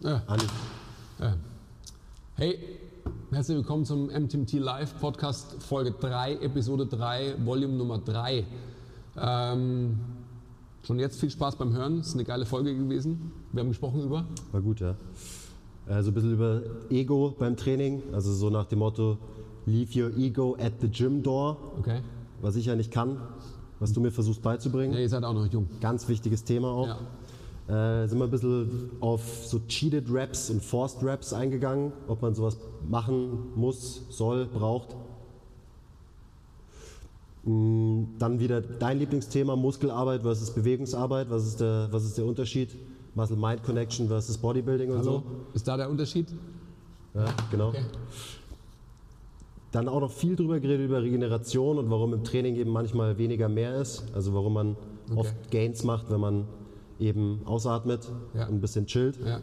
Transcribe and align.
Ja. 0.00 0.22
Andi. 0.26 0.46
Ja. 1.20 1.34
Hey, 2.36 2.58
herzlich 3.30 3.56
willkommen 3.56 3.84
zum 3.84 4.06
MTMT 4.06 4.54
Live 4.54 4.98
Podcast 5.00 5.62
Folge 5.62 5.92
3, 5.92 6.36
Episode 6.42 6.86
3, 6.86 7.36
Volume 7.44 7.74
Nummer 7.74 7.98
3. 7.98 8.44
Ähm, 9.16 9.98
schon 10.82 10.98
jetzt 10.98 11.20
viel 11.20 11.30
Spaß 11.30 11.56
beim 11.56 11.72
Hören, 11.72 12.00
es 12.00 12.08
ist 12.08 12.14
eine 12.14 12.24
geile 12.24 12.44
Folge 12.44 12.74
gewesen. 12.76 13.32
Wir 13.52 13.60
haben 13.60 13.68
gesprochen 13.68 14.02
über. 14.02 14.26
War 14.52 14.60
gut, 14.60 14.80
ja. 14.80 14.94
Äh, 15.86 16.02
so 16.02 16.10
ein 16.10 16.14
bisschen 16.14 16.32
über 16.32 16.62
Ego 16.90 17.34
beim 17.38 17.56
Training, 17.56 18.02
also 18.12 18.32
so 18.32 18.50
nach 18.50 18.66
dem 18.66 18.80
Motto, 18.80 19.16
leave 19.66 19.98
your 19.98 20.16
ego 20.18 20.56
at 20.60 20.72
the 20.80 20.88
gym 20.88 21.22
door, 21.22 21.56
Okay. 21.78 22.00
was 22.42 22.56
ich 22.56 22.66
ja 22.66 22.74
nicht 22.74 22.90
kann, 22.90 23.18
was 23.80 23.92
du 23.92 24.00
mir 24.00 24.10
versuchst 24.10 24.42
beizubringen. 24.42 24.92
Ja, 24.92 25.00
ihr 25.00 25.08
seid 25.08 25.24
auch 25.24 25.32
noch 25.34 25.46
jung. 25.46 25.68
Ganz 25.80 26.08
wichtiges 26.08 26.44
Thema 26.44 26.68
auch. 26.68 26.86
Ja. 26.88 26.98
Äh, 27.66 28.06
sind 28.08 28.18
wir 28.18 28.24
ein 28.24 28.30
bisschen 28.30 28.90
auf 29.00 29.22
so 29.46 29.58
Cheated 29.68 30.06
Raps 30.10 30.50
und 30.50 30.62
Forced 30.62 31.02
Raps 31.02 31.32
eingegangen, 31.32 31.92
ob 32.08 32.20
man 32.20 32.34
sowas 32.34 32.58
machen 32.88 33.52
muss, 33.56 34.02
soll, 34.10 34.44
braucht. 34.46 34.94
Mm, 37.44 38.04
Dann 38.18 38.38
wieder 38.38 38.60
dein 38.60 38.98
Lieblingsthema, 38.98 39.56
Muskelarbeit 39.56 40.22
versus 40.22 40.50
Bewegungsarbeit. 40.50 41.30
Was 41.30 41.46
ist 41.46 41.60
der, 41.60 41.88
was 41.90 42.04
ist 42.04 42.18
der 42.18 42.24
Unterschied? 42.26 42.70
Muscle-Mind-Connection 43.14 44.08
versus 44.08 44.36
Bodybuilding 44.38 44.90
und 44.90 44.98
Hallo? 44.98 45.22
Ist 45.54 45.66
da 45.68 45.76
der 45.76 45.88
Unterschied? 45.88 46.28
so. 47.14 47.20
Ja, 47.20 47.26
genau. 47.50 47.68
Okay. 47.68 47.84
Dann 49.70 49.88
auch 49.88 50.00
noch 50.00 50.10
viel 50.10 50.36
drüber 50.36 50.60
geredet 50.60 50.86
über 50.86 51.02
Regeneration 51.02 51.78
und 51.78 51.90
warum 51.90 52.12
im 52.12 52.24
Training 52.24 52.56
eben 52.56 52.70
manchmal 52.70 53.16
weniger 53.18 53.48
mehr 53.48 53.76
ist. 53.80 54.04
Also 54.14 54.34
warum 54.34 54.52
man 54.52 54.76
Okay. 55.10 55.18
oft 55.20 55.50
Gains 55.50 55.84
macht, 55.84 56.10
wenn 56.10 56.20
man 56.20 56.44
eben 57.00 57.40
ausatmet 57.44 58.10
Ja. 58.34 58.46
und 58.46 58.54
ein 58.56 58.60
bisschen 58.60 58.86
chillt. 58.86 59.18
Ja. 59.24 59.40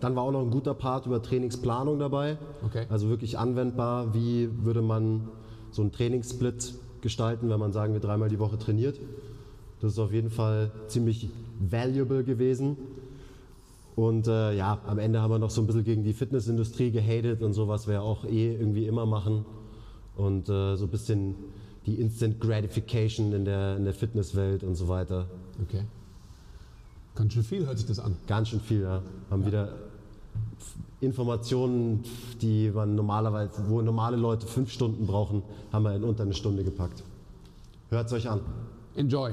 Dann 0.00 0.16
war 0.16 0.24
auch 0.24 0.32
noch 0.32 0.40
ein 0.42 0.50
guter 0.50 0.74
Part 0.74 1.06
über 1.06 1.22
Trainingsplanung 1.22 1.98
dabei. 1.98 2.36
Okay. 2.64 2.86
Also 2.88 3.08
wirklich 3.08 3.38
anwendbar, 3.38 4.14
wie 4.14 4.48
würde 4.64 4.82
man 4.82 5.28
so 5.70 5.82
einen 5.82 5.92
Trainingssplit 5.92 6.74
gestalten, 7.02 7.48
wenn 7.50 7.60
man 7.60 7.72
sagen 7.72 7.92
wir 7.92 8.00
dreimal 8.00 8.28
die 8.28 8.38
Woche 8.38 8.58
trainiert. 8.58 8.98
Das 9.80 9.92
ist 9.92 9.98
auf 9.98 10.12
jeden 10.12 10.30
Fall 10.30 10.70
ziemlich 10.88 11.28
valuable 11.58 12.24
gewesen. 12.24 12.76
Und 13.94 14.26
äh, 14.26 14.54
ja, 14.56 14.80
am 14.86 14.98
Ende 14.98 15.20
haben 15.20 15.30
wir 15.30 15.38
noch 15.38 15.50
so 15.50 15.60
ein 15.60 15.66
bisschen 15.66 15.84
gegen 15.84 16.02
die 16.02 16.14
Fitnessindustrie 16.14 16.90
gehatet 16.90 17.42
und 17.42 17.52
sowas 17.52 17.86
wir 17.86 18.02
auch 18.02 18.24
eh 18.24 18.54
irgendwie 18.54 18.86
immer 18.86 19.06
machen. 19.06 19.44
Und 20.16 20.48
äh, 20.48 20.76
so 20.76 20.86
ein 20.86 20.90
bisschen 20.90 21.34
die 21.86 21.96
Instant 21.96 22.40
Gratification 22.40 23.32
in 23.32 23.44
der, 23.44 23.76
in 23.76 23.84
der 23.84 23.92
Fitnesswelt 23.94 24.62
und 24.64 24.74
so 24.76 24.88
weiter. 24.88 25.26
Okay. 25.62 25.84
Ganz 27.14 27.32
schön 27.34 27.44
viel 27.44 27.66
hört 27.66 27.78
sich 27.78 27.86
das 27.86 27.98
an. 27.98 28.16
Ganz 28.26 28.48
schön 28.48 28.60
viel, 28.60 28.82
ja. 28.82 29.02
Haben 29.30 29.46
wieder 29.46 29.68
Informationen, 31.00 32.04
die 32.40 32.70
man 32.70 32.94
normalerweise, 32.94 33.68
wo 33.68 33.82
normale 33.82 34.16
Leute 34.16 34.46
fünf 34.46 34.72
Stunden 34.72 35.06
brauchen, 35.06 35.42
haben 35.72 35.84
wir 35.84 35.94
in 35.94 36.04
unter 36.04 36.22
eine 36.22 36.34
Stunde 36.34 36.64
gepackt. 36.64 37.02
Hört 37.90 38.06
es 38.06 38.12
euch 38.12 38.28
an. 38.28 38.40
Enjoy. 38.94 39.32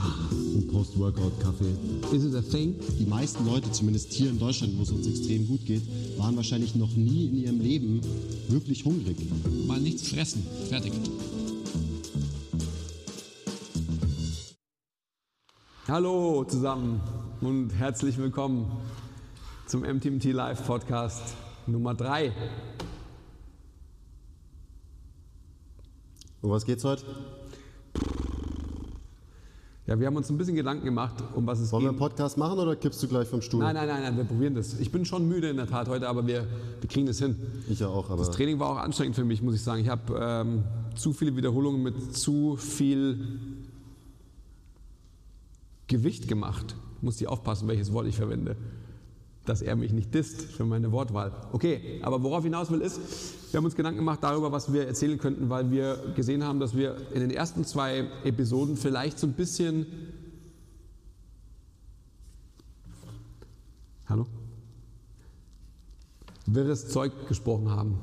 Post-Workout-Kaffee. 0.71 1.75
Is 2.15 2.25
it 2.25 2.35
a 2.35 2.41
thing? 2.41 2.75
Die 2.97 3.05
meisten 3.05 3.45
Leute, 3.45 3.71
zumindest 3.71 4.11
hier 4.13 4.29
in 4.29 4.39
Deutschland, 4.39 4.77
wo 4.77 4.83
es 4.83 4.91
uns 4.91 5.07
extrem 5.07 5.47
gut 5.47 5.65
geht, 5.65 5.81
waren 6.17 6.35
wahrscheinlich 6.35 6.75
noch 6.75 6.95
nie 6.95 7.25
in 7.25 7.37
ihrem 7.37 7.59
Leben 7.59 8.01
wirklich 8.47 8.85
hungrig. 8.85 9.17
Mal 9.67 9.79
nichts 9.79 10.07
fressen. 10.07 10.45
Fertig. 10.69 10.93
Hallo 15.87 16.45
zusammen 16.45 17.01
und 17.41 17.71
herzlich 17.71 18.17
willkommen 18.17 18.71
zum 19.67 19.81
MTMT 19.81 20.25
Live 20.25 20.65
Podcast 20.65 21.35
Nummer 21.67 21.93
3. 21.93 22.31
Um 26.41 26.49
was 26.49 26.65
geht's 26.65 26.83
heute? 26.83 27.03
Ja, 29.91 29.99
wir 29.99 30.07
haben 30.07 30.15
uns 30.15 30.29
ein 30.29 30.37
bisschen 30.37 30.55
Gedanken 30.55 30.85
gemacht, 30.85 31.15
um 31.35 31.45
was 31.45 31.59
es 31.59 31.69
Wollen 31.73 31.83
wir 31.83 31.89
geht. 31.89 31.99
einen 32.01 32.09
Podcast 32.09 32.37
machen 32.37 32.57
oder 32.57 32.77
kippst 32.77 33.03
du 33.03 33.09
gleich 33.09 33.27
vom 33.27 33.41
Stuhl? 33.41 33.59
Nein, 33.59 33.75
nein, 33.75 33.89
nein, 33.89 34.03
nein, 34.03 34.15
wir 34.15 34.23
probieren 34.23 34.55
das. 34.55 34.79
Ich 34.79 34.89
bin 34.89 35.03
schon 35.03 35.27
müde 35.27 35.49
in 35.49 35.57
der 35.57 35.67
Tat 35.67 35.89
heute, 35.89 36.07
aber 36.07 36.25
wir, 36.25 36.47
wir 36.79 36.89
kriegen 36.89 37.07
das 37.07 37.19
hin. 37.19 37.35
Ich 37.67 37.81
ja 37.81 37.89
auch, 37.89 38.09
aber 38.09 38.23
Das 38.23 38.31
Training 38.31 38.57
war 38.57 38.69
auch 38.69 38.77
anstrengend 38.77 39.17
für 39.17 39.25
mich, 39.25 39.41
muss 39.41 39.53
ich 39.53 39.61
sagen. 39.61 39.81
Ich 39.81 39.89
habe 39.89 40.17
ähm, 40.17 40.63
zu 40.95 41.11
viele 41.11 41.35
Wiederholungen 41.35 41.83
mit 41.83 42.15
zu 42.15 42.55
viel 42.55 43.19
Gewicht 45.87 46.29
gemacht. 46.29 46.77
Muss 47.01 47.19
ich 47.19 47.27
aufpassen, 47.27 47.67
welches 47.67 47.91
Wort 47.91 48.07
ich 48.07 48.15
verwende. 48.15 48.55
Dass 49.45 49.61
er 49.61 49.75
mich 49.75 49.91
nicht 49.91 50.13
disst 50.13 50.43
für 50.43 50.65
meine 50.65 50.91
Wortwahl. 50.91 51.31
Okay, 51.51 51.99
aber 52.03 52.21
worauf 52.21 52.43
hinaus 52.43 52.69
will 52.69 52.81
ist, 52.81 52.99
wir 53.51 53.57
haben 53.57 53.65
uns 53.65 53.75
Gedanken 53.75 53.97
gemacht 53.97 54.19
darüber, 54.21 54.51
was 54.51 54.71
wir 54.71 54.87
erzählen 54.87 55.17
könnten, 55.17 55.49
weil 55.49 55.71
wir 55.71 56.13
gesehen 56.15 56.43
haben, 56.43 56.59
dass 56.59 56.75
wir 56.75 56.95
in 57.13 57.21
den 57.21 57.31
ersten 57.31 57.65
zwei 57.65 58.07
Episoden 58.23 58.77
vielleicht 58.77 59.19
so 59.19 59.27
ein 59.27 59.33
bisschen... 59.33 59.87
Hallo? 64.07 64.27
Wirres 66.45 66.89
Zeug 66.89 67.11
gesprochen 67.27 67.69
haben. 67.69 67.99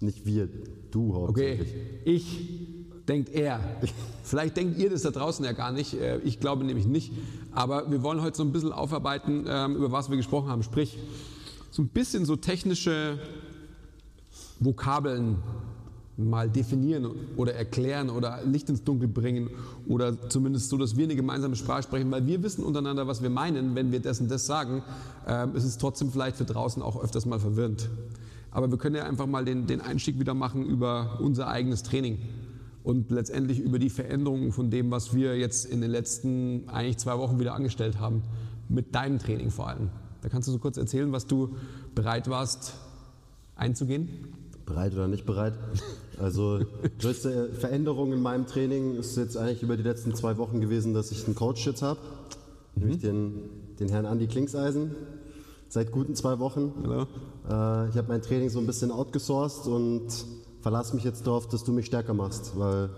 nicht 0.00 0.26
wir, 0.26 0.48
du 0.90 1.14
hauptsächlich. 1.14 1.70
Okay, 1.70 2.00
ich 2.04 2.77
denkt 3.08 3.30
er. 3.30 3.60
Vielleicht 4.22 4.56
denkt 4.56 4.78
ihr 4.78 4.90
das 4.90 5.02
da 5.02 5.10
draußen 5.10 5.44
ja 5.44 5.52
gar 5.52 5.72
nicht. 5.72 5.94
Äh, 5.94 6.18
Ich 6.18 6.40
glaube 6.40 6.64
nämlich 6.64 6.86
nicht. 6.86 7.12
Aber 7.52 7.90
wir 7.90 8.02
wollen 8.02 8.20
heute 8.20 8.36
so 8.36 8.42
ein 8.42 8.52
bisschen 8.52 8.72
aufarbeiten, 8.72 9.46
ähm, 9.48 9.76
über 9.76 9.90
was 9.90 10.10
wir 10.10 10.16
gesprochen 10.16 10.48
haben. 10.50 10.62
Sprich, 10.62 10.98
so 11.70 11.82
ein 11.82 11.88
bisschen 11.88 12.24
so 12.24 12.36
technische 12.36 13.18
Vokabeln 14.60 15.36
mal 16.16 16.50
definieren 16.50 17.06
oder 17.36 17.54
erklären 17.54 18.10
oder 18.10 18.40
Licht 18.44 18.68
ins 18.68 18.82
Dunkel 18.82 19.06
bringen 19.06 19.50
oder 19.86 20.28
zumindest 20.28 20.68
so, 20.68 20.76
dass 20.76 20.96
wir 20.96 21.04
eine 21.04 21.14
gemeinsame 21.14 21.54
Sprache 21.54 21.84
sprechen, 21.84 22.10
weil 22.10 22.26
wir 22.26 22.42
wissen 22.42 22.64
untereinander, 22.64 23.06
was 23.06 23.22
wir 23.22 23.30
meinen, 23.30 23.76
wenn 23.76 23.92
wir 23.92 24.00
das 24.00 24.20
und 24.20 24.28
das 24.28 24.44
sagen. 24.44 24.82
Ähm, 25.28 25.54
ist 25.54 25.64
es 25.64 25.78
trotzdem 25.78 26.10
vielleicht 26.10 26.36
für 26.36 26.44
draußen 26.44 26.82
auch 26.82 27.02
öfters 27.02 27.24
mal 27.24 27.38
verwirrend. 27.38 27.88
Aber 28.50 28.68
wir 28.70 28.78
können 28.78 28.96
ja 28.96 29.04
einfach 29.04 29.26
mal 29.26 29.44
den, 29.44 29.68
den 29.68 29.80
Einstieg 29.80 30.18
wieder 30.18 30.34
machen 30.34 30.66
über 30.66 31.18
unser 31.20 31.46
eigenes 31.48 31.84
Training 31.84 32.18
und 32.88 33.10
letztendlich 33.10 33.60
über 33.60 33.78
die 33.78 33.90
Veränderungen 33.90 34.50
von 34.50 34.70
dem, 34.70 34.90
was 34.90 35.14
wir 35.14 35.36
jetzt 35.36 35.66
in 35.66 35.82
den 35.82 35.90
letzten 35.90 36.70
eigentlich 36.70 36.96
zwei 36.96 37.18
Wochen 37.18 37.38
wieder 37.38 37.52
angestellt 37.52 38.00
haben, 38.00 38.22
mit 38.70 38.94
deinem 38.94 39.18
Training 39.18 39.50
vor 39.50 39.68
allem. 39.68 39.90
Da 40.22 40.30
kannst 40.30 40.48
du 40.48 40.52
so 40.52 40.58
kurz 40.58 40.78
erzählen, 40.78 41.12
was 41.12 41.26
du 41.26 41.54
bereit 41.94 42.30
warst 42.30 42.72
einzugehen? 43.56 44.08
Bereit 44.64 44.94
oder 44.94 45.06
nicht 45.06 45.26
bereit? 45.26 45.52
Also, 46.18 46.60
größte 46.98 47.50
Veränderung 47.52 48.14
in 48.14 48.22
meinem 48.22 48.46
Training 48.46 48.94
ist 48.94 49.18
jetzt 49.18 49.36
eigentlich 49.36 49.62
über 49.62 49.76
die 49.76 49.82
letzten 49.82 50.14
zwei 50.14 50.38
Wochen 50.38 50.62
gewesen, 50.62 50.94
dass 50.94 51.12
ich 51.12 51.26
einen 51.26 51.34
Coach 51.34 51.66
jetzt 51.66 51.82
habe. 51.82 52.00
Nämlich 52.74 53.00
den, 53.00 53.50
den 53.78 53.90
Herrn 53.90 54.06
Andi 54.06 54.28
Klingseisen. 54.28 54.92
Seit 55.68 55.92
guten 55.92 56.14
zwei 56.14 56.38
Wochen. 56.38 56.72
Hallo? 56.82 57.02
Äh, 57.02 57.90
ich 57.90 57.98
habe 57.98 58.06
mein 58.08 58.22
Training 58.22 58.48
so 58.48 58.58
ein 58.58 58.66
bisschen 58.66 58.90
outgesourced 58.90 59.66
und 59.66 60.06
verlasse 60.60 60.94
mich 60.94 61.04
jetzt 61.04 61.26
darauf, 61.26 61.48
dass 61.48 61.64
du 61.64 61.72
mich 61.72 61.86
stärker 61.86 62.14
machst. 62.14 62.58
Weil, 62.58 62.90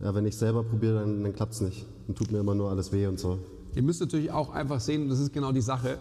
ja, 0.00 0.14
wenn 0.14 0.26
ich 0.26 0.36
selber 0.36 0.62
probiere, 0.62 1.00
dann, 1.00 1.22
dann 1.22 1.32
klappt 1.32 1.54
es 1.54 1.60
nicht. 1.60 1.86
Dann 2.06 2.16
tut 2.16 2.30
mir 2.30 2.38
immer 2.38 2.54
nur 2.54 2.70
alles 2.70 2.92
weh 2.92 3.06
und 3.06 3.18
so. 3.18 3.38
Ihr 3.74 3.82
müsst 3.82 4.00
natürlich 4.00 4.32
auch 4.32 4.50
einfach 4.50 4.80
sehen, 4.80 5.08
das 5.08 5.20
ist 5.20 5.32
genau 5.32 5.52
die 5.52 5.60
Sache, 5.60 5.98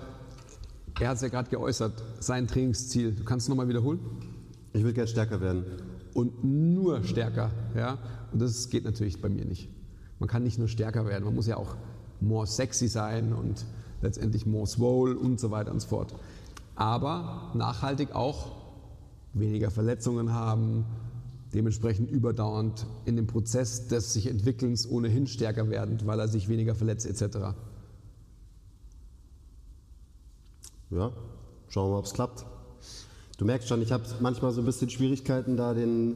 er 1.00 1.10
hat 1.10 1.16
es 1.16 1.22
ja 1.22 1.30
gerade 1.30 1.50
geäußert, 1.50 1.94
sein 2.20 2.48
Trainingsziel. 2.48 3.14
Du 3.14 3.24
kannst 3.24 3.46
es 3.46 3.50
nochmal 3.50 3.70
wiederholen? 3.70 4.00
Ich 4.74 4.84
will 4.84 4.92
gern 4.92 5.08
stärker 5.08 5.40
werden. 5.40 5.64
Und 6.14 6.44
nur 6.44 7.04
stärker. 7.04 7.52
Ja? 7.76 8.00
Und 8.32 8.42
das 8.42 8.70
geht 8.70 8.84
natürlich 8.86 9.22
bei 9.22 9.30
mir 9.30 9.46
nicht. 9.46 9.70
Man 10.20 10.28
kann 10.28 10.44
nicht 10.44 10.60
nur 10.60 10.68
stärker 10.68 11.06
werden, 11.06 11.24
man 11.24 11.36
muss 11.36 11.48
ja 11.48 11.56
auch 11.56 11.76
more 12.20 12.46
sexy 12.46 12.90
sein 12.90 13.32
und 13.34 13.66
letztendlich 14.02 14.46
more 14.46 14.68
swole 14.68 15.18
und 15.18 15.40
so 15.40 15.52
weiter 15.52 15.72
und 15.72 15.80
so 15.82 15.88
fort. 15.88 16.14
Aber 16.76 17.52
nachhaltig 17.54 18.14
auch 18.14 18.59
weniger 19.34 19.72
Verletzungen 19.72 20.34
haben, 20.34 20.86
dementsprechend 21.54 22.10
überdauernd 22.10 22.86
in 23.06 23.16
dem 23.16 23.28
Prozess 23.28 23.88
des 23.88 24.14
sich 24.14 24.28
Entwickelns 24.28 24.90
ohnehin 24.90 25.28
stärker 25.28 25.70
werden, 25.70 26.00
weil 26.06 26.20
er 26.20 26.28
sich 26.28 26.48
weniger 26.48 26.76
verletzt 26.76 27.06
etc. 27.06 27.56
Ja, 30.92 31.12
schauen 31.70 31.88
wir 31.88 31.94
mal, 31.94 32.00
ob 32.00 32.06
es 32.06 32.14
klappt. 32.14 32.46
Du 33.38 33.46
merkst 33.46 33.68
schon, 33.68 33.82
ich 33.82 33.92
habe 33.92 34.04
manchmal 34.20 34.52
so 34.52 34.62
ein 34.62 34.66
bisschen 34.66 34.90
Schwierigkeiten, 34.90 35.56
da 35.56 35.74
den, 35.74 36.16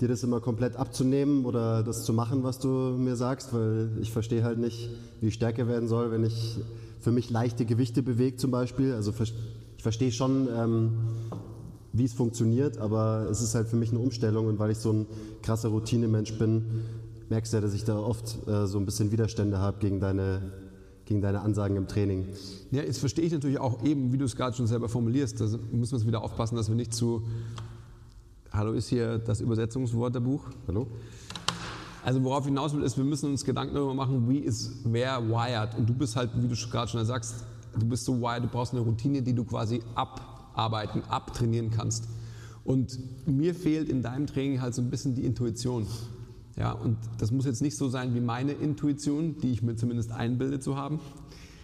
dir 0.00 0.08
das 0.08 0.22
immer 0.22 0.40
komplett 0.40 0.76
abzunehmen 0.76 1.44
oder 1.44 1.82
das 1.82 2.04
zu 2.04 2.12
machen, 2.12 2.42
was 2.42 2.58
du 2.58 2.68
mir 2.68 3.16
sagst, 3.16 3.54
weil 3.54 3.90
ich 4.00 4.12
verstehe 4.12 4.44
halt 4.44 4.58
nicht, 4.58 4.90
wie 5.20 5.28
ich 5.28 5.34
stärker 5.34 5.66
werden 5.66 5.88
soll, 5.88 6.10
wenn 6.10 6.24
ich 6.24 6.58
für 7.00 7.10
mich 7.10 7.30
leichte 7.30 7.64
Gewichte 7.64 8.02
bewege 8.02 8.36
zum 8.36 8.50
Beispiel. 8.50 8.92
Also 8.92 9.12
ich 9.76 9.82
verstehe 9.82 10.12
schon, 10.12 10.48
ähm, 10.54 10.92
wie 11.92 12.04
es 12.04 12.12
funktioniert, 12.12 12.78
aber 12.78 13.26
es 13.30 13.42
ist 13.42 13.54
halt 13.54 13.68
für 13.68 13.76
mich 13.76 13.90
eine 13.90 13.98
Umstellung 13.98 14.46
und 14.46 14.58
weil 14.58 14.70
ich 14.70 14.78
so 14.78 14.92
ein 14.92 15.06
krasser 15.42 15.68
Routinemensch 15.68 16.38
bin, 16.38 16.82
merkst 17.28 17.52
du 17.52 17.58
ja, 17.58 17.60
dass 17.60 17.74
ich 17.74 17.84
da 17.84 17.98
oft 17.98 18.46
äh, 18.46 18.66
so 18.66 18.78
ein 18.78 18.84
bisschen 18.84 19.10
Widerstände 19.12 19.58
habe 19.58 19.78
gegen 19.78 20.00
deine, 20.00 20.52
gegen 21.04 21.20
deine 21.20 21.40
Ansagen 21.40 21.76
im 21.76 21.88
Training. 21.88 22.26
Ja, 22.70 22.82
jetzt 22.82 22.98
verstehe 22.98 23.24
ich 23.24 23.32
natürlich 23.32 23.58
auch 23.58 23.82
eben, 23.84 24.12
wie 24.12 24.18
du 24.18 24.24
es 24.24 24.36
gerade 24.36 24.56
schon 24.56 24.66
selber 24.66 24.88
formulierst, 24.88 25.40
da 25.40 25.44
müssen 25.44 25.92
wir 25.92 25.96
uns 25.96 26.06
wieder 26.06 26.22
aufpassen, 26.22 26.56
dass 26.56 26.68
wir 26.68 26.76
nicht 26.76 26.94
zu 26.94 27.22
Hallo 28.52 28.72
ist 28.72 28.88
hier 28.88 29.18
das 29.18 29.40
Übersetzungswörterbuch. 29.40 30.44
Hallo? 30.68 30.86
Also 32.04 32.22
worauf 32.22 32.40
ich 32.40 32.48
hinaus 32.48 32.74
will, 32.74 32.82
ist, 32.82 32.98
wir 32.98 33.04
müssen 33.04 33.30
uns 33.30 33.46
Gedanken 33.46 33.74
darüber 33.74 33.94
machen, 33.94 34.28
wie 34.28 34.40
ist 34.40 34.72
wer 34.84 35.26
wired. 35.26 35.74
Und 35.78 35.88
du 35.88 35.94
bist 35.94 36.16
halt, 36.16 36.30
wie 36.34 36.48
du 36.48 36.54
gerade 36.70 36.90
schon 36.90 37.02
sagst, 37.06 37.46
du 37.78 37.86
bist 37.86 38.04
so 38.04 38.20
wired, 38.20 38.44
du 38.44 38.48
brauchst 38.48 38.74
eine 38.74 38.82
Routine, 38.82 39.22
die 39.22 39.32
du 39.32 39.44
quasi 39.44 39.80
abarbeiten, 40.54 41.02
abtrainieren 41.08 41.70
kannst. 41.70 42.08
Und 42.64 42.98
mir 43.26 43.54
fehlt 43.54 43.88
in 43.88 44.02
deinem 44.02 44.26
Training 44.26 44.60
halt 44.60 44.74
so 44.74 44.82
ein 44.82 44.90
bisschen 44.90 45.14
die 45.14 45.24
Intuition. 45.24 45.86
Ja, 46.56 46.72
und 46.72 46.98
das 47.18 47.30
muss 47.30 47.44
jetzt 47.44 47.62
nicht 47.62 47.76
so 47.76 47.88
sein 47.88 48.14
wie 48.14 48.20
meine 48.20 48.52
Intuition, 48.52 49.36
die 49.38 49.52
ich 49.52 49.62
mir 49.62 49.74
zumindest 49.76 50.12
einbilde 50.12 50.60
zu 50.60 50.76
haben. 50.76 51.00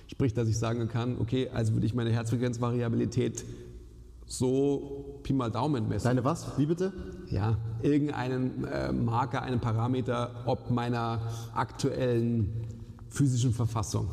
Sprich, 0.07 0.33
dass 0.33 0.49
ich 0.49 0.59
sagen 0.59 0.89
kann, 0.89 1.19
okay, 1.21 1.51
also 1.53 1.75
würde 1.75 1.87
ich 1.87 1.95
meine 1.95 2.11
Herzfrequenzvariabilität 2.11 3.45
so 4.27 5.21
Pi 5.23 5.33
mal 5.33 5.51
Daumen 5.51 5.89
messen. 5.89 6.05
Deine 6.05 6.25
was? 6.25 6.59
Wie 6.59 6.67
bitte? 6.67 6.93
Ja, 7.31 7.57
irgendeinen 7.83 8.65
äh, 8.65 8.93
Marker, 8.93 9.43
einen 9.43 9.61
Parameter 9.61 10.45
ob 10.47 10.71
meiner 10.71 11.21
aktuellen 11.55 12.53
physischen 13.09 13.53
Verfassung. 13.53 14.09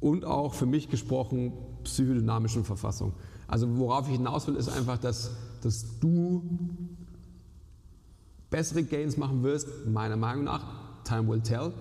Und 0.00 0.24
auch 0.24 0.54
für 0.54 0.66
mich 0.66 0.88
gesprochen 0.88 1.52
psychodynamischen 1.86 2.64
Verfassung. 2.64 3.12
Also 3.48 3.78
worauf 3.78 4.08
ich 4.08 4.16
hinaus 4.16 4.46
will, 4.46 4.56
ist 4.56 4.68
einfach, 4.68 4.98
dass, 4.98 5.30
dass 5.62 5.98
du 6.00 6.42
bessere 8.50 8.84
Gains 8.84 9.16
machen 9.16 9.42
wirst, 9.42 9.68
meiner 9.86 10.16
Meinung 10.16 10.44
nach. 10.44 10.64
Time 11.04 11.28
will 11.28 11.40
tell. 11.40 11.72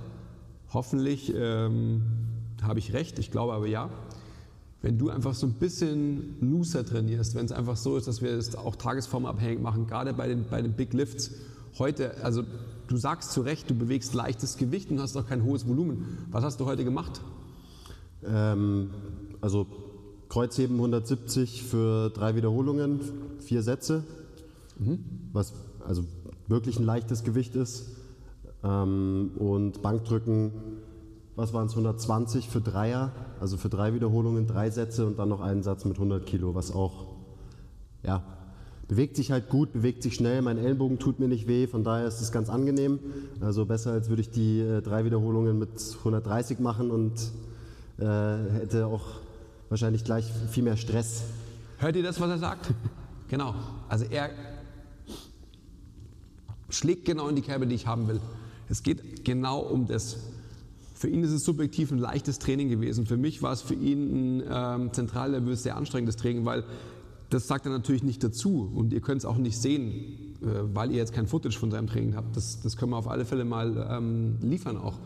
Hoffentlich 0.71 1.33
ähm, 1.35 2.03
habe 2.61 2.79
ich 2.79 2.93
recht, 2.93 3.19
ich 3.19 3.31
glaube 3.31 3.53
aber 3.53 3.67
ja 3.67 3.89
wenn 4.85 4.99
du 4.99 5.09
einfach 5.09 5.33
so 5.33 5.47
ein 5.47 5.53
bisschen 5.53 6.35
looser 6.41 6.85
trainierst, 6.85 7.33
wenn 7.33 7.45
es 7.47 7.51
einfach 7.51 7.75
so 7.75 7.97
ist, 7.97 8.07
dass 8.07 8.21
wir 8.21 8.29
es 8.29 8.55
auch 8.55 8.75
tagesformabhängig 8.75 9.59
machen, 9.59 9.87
gerade 9.87 10.13
bei 10.13 10.27
den, 10.27 10.45
bei 10.47 10.61
den 10.61 10.73
Big 10.73 10.93
Lifts, 10.93 11.31
heute, 11.79 12.23
also 12.23 12.43
du 12.87 12.95
sagst 12.95 13.31
zu 13.31 13.41
Recht, 13.41 13.67
du 13.67 13.73
bewegst 13.73 14.13
leichtes 14.13 14.57
Gewicht 14.57 14.91
und 14.91 14.99
hast 14.99 15.17
auch 15.17 15.25
kein 15.25 15.43
hohes 15.43 15.67
Volumen. 15.67 16.19
Was 16.29 16.43
hast 16.43 16.59
du 16.59 16.67
heute 16.67 16.83
gemacht? 16.83 17.19
Ähm, 18.27 18.91
also 19.41 19.65
Kreuzheben 20.35 20.75
170 20.75 21.63
für 21.63 22.09
drei 22.09 22.35
Wiederholungen, 22.35 22.99
vier 23.39 23.61
Sätze, 23.63 24.03
mhm. 24.77 24.99
was 25.31 25.53
also 25.87 26.03
wirklich 26.49 26.77
ein 26.77 26.85
leichtes 26.85 27.23
Gewicht 27.23 27.55
ist. 27.55 27.91
Ähm, 28.61 29.31
und 29.39 29.81
Bankdrücken 29.81 30.51
was 31.37 31.53
waren 31.53 31.67
es, 31.67 31.71
120 31.71 32.49
für 32.49 32.59
Dreier, 32.59 33.13
also 33.39 33.55
für 33.55 33.69
drei 33.69 33.93
Wiederholungen, 33.93 34.45
drei 34.45 34.69
Sätze 34.69 35.05
und 35.05 35.19
dann 35.19 35.29
noch 35.29 35.39
einen 35.39 35.63
Satz 35.63 35.85
mit 35.85 35.95
100 35.95 36.25
Kilo, 36.25 36.53
was 36.53 36.73
auch, 36.73 37.07
ja, 38.03 38.21
bewegt 38.89 39.15
sich 39.15 39.31
halt 39.31 39.47
gut, 39.47 39.71
bewegt 39.71 40.03
sich 40.03 40.15
schnell, 40.15 40.41
mein 40.41 40.57
Ellenbogen 40.57 40.99
tut 40.99 41.19
mir 41.19 41.29
nicht 41.29 41.47
weh, 41.47 41.65
von 41.65 41.85
daher 41.85 42.07
ist 42.07 42.19
es 42.19 42.33
ganz 42.33 42.49
angenehm. 42.49 42.99
Also 43.39 43.65
besser, 43.65 43.93
als 43.93 44.09
würde 44.09 44.21
ich 44.21 44.31
die 44.31 44.59
äh, 44.59 44.81
drei 44.81 45.05
Wiederholungen 45.05 45.57
mit 45.57 45.71
130 45.99 46.59
machen 46.59 46.91
und 46.91 47.13
äh, 47.99 48.51
hätte 48.59 48.87
auch 48.87 49.24
wahrscheinlich 49.75 50.05
gleich 50.05 50.25
viel 50.51 50.63
mehr 50.63 50.77
Stress. 50.77 51.23
Hört 51.79 51.97
ihr 51.97 52.03
das, 52.03 52.21
was 52.21 52.29
er 52.29 52.37
sagt? 52.37 52.73
genau. 53.27 53.53
Also 53.89 54.05
er 54.05 54.29
schlägt 56.69 57.03
genau 57.03 57.27
in 57.27 57.35
die 57.35 57.41
Kerbe, 57.41 57.67
die 57.67 57.75
ich 57.75 57.85
haben 57.85 58.07
will. 58.07 58.21
Es 58.69 58.83
geht 58.83 59.25
genau 59.25 59.59
um 59.59 59.85
das. 59.85 60.15
Für 60.93 61.09
ihn 61.09 61.25
ist 61.25 61.31
es 61.31 61.43
subjektiv 61.43 61.91
ein 61.91 61.97
leichtes 61.97 62.39
Training 62.39 62.69
gewesen. 62.69 63.05
Für 63.05 63.17
mich 63.17 63.41
war 63.41 63.51
es 63.51 63.61
für 63.61 63.73
ihn 63.73 64.43
ein 64.47 64.81
ähm, 64.81 64.93
zentral 64.93 65.31
nervös 65.31 65.63
sehr 65.63 65.75
anstrengendes 65.75 66.15
Training, 66.15 66.45
weil 66.45 66.63
das 67.29 67.45
sagt 67.45 67.65
er 67.65 67.73
natürlich 67.73 68.03
nicht 68.03 68.23
dazu 68.23 68.71
und 68.73 68.93
ihr 68.93 69.01
könnt 69.01 69.19
es 69.19 69.25
auch 69.25 69.35
nicht 69.35 69.61
sehen, 69.61 70.37
äh, 70.41 70.73
weil 70.73 70.91
ihr 70.91 70.97
jetzt 70.97 71.11
kein 71.11 71.27
Footage 71.27 71.59
von 71.59 71.69
seinem 71.69 71.87
Training 71.87 72.15
habt. 72.15 72.37
Das, 72.37 72.61
das 72.61 72.77
können 72.77 72.91
wir 72.91 72.97
auf 72.97 73.09
alle 73.09 73.25
Fälle 73.25 73.43
mal 73.43 73.89
ähm, 73.91 74.37
liefern 74.41 74.77
auch. 74.77 74.99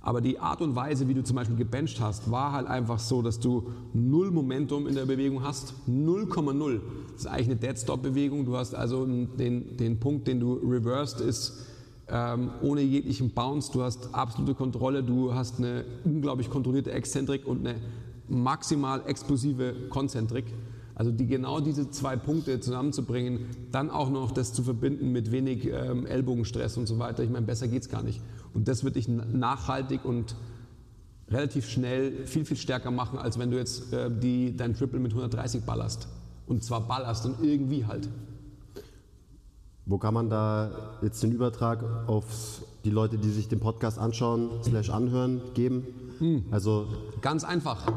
Aber 0.00 0.20
die 0.20 0.38
Art 0.38 0.62
und 0.62 0.76
Weise, 0.76 1.08
wie 1.08 1.14
du 1.14 1.24
zum 1.24 1.36
Beispiel 1.36 1.56
gebencht 1.56 2.00
hast, 2.00 2.30
war 2.30 2.52
halt 2.52 2.66
einfach 2.66 2.98
so, 2.98 3.20
dass 3.20 3.40
du 3.40 3.72
null 3.92 4.30
Momentum 4.30 4.86
in 4.86 4.94
der 4.94 5.06
Bewegung 5.06 5.42
hast. 5.42 5.74
0,0. 5.88 6.80
Das 7.12 7.22
ist 7.22 7.26
eigentlich 7.26 7.46
eine 7.46 7.56
Dead-Stop-Bewegung. 7.56 8.46
Du 8.46 8.56
hast 8.56 8.74
also 8.74 9.04
den, 9.04 9.76
den 9.76 9.98
Punkt, 9.98 10.28
den 10.28 10.38
du 10.38 10.54
reversed, 10.54 11.20
ist 11.20 11.66
ähm, 12.08 12.50
ohne 12.62 12.80
jeglichen 12.82 13.30
Bounce. 13.30 13.72
Du 13.72 13.82
hast 13.82 14.14
absolute 14.14 14.54
Kontrolle, 14.54 15.02
du 15.02 15.34
hast 15.34 15.58
eine 15.58 15.84
unglaublich 16.04 16.48
kontrollierte 16.48 16.92
Exzentrik 16.92 17.46
und 17.46 17.66
eine 17.66 17.78
maximal 18.28 19.02
explosive 19.06 19.74
Konzentrik. 19.90 20.46
Also 20.94 21.12
die, 21.12 21.26
genau 21.26 21.60
diese 21.60 21.90
zwei 21.90 22.16
Punkte 22.16 22.58
zusammenzubringen, 22.60 23.46
dann 23.70 23.88
auch 23.88 24.10
noch 24.10 24.32
das 24.32 24.52
zu 24.52 24.64
verbinden 24.64 25.12
mit 25.12 25.30
wenig 25.30 25.66
ähm, 25.66 26.06
Ellbogenstress 26.06 26.76
und 26.76 26.86
so 26.86 26.98
weiter. 26.98 27.22
Ich 27.22 27.30
meine, 27.30 27.46
besser 27.46 27.68
geht 27.68 27.82
es 27.82 27.88
gar 27.88 28.02
nicht. 28.02 28.20
Und 28.54 28.68
das 28.68 28.84
wird 28.84 28.96
dich 28.96 29.08
nachhaltig 29.08 30.04
und 30.04 30.34
relativ 31.30 31.68
schnell 31.68 32.26
viel, 32.26 32.44
viel 32.44 32.56
stärker 32.56 32.90
machen, 32.90 33.18
als 33.18 33.38
wenn 33.38 33.50
du 33.50 33.58
jetzt 33.58 33.92
äh, 33.92 34.10
die, 34.10 34.56
dein 34.56 34.74
Triple 34.74 34.98
mit 34.98 35.12
130 35.12 35.62
ballerst. 35.62 36.08
Und 36.46 36.64
zwar 36.64 36.80
ballerst 36.80 37.26
und 37.26 37.42
irgendwie 37.42 37.84
halt. 37.84 38.08
Wo 39.84 39.98
kann 39.98 40.14
man 40.14 40.28
da 40.28 40.98
jetzt 41.02 41.22
den 41.22 41.32
Übertrag 41.32 41.82
auf 42.06 42.62
die 42.84 42.90
Leute, 42.90 43.18
die 43.18 43.30
sich 43.30 43.48
den 43.48 43.60
Podcast 43.60 43.98
anschauen, 43.98 44.50
slash 44.62 44.90
anhören, 44.90 45.40
geben? 45.54 45.86
Hm. 46.18 46.44
Also 46.50 46.86
ganz 47.20 47.44
einfach. 47.44 47.90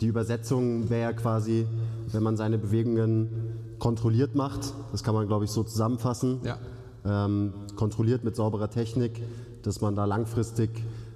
Die 0.00 0.06
Übersetzung 0.06 0.90
wäre 0.90 1.14
quasi, 1.14 1.66
wenn 2.12 2.22
man 2.22 2.36
seine 2.36 2.58
Bewegungen 2.58 3.76
kontrolliert 3.78 4.34
macht. 4.34 4.74
Das 4.92 5.02
kann 5.02 5.14
man, 5.14 5.26
glaube 5.26 5.44
ich, 5.44 5.50
so 5.50 5.62
zusammenfassen. 5.62 6.40
Ja. 6.44 6.58
Ähm, 7.06 7.52
kontrolliert 7.76 8.24
mit 8.24 8.34
sauberer 8.34 8.70
Technik, 8.70 9.20
dass 9.62 9.80
man 9.80 9.94
da 9.94 10.06
langfristig 10.06 10.70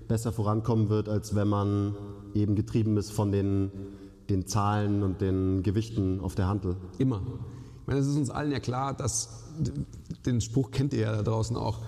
besser 0.06 0.32
vorankommen 0.32 0.90
wird, 0.90 1.08
als 1.08 1.34
wenn 1.34 1.48
man 1.48 1.94
eben 2.34 2.54
getrieben 2.56 2.96
ist 2.98 3.10
von 3.10 3.32
den, 3.32 3.70
den 4.28 4.46
Zahlen 4.46 5.02
und 5.02 5.20
den 5.20 5.62
Gewichten 5.62 6.20
auf 6.20 6.34
der 6.34 6.46
Handel. 6.46 6.76
Immer 6.98 7.22
meine, 7.88 8.00
es 8.00 8.06
ist 8.06 8.16
uns 8.16 8.30
allen 8.30 8.52
ja 8.52 8.60
klar, 8.60 8.94
dass, 8.94 9.44
den 10.26 10.40
Spruch 10.40 10.70
kennt 10.70 10.92
ihr 10.92 11.00
ja 11.00 11.16
da 11.16 11.22
draußen 11.22 11.56
auch, 11.56 11.80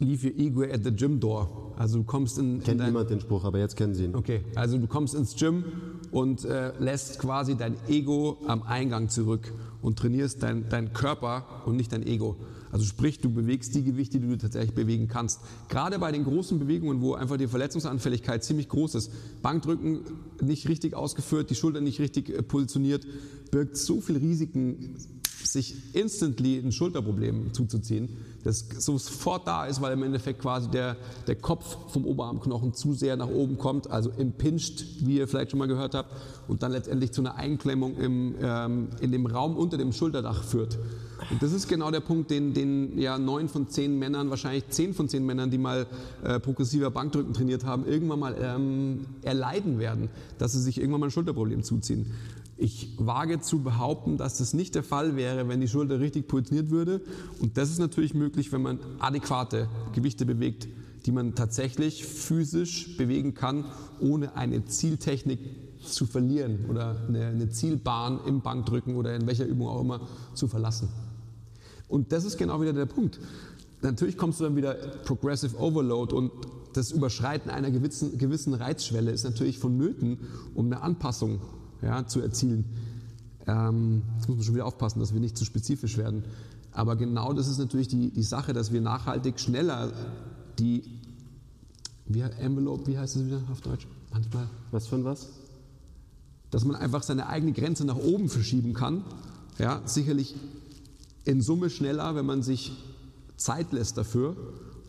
leave 0.00 0.26
your 0.26 0.36
ego 0.36 0.62
at 0.62 0.82
the 0.82 0.90
gym 0.90 1.20
door. 1.20 1.72
Also 1.76 1.98
du 1.98 2.04
kommst 2.04 2.36
in... 2.36 2.60
Kennt 2.60 2.80
in 2.80 2.86
niemand 2.86 3.10
den 3.10 3.20
Spruch, 3.20 3.44
aber 3.44 3.58
jetzt 3.58 3.76
kennen 3.76 3.94
Sie 3.94 4.04
ihn. 4.04 4.16
Okay, 4.16 4.44
also 4.56 4.76
du 4.76 4.88
kommst 4.88 5.14
ins 5.14 5.36
Gym 5.36 5.64
und 6.10 6.44
äh, 6.44 6.72
lässt 6.78 7.20
quasi 7.20 7.56
dein 7.56 7.76
Ego 7.88 8.38
am 8.46 8.62
Eingang 8.64 9.08
zurück 9.08 9.52
und 9.82 9.98
trainierst 9.98 10.42
dein, 10.42 10.68
dein 10.68 10.92
Körper 10.92 11.62
und 11.66 11.76
nicht 11.76 11.92
dein 11.92 12.06
Ego. 12.06 12.36
Also 12.72 12.84
sprich, 12.84 13.18
du 13.18 13.30
bewegst 13.30 13.74
die 13.74 13.82
Gewichte, 13.82 14.20
die 14.20 14.28
du 14.28 14.38
tatsächlich 14.38 14.74
bewegen 14.74 15.08
kannst. 15.08 15.40
Gerade 15.68 15.98
bei 15.98 16.12
den 16.12 16.24
großen 16.24 16.58
Bewegungen, 16.58 17.00
wo 17.00 17.14
einfach 17.14 17.36
die 17.36 17.48
Verletzungsanfälligkeit 17.48 18.44
ziemlich 18.44 18.68
groß 18.68 18.94
ist, 18.94 19.12
Bankdrücken 19.42 20.00
nicht 20.40 20.68
richtig 20.68 20.94
ausgeführt, 20.94 21.50
die 21.50 21.54
Schulter 21.54 21.80
nicht 21.80 21.98
richtig 21.98 22.30
äh, 22.30 22.42
positioniert, 22.42 23.06
birgt 23.50 23.76
so 23.76 24.00
viel 24.00 24.16
Risiken, 24.16 24.96
sich 25.52 25.94
instantly 25.94 26.58
ein 26.58 26.72
Schulterproblem 26.72 27.52
zuzuziehen, 27.52 28.08
das 28.44 28.66
sofort 28.78 29.46
da 29.46 29.66
ist, 29.66 29.80
weil 29.82 29.92
im 29.92 30.02
Endeffekt 30.02 30.40
quasi 30.40 30.68
der, 30.70 30.96
der 31.26 31.36
Kopf 31.36 31.92
vom 31.92 32.06
Oberarmknochen 32.06 32.74
zu 32.74 32.94
sehr 32.94 33.16
nach 33.16 33.28
oben 33.28 33.58
kommt, 33.58 33.90
also 33.90 34.10
impinged, 34.10 35.06
wie 35.06 35.18
ihr 35.18 35.28
vielleicht 35.28 35.50
schon 35.50 35.58
mal 35.58 35.68
gehört 35.68 35.94
habt, 35.94 36.10
und 36.48 36.62
dann 36.62 36.72
letztendlich 36.72 37.12
zu 37.12 37.20
einer 37.20 37.34
Einklemmung 37.36 37.96
im, 37.96 38.34
ähm, 38.40 38.88
in 39.00 39.12
dem 39.12 39.26
Raum 39.26 39.56
unter 39.56 39.76
dem 39.76 39.92
Schulterdach 39.92 40.42
führt. 40.42 40.78
Und 41.30 41.42
das 41.42 41.52
ist 41.52 41.68
genau 41.68 41.90
der 41.90 42.00
Punkt, 42.00 42.30
den, 42.30 42.54
den 42.54 42.98
ja 42.98 43.18
neun 43.18 43.48
von 43.48 43.68
zehn 43.68 43.98
Männern, 43.98 44.30
wahrscheinlich 44.30 44.68
zehn 44.70 44.94
von 44.94 45.08
zehn 45.08 45.24
Männern, 45.24 45.50
die 45.50 45.58
mal 45.58 45.86
äh, 46.24 46.40
progressiver 46.40 46.90
Bankdrücken 46.90 47.34
trainiert 47.34 47.64
haben, 47.64 47.86
irgendwann 47.86 48.18
mal 48.18 48.36
ähm, 48.40 49.06
erleiden 49.22 49.78
werden, 49.78 50.08
dass 50.38 50.52
sie 50.52 50.60
sich 50.60 50.78
irgendwann 50.78 51.00
mal 51.00 51.06
ein 51.08 51.12
Schulterproblem 51.12 51.62
zuziehen. 51.62 52.06
Ich 52.62 52.94
wage 52.98 53.40
zu 53.40 53.62
behaupten, 53.62 54.18
dass 54.18 54.36
das 54.36 54.52
nicht 54.52 54.74
der 54.74 54.82
Fall 54.82 55.16
wäre, 55.16 55.48
wenn 55.48 55.62
die 55.62 55.68
Schulter 55.68 55.98
richtig 55.98 56.28
positioniert 56.28 56.68
würde. 56.68 57.00
Und 57.38 57.56
das 57.56 57.70
ist 57.70 57.78
natürlich 57.78 58.12
möglich, 58.12 58.52
wenn 58.52 58.60
man 58.60 58.78
adäquate 58.98 59.66
Gewichte 59.94 60.26
bewegt, 60.26 60.68
die 61.06 61.10
man 61.10 61.34
tatsächlich 61.34 62.04
physisch 62.04 62.98
bewegen 62.98 63.32
kann, 63.32 63.64
ohne 63.98 64.36
eine 64.36 64.66
Zieltechnik 64.66 65.38
zu 65.82 66.04
verlieren 66.04 66.66
oder 66.68 66.96
eine, 67.08 67.48
Zielbahn 67.48 68.20
im 68.26 68.42
Bankdrücken 68.42 68.96
oder 68.96 69.16
in 69.16 69.26
welcher 69.26 69.46
Übung 69.46 69.68
auch 69.68 69.80
immer 69.80 70.06
zu 70.34 70.46
verlassen. 70.46 70.90
Und 71.88 72.12
das 72.12 72.26
ist 72.26 72.36
genau 72.36 72.60
wieder 72.60 72.74
der 72.74 72.84
Punkt. 72.84 73.20
Natürlich 73.80 74.18
kommst 74.18 74.38
du 74.38 74.44
dann 74.44 74.56
wieder 74.56 74.74
Progressive 74.74 75.56
Overload 75.56 76.14
und 76.14 76.30
das 76.74 76.92
Überschreiten 76.92 77.50
einer 77.50 77.70
gewissen, 77.70 78.18
gewissen 78.18 78.52
Reizschwelle 78.52 79.12
ist 79.12 79.24
natürlich 79.24 79.58
vonnöten, 79.58 80.18
um 80.54 80.66
eine 80.66 80.82
Anpassung 80.82 81.40
ja, 81.82 82.06
zu 82.06 82.20
erzielen. 82.20 82.64
Ähm, 83.46 84.02
jetzt 84.16 84.28
muss 84.28 84.36
man 84.36 84.44
schon 84.44 84.54
wieder 84.54 84.66
aufpassen, 84.66 85.00
dass 85.00 85.12
wir 85.12 85.20
nicht 85.20 85.36
zu 85.36 85.44
spezifisch 85.44 85.96
werden. 85.96 86.24
Aber 86.72 86.96
genau 86.96 87.32
das 87.32 87.48
ist 87.48 87.58
natürlich 87.58 87.88
die, 87.88 88.10
die 88.10 88.22
Sache, 88.22 88.52
dass 88.52 88.72
wir 88.72 88.80
nachhaltig 88.80 89.40
schneller 89.40 89.92
die 90.58 90.84
wie, 92.06 92.20
Envelope, 92.20 92.86
wie 92.86 92.98
heißt 92.98 93.16
es 93.16 93.26
wieder 93.26 93.40
auf 93.50 93.60
Deutsch? 93.60 93.86
Manchmal. 94.12 94.48
Was 94.70 94.86
für 94.86 94.96
ein 94.96 95.04
was? 95.04 95.28
Dass 96.50 96.64
man 96.64 96.76
einfach 96.76 97.02
seine 97.02 97.28
eigene 97.28 97.52
Grenze 97.52 97.84
nach 97.84 97.96
oben 97.96 98.28
verschieben 98.28 98.74
kann. 98.74 99.04
Ja, 99.58 99.82
sicherlich 99.84 100.34
in 101.24 101.40
Summe 101.42 101.70
schneller, 101.70 102.14
wenn 102.14 102.26
man 102.26 102.42
sich 102.42 102.72
Zeit 103.36 103.72
lässt 103.72 103.96
dafür 103.96 104.36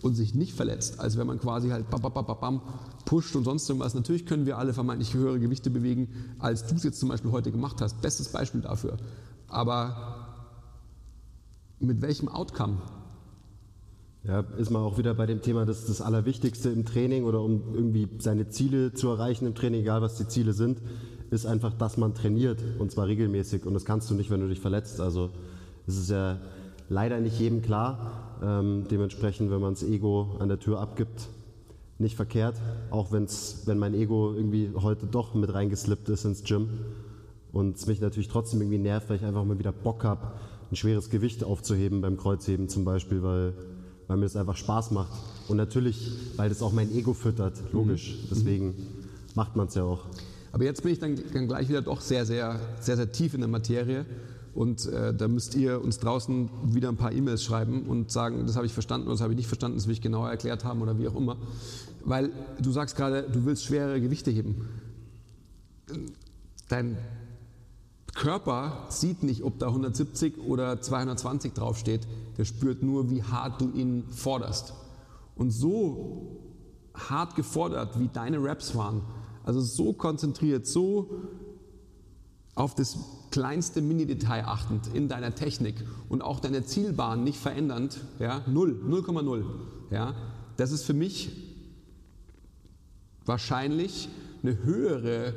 und 0.04 0.16
sich 0.16 0.36
nicht 0.36 0.54
verletzt, 0.54 1.00
als 1.00 1.18
wenn 1.18 1.28
man 1.28 1.40
quasi 1.40 1.70
halt 1.70 1.90
bam, 1.90 2.02
bam, 2.02 2.14
bam, 2.14 2.26
bam, 2.26 2.62
pusht 3.06 3.36
und 3.36 3.44
sonst 3.44 3.70
irgendwas. 3.70 3.94
Natürlich 3.94 4.26
können 4.26 4.46
wir 4.46 4.58
alle 4.58 4.74
vermeintlich 4.74 5.14
höhere 5.14 5.40
Gewichte 5.40 5.70
bewegen, 5.70 6.10
als 6.40 6.66
du 6.68 6.76
es 6.76 6.84
jetzt 6.84 7.00
zum 7.00 7.10
Beispiel 7.10 7.32
heute 7.32 7.52
gemacht 7.52 7.82
hast. 7.82 8.02
Bestes 8.02 8.30
Beispiel 8.30 8.62
dafür. 8.62 8.98
Aber 9.48 10.28
mit 11.80 12.02
welchem 12.02 12.28
Outcome? 12.28 12.78
Ja, 14.24 14.42
ist 14.58 14.70
man 14.70 14.84
auch 14.84 15.00
wieder 15.00 15.16
bei 15.16 15.26
dem 15.26 15.42
Thema, 15.42 15.66
dass 15.66 15.86
das 15.86 16.00
Allerwichtigste 16.00 16.70
im 16.70 16.86
Training 16.86 17.24
oder 17.24 17.42
um 17.42 17.74
irgendwie 17.74 18.08
seine 18.20 18.50
Ziele 18.50 18.94
zu 18.94 19.10
erreichen 19.10 19.48
im 19.48 19.56
Training, 19.56 19.82
egal 19.82 20.04
was 20.04 20.16
die 20.16 20.28
Ziele 20.28 20.54
sind, 20.54 20.80
ist 21.32 21.48
einfach, 21.48 21.74
dass 21.74 21.98
man 21.98 22.14
trainiert 22.14 22.60
und 22.78 22.92
zwar 22.92 23.08
regelmäßig 23.08 23.66
und 23.66 23.74
das 23.74 23.84
kannst 23.84 24.12
du 24.12 24.14
nicht, 24.14 24.30
wenn 24.30 24.42
du 24.42 24.48
dich 24.48 24.60
verletzt. 24.60 25.02
Also 25.02 25.32
es 25.88 25.98
ist 25.98 26.10
ja 26.12 26.38
leider 26.88 27.20
nicht 27.20 27.40
jedem 27.40 27.64
klar. 27.64 28.31
Ähm, 28.42 28.86
dementsprechend, 28.90 29.52
wenn 29.52 29.62
man 29.62 29.74
das 29.74 29.84
Ego 29.84 30.36
an 30.40 30.50
der 30.50 30.60
Tür 30.60 30.80
abgibt, 30.80 31.30
nicht 32.00 32.16
verkehrt, 32.16 32.56
auch 32.90 33.12
wenn's, 33.12 33.64
wenn 33.66 33.78
mein 33.78 33.94
Ego 33.94 34.34
irgendwie 34.34 34.72
heute 34.76 35.06
doch 35.06 35.36
mit 35.36 35.54
reingeslippt 35.54 36.10
ist 36.10 36.26
ins 36.26 36.44
Gym 36.44 36.70
und 37.52 37.78
es 37.78 37.86
mich 37.86 38.02
natürlich 38.02 38.28
trotzdem 38.28 38.62
irgendwie 38.62 38.80
nervt, 38.80 39.10
weil 39.10 39.18
ich 39.18 39.24
einfach 39.24 39.46
mal 39.46 39.60
wieder 39.60 39.72
Bock 39.72 40.04
habe, 40.04 40.32
ein 40.72 40.76
schweres 40.76 41.10
Gewicht 41.10 41.44
aufzuheben 41.44 42.02
beim 42.02 42.18
Kreuzheben 42.18 42.70
zum 42.70 42.86
Beispiel, 42.86 43.22
weil, 43.22 43.54
weil 44.08 44.18
mir 44.18 44.24
das 44.24 44.36
einfach 44.36 44.56
Spaß 44.56 44.92
macht. 44.92 45.12
Und 45.48 45.58
natürlich, 45.58 46.12
weil 46.38 46.50
das 46.50 46.62
auch 46.62 46.72
mein 46.72 46.92
Ego 46.96 47.14
füttert, 47.14 47.62
logisch. 47.74 48.18
Mhm. 48.24 48.28
Deswegen 48.32 48.66
mhm. 48.68 48.76
macht 49.36 49.56
man 49.56 49.68
es 49.68 49.76
ja 49.76 49.84
auch. 49.84 50.06
Aber 50.54 50.64
jetzt 50.64 50.82
bin 50.84 50.94
ich 50.94 51.00
dann, 51.00 51.20
dann, 51.34 51.48
gleich 51.48 51.70
wieder 51.70 51.82
doch 51.82 52.02
sehr, 52.02 52.26
sehr, 52.26 52.60
sehr, 52.80 52.98
sehr 52.98 53.12
tief 53.12 53.34
in 53.34 53.42
der 53.42 53.50
Materie. 53.50 54.06
Und 54.54 54.86
äh, 54.88 55.14
da 55.14 55.28
müsst 55.28 55.56
ihr 55.56 55.82
uns 55.82 56.00
draußen 56.00 56.50
wieder 56.66 56.90
ein 56.90 56.98
paar 56.98 57.14
E-Mails 57.14 57.44
schreiben 57.44 57.84
und 57.88 58.12
sagen, 58.12 58.46
das 58.46 58.58
habe 58.58 58.66
ich 58.66 58.74
verstanden 58.74 59.08
oder 59.08 59.14
das 59.14 59.22
habe 59.22 59.32
ich 59.34 59.38
nicht 59.38 59.48
verstanden, 59.48 59.78
das 59.78 59.88
will 59.88 59.94
ich 59.94 60.02
genauer 60.02 60.30
erklärt 60.30 60.66
haben 60.66 60.82
oder 60.82 60.98
wie 61.00 61.08
auch 61.08 61.16
immer. 61.16 61.38
Weil 62.04 62.32
du 62.60 62.72
sagst 62.72 62.96
gerade, 62.96 63.24
du 63.24 63.46
willst 63.46 63.64
schwere 63.64 64.02
Gewichte 64.02 64.30
heben. 64.32 64.68
Dein 66.68 66.98
Körper 68.14 68.88
sieht 68.90 69.24
nicht, 69.24 69.44
ob 69.44 69.58
da 69.60 69.68
170 69.68 70.40
oder 70.40 70.82
220 70.82 71.54
draufsteht, 71.54 72.08
der 72.38 72.46
spürt 72.46 72.84
nur, 72.84 73.10
wie 73.10 73.24
hart 73.24 73.62
du 73.62 73.72
ihn 73.72 74.04
forderst. 74.10 74.74
Und 75.36 75.52
so 75.52 76.40
hart 76.94 77.36
gefordert, 77.36 78.00
wie 78.00 78.10
deine 78.12 78.44
Raps 78.44 78.76
waren, 78.76 79.02
also 79.44 79.62
so 79.62 79.94
konzentriert, 79.94 80.68
so 80.68 81.10
auf 82.54 82.76
das 82.76 82.98
kleinste 83.32 83.82
Mini-Detail 83.82 84.46
achtend 84.46 84.88
in 84.94 85.08
deiner 85.08 85.34
Technik 85.34 85.76
und 86.10 86.22
auch 86.22 86.40
deine 86.40 86.64
Zielbahn 86.64 87.24
nicht 87.24 87.40
verändernd, 87.40 88.02
ja, 88.20 88.42
0, 88.48 88.82
0,0, 88.88 89.44
ja, 89.90 90.14
das 90.58 90.72
ist 90.72 90.84
für 90.84 90.94
mich 90.94 91.32
wahrscheinlich 93.26 94.10
eine 94.44 94.64
höhere 94.64 95.34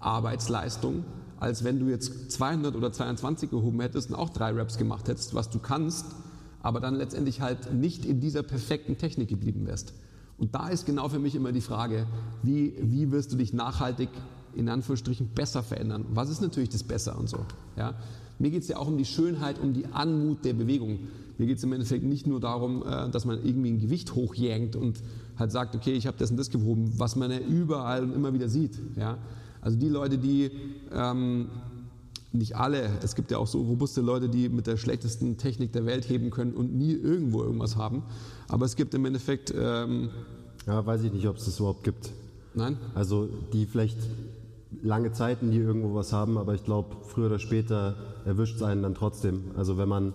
Arbeitsleistung, 0.00 1.04
als 1.38 1.64
wenn 1.64 1.78
du 1.78 1.88
jetzt 1.88 2.30
200 2.30 2.76
oder 2.76 2.92
22 2.92 3.50
gehoben 3.50 3.80
hättest 3.80 4.10
und 4.10 4.16
auch 4.16 4.30
drei 4.30 4.52
Raps 4.52 4.78
gemacht 4.78 5.08
hättest, 5.08 5.34
was 5.34 5.50
du 5.50 5.58
kannst, 5.58 6.06
aber 6.62 6.80
dann 6.80 6.94
letztendlich 6.94 7.40
halt 7.40 7.72
nicht 7.74 8.04
in 8.04 8.20
dieser 8.20 8.42
perfekten 8.42 8.98
Technik 8.98 9.28
geblieben 9.28 9.66
wärst. 9.66 9.92
Und 10.38 10.54
da 10.54 10.68
ist 10.68 10.84
genau 10.86 11.08
für 11.08 11.18
mich 11.18 11.34
immer 11.34 11.52
die 11.52 11.60
Frage, 11.60 12.06
wie, 12.42 12.74
wie 12.80 13.10
wirst 13.10 13.32
du 13.32 13.36
dich 13.36 13.52
nachhaltig 13.52 14.10
in 14.56 14.68
Anführungsstrichen 14.68 15.28
besser 15.28 15.62
verändern? 15.62 16.04
Was 16.10 16.30
ist 16.30 16.40
natürlich 16.40 16.70
das 16.70 16.82
Besser 16.82 17.18
und 17.18 17.28
so? 17.28 17.38
Ja? 17.76 17.94
Mir 18.38 18.50
geht 18.50 18.62
es 18.62 18.68
ja 18.68 18.76
auch 18.76 18.88
um 18.88 18.98
die 18.98 19.04
Schönheit, 19.04 19.58
um 19.58 19.72
die 19.72 19.86
Anmut 19.86 20.44
der 20.44 20.54
Bewegung. 20.54 20.98
Mir 21.38 21.46
geht 21.46 21.58
es 21.58 21.64
im 21.64 21.72
Endeffekt 21.72 22.04
nicht 22.04 22.26
nur 22.26 22.40
darum, 22.40 22.82
äh, 22.86 23.10
dass 23.10 23.24
man 23.24 23.44
irgendwie 23.44 23.70
ein 23.70 23.78
Gewicht 23.78 24.14
hochjängt 24.14 24.76
und 24.76 25.02
halt 25.38 25.52
sagt, 25.52 25.74
okay, 25.74 25.92
ich 25.92 26.06
habe 26.06 26.16
das 26.18 26.30
und 26.30 26.36
das 26.36 26.50
gewoben, 26.50 26.92
was 26.96 27.16
man 27.16 27.30
ja 27.30 27.38
überall 27.38 28.02
und 28.02 28.14
immer 28.14 28.32
wieder 28.32 28.48
sieht. 28.48 28.78
Ja? 28.96 29.18
Also 29.60 29.78
die 29.78 29.88
Leute, 29.88 30.18
die 30.18 30.50
ähm, 30.92 31.48
nicht 32.32 32.56
alle, 32.56 32.90
es 33.02 33.14
gibt 33.14 33.30
ja 33.30 33.38
auch 33.38 33.46
so 33.46 33.62
robuste 33.62 34.00
Leute, 34.00 34.28
die 34.28 34.48
mit 34.48 34.66
der 34.66 34.76
schlechtesten 34.76 35.36
Technik 35.36 35.72
der 35.72 35.86
Welt 35.86 36.08
heben 36.08 36.30
können 36.30 36.52
und 36.52 36.74
nie 36.74 36.92
irgendwo 36.92 37.42
irgendwas 37.42 37.76
haben. 37.76 38.02
Aber 38.48 38.64
es 38.66 38.76
gibt 38.76 38.94
im 38.94 39.04
Endeffekt. 39.04 39.52
Ähm, 39.56 40.10
ja, 40.66 40.84
weiß 40.84 41.02
ich 41.04 41.12
nicht, 41.12 41.26
ob 41.28 41.36
es 41.36 41.44
das 41.44 41.58
überhaupt 41.58 41.84
gibt. 41.84 42.10
Nein? 42.54 42.76
Also 42.94 43.28
die 43.52 43.66
vielleicht 43.66 43.98
lange 44.82 45.12
Zeiten, 45.12 45.50
die 45.50 45.58
irgendwo 45.58 45.94
was 45.94 46.12
haben, 46.12 46.38
aber 46.38 46.54
ich 46.54 46.64
glaube, 46.64 46.96
früher 47.02 47.26
oder 47.26 47.38
später 47.38 47.94
erwischt 48.24 48.56
es 48.56 48.62
einen 48.62 48.82
dann 48.82 48.94
trotzdem. 48.94 49.44
Also 49.56 49.78
wenn 49.78 49.88
man 49.88 50.14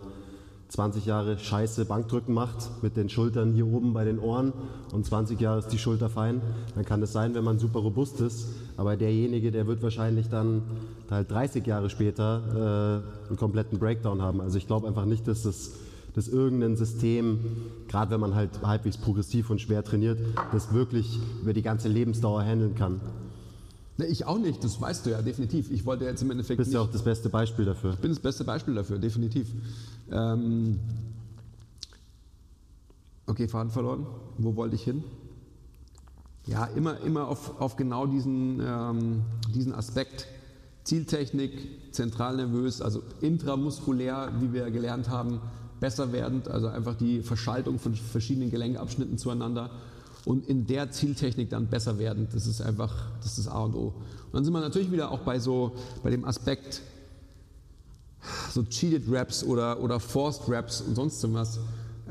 20 0.70 1.06
Jahre 1.06 1.38
scheiße 1.38 1.86
Bankdrücken 1.86 2.34
macht, 2.34 2.82
mit 2.82 2.96
den 2.96 3.10
Schultern 3.10 3.53
hier 3.53 3.68
oben 3.68 3.94
bei 3.94 4.06
den 4.06 4.20
Ohren 4.20 4.53
und 4.94 5.06
20 5.06 5.39
Jahre 5.39 5.60
ist 5.60 5.68
die 5.68 5.77
Schulter 5.77 6.10
fein, 6.10 6.41
dann 6.75 6.86
kann 6.86 7.01
es 7.01 7.12
sein, 7.12 7.36
wenn 7.36 7.44
man 7.44 7.60
super 7.60 7.80
robust 7.80 8.22
ist, 8.22 8.48
aber 8.77 8.96
derjenige, 8.96 9.51
der 9.51 9.68
wird 9.68 9.84
wahrscheinlich 9.84 10.30
dann 10.30 10.62
halt 11.10 11.30
30 11.30 11.68
Jahre 11.68 11.89
später 11.89 13.03
äh, 13.25 13.27
einen 13.27 13.38
kompletten 13.38 13.80
Breakdown 13.80 14.22
haben. 14.22 14.39
Also 14.39 14.58
ich 14.58 14.68
glaube 14.68 14.88
einfach 14.88 15.06
nicht, 15.06 15.27
dass 15.27 15.44
das 15.44 15.72
dass 16.13 16.27
irgendein 16.27 16.75
System, 16.75 17.39
gerade 17.88 18.12
wenn 18.12 18.20
man 18.20 18.36
halt 18.36 18.62
halbwegs 18.63 18.98
progressiv 18.98 19.50
und 19.50 19.62
schwer 19.62 19.84
trainiert, 19.84 20.20
das 20.51 20.74
wirklich 20.74 21.20
über 21.41 21.53
die 21.53 21.62
ganze 21.62 21.88
Lebensdauer 21.88 22.44
handeln 22.44 22.75
kann. 22.75 23.00
Ne, 24.01 24.08
ich 24.08 24.25
auch 24.25 24.39
nicht, 24.39 24.63
das 24.63 24.81
weißt 24.81 25.05
du 25.05 25.12
ja 25.12 25.22
definitiv. 25.22 25.70
Ich 25.72 25.86
wollte 25.86 26.05
jetzt 26.05 26.22
im 26.24 26.31
Endeffekt. 26.31 26.60
Du 26.60 26.63
bist 26.63 26.74
ja 26.74 26.81
auch 26.81 26.91
das 26.91 27.03
beste 27.03 27.29
Beispiel 27.29 27.65
dafür. 27.65 27.91
Ich 27.93 28.00
bin 28.00 28.10
das 28.10 28.20
beste 28.20 28.43
Beispiel 28.43 28.74
dafür, 28.74 28.98
definitiv. 28.98 29.48
Ähm 30.12 30.79
okay, 33.27 33.48
Faden 33.48 33.72
verloren. 33.72 34.08
Wo 34.39 34.55
wollte 34.55 34.75
ich 34.75 34.84
hin? 34.84 35.03
Ja, 36.48 36.65
immer, 36.65 37.00
immer 37.01 37.27
auf, 37.27 37.62
auf 37.62 37.75
genau 37.75 38.08
diesen, 38.08 38.60
ähm, 38.65 39.22
diesen 39.53 39.74
Aspekt. 39.74 40.27
Zieltechnik, 40.84 41.93
zentralnervös, 41.93 42.81
also 42.81 43.03
intramuskulär, 43.22 44.31
wie 44.39 44.51
wir 44.51 44.72
gelernt 44.72 45.10
haben, 45.10 45.39
besser 45.79 46.12
werdend, 46.12 46.48
also 46.48 46.67
einfach 46.67 46.96
die 46.96 47.22
Verschaltung 47.22 47.77
von 47.77 47.93
verschiedenen 47.93 48.50
Gelenkabschnitten 48.50 49.20
zueinander 49.20 49.70
und 50.25 50.48
in 50.48 50.68
der 50.68 50.92
Zieltechnik 50.92 51.50
dann 51.50 51.68
besser 51.68 51.98
werden. 51.98 52.28
Das 52.32 52.46
ist 52.46 52.62
einfach, 52.62 53.12
das 53.22 53.38
ist 53.38 53.48
A 53.48 53.63
und 53.63 53.75
O. 53.75 53.88
Und 53.88 54.34
dann 54.34 54.44
sind 54.44 54.54
wir 54.54 54.62
natürlich 54.62 54.92
wieder 54.92 55.12
auch 55.12 55.20
bei 55.20 55.40
so, 55.40 55.72
bei 56.04 56.10
dem 56.10 56.25
Aspekt, 56.25 56.82
so 58.51 58.63
Cheated 58.63 59.04
Raps 59.10 59.44
oder, 59.44 59.82
oder 59.82 60.00
Forced 60.00 60.44
Raps 60.48 60.82
und 60.82 60.96
sonst 60.96 61.34
was. 61.34 61.60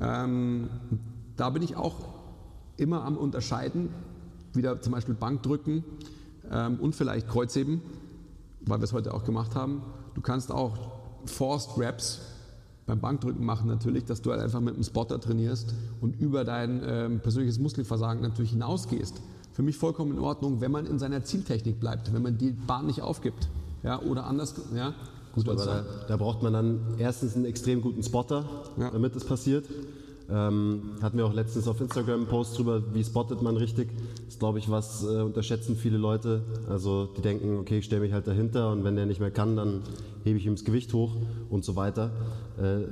Ähm, 0.00 0.69
da 1.37 1.50
bin 1.50 1.62
ich 1.62 1.76
auch 1.76 1.97
immer 2.76 3.05
am 3.05 3.17
Unterscheiden, 3.17 3.90
wieder 4.55 4.81
zum 4.81 4.93
Beispiel 4.93 5.14
Bankdrücken 5.14 5.85
ähm, 6.50 6.79
und 6.81 6.95
vielleicht 6.95 7.29
Kreuzheben, 7.29 7.81
weil 8.62 8.81
wir 8.81 8.85
es 8.85 8.93
heute 8.93 9.14
auch 9.14 9.25
gemacht 9.25 9.55
haben. 9.55 9.83
Du 10.14 10.21
kannst 10.21 10.50
auch 10.50 10.76
Forced 11.26 11.71
Raps 11.76 12.21
beim 12.90 13.00
Bankdrücken 13.00 13.44
machen 13.44 13.68
natürlich, 13.68 14.04
dass 14.04 14.20
du 14.20 14.32
halt 14.32 14.40
einfach 14.40 14.61
mit 14.61 14.75
einem 14.75 14.82
Spotter 14.82 15.20
trainierst 15.20 15.75
und 16.00 16.20
über 16.20 16.44
dein 16.44 16.82
ähm, 16.85 17.20
persönliches 17.20 17.61
Muskelversagen 17.61 18.20
natürlich 18.20 18.50
hinausgehst. 18.50 19.23
Für 19.52 19.62
mich 19.62 19.76
vollkommen 19.76 20.12
in 20.12 20.18
Ordnung, 20.18 20.61
wenn 20.61 20.73
man 20.73 20.87
in 20.87 20.99
seiner 20.99 21.23
Zieltechnik 21.23 21.78
bleibt, 21.78 22.12
wenn 22.12 22.23
man 22.23 22.37
die 22.37 22.50
Bahn 22.50 22.87
nicht 22.87 23.00
aufgibt. 23.02 23.49
Ja, 23.85 24.02
oder 24.02 24.26
anders, 24.26 24.54
ja. 24.75 24.92
Gut, 25.32 25.49
aber 25.49 25.64
da, 25.64 25.85
da, 26.09 26.16
braucht 26.16 26.42
man 26.42 26.52
dann 26.52 26.80
erstens 26.99 27.37
einen 27.37 27.44
extrem 27.44 27.80
guten 27.80 28.02
Spotter, 28.02 28.44
ja. 28.76 28.90
damit 28.90 29.14
das 29.14 29.25
passiert. 29.25 29.64
Ähm, 30.33 30.93
hatten 31.03 31.19
wir 31.19 31.27
auch 31.27 31.35
letztens 31.35 31.67
auf 31.67 31.81
Instagram 31.81 32.21
einen 32.21 32.27
Post 32.29 32.57
drüber, 32.57 32.83
wie 32.93 33.03
spottet 33.03 33.43
man 33.43 33.57
richtig. 33.57 33.89
Das 34.17 34.35
ist, 34.35 34.39
glaube 34.39 34.59
ich, 34.61 34.71
was 34.71 35.03
äh, 35.03 35.23
unterschätzen 35.23 35.77
viele 35.77 35.99
Leute. 35.99 36.43
Also 36.69 37.07
die 37.17 37.21
denken, 37.21 37.59
okay, 37.59 37.79
ich 37.79 37.85
stelle 37.85 38.03
mich 38.03 38.13
halt 38.13 38.27
dahinter 38.27 38.71
und 38.71 38.85
wenn 38.85 38.95
der 38.95 39.07
nicht 39.07 39.21
mehr 39.21 39.33
kann, 39.33 39.57
dann 39.57 39.83
hebe 40.23 40.39
ich 40.39 40.47
ihm 40.47 40.55
das 40.55 40.65
Gewicht 40.65 40.93
hoch 40.93 41.17
und 41.49 41.65
so 41.65 41.75
weiter. 41.75 42.11
Äh, 42.59 42.85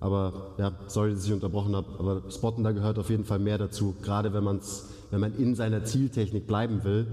Aber 0.00 0.54
ja, 0.58 0.72
sorry, 0.88 1.12
dass 1.14 1.24
ich 1.24 1.32
unterbrochen 1.32 1.76
habe, 1.76 1.86
aber 1.98 2.22
Spotten, 2.30 2.64
da 2.64 2.72
gehört 2.72 2.98
auf 2.98 3.08
jeden 3.08 3.24
Fall 3.24 3.38
mehr 3.38 3.56
dazu, 3.56 3.94
gerade 4.02 4.34
wenn, 4.34 4.44
man's, 4.44 4.86
wenn 5.10 5.20
man 5.20 5.34
in 5.38 5.54
seiner 5.54 5.84
Zieltechnik 5.84 6.46
bleiben 6.46 6.82
will. 6.84 7.06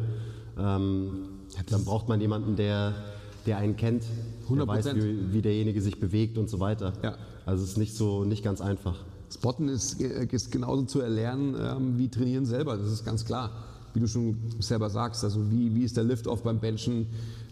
Ähm, 0.58 1.30
dann 1.70 1.86
braucht 1.86 2.10
man 2.10 2.20
jemanden, 2.20 2.56
der, 2.56 2.94
der 3.46 3.58
einen 3.58 3.76
kennt, 3.78 4.04
der 4.50 4.66
100%. 4.66 4.68
weiß, 4.68 4.96
wie, 4.96 5.34
wie 5.34 5.42
derjenige 5.42 5.82
sich 5.82 6.00
bewegt 6.00 6.38
und 6.38 6.50
so 6.50 6.60
weiter. 6.60 6.94
Ja. 7.04 7.16
Also 7.46 7.64
es 7.64 7.72
ist 7.72 7.78
nicht 7.78 7.96
so 7.96 8.24
nicht 8.26 8.44
ganz 8.44 8.60
einfach. 8.60 8.96
Spotten 9.32 9.70
ist, 9.70 10.00
ist 10.02 10.52
genauso 10.52 10.84
zu 10.84 11.00
erlernen 11.02 11.56
ähm, 11.60 11.98
wie 11.98 12.10
trainieren 12.10 12.46
selber, 12.46 12.78
das 12.78 12.92
ist 12.92 13.06
ganz 13.06 13.26
klar. 13.26 13.50
Wie 13.94 14.00
du 14.00 14.08
schon 14.08 14.38
selber 14.60 14.90
sagst, 14.90 15.22
also 15.26 15.52
wie, 15.52 15.76
wie 15.76 15.84
ist 15.84 15.98
der 15.98 16.06
Lift-Off 16.06 16.44
beim 16.44 16.60
Benchen, 16.60 17.08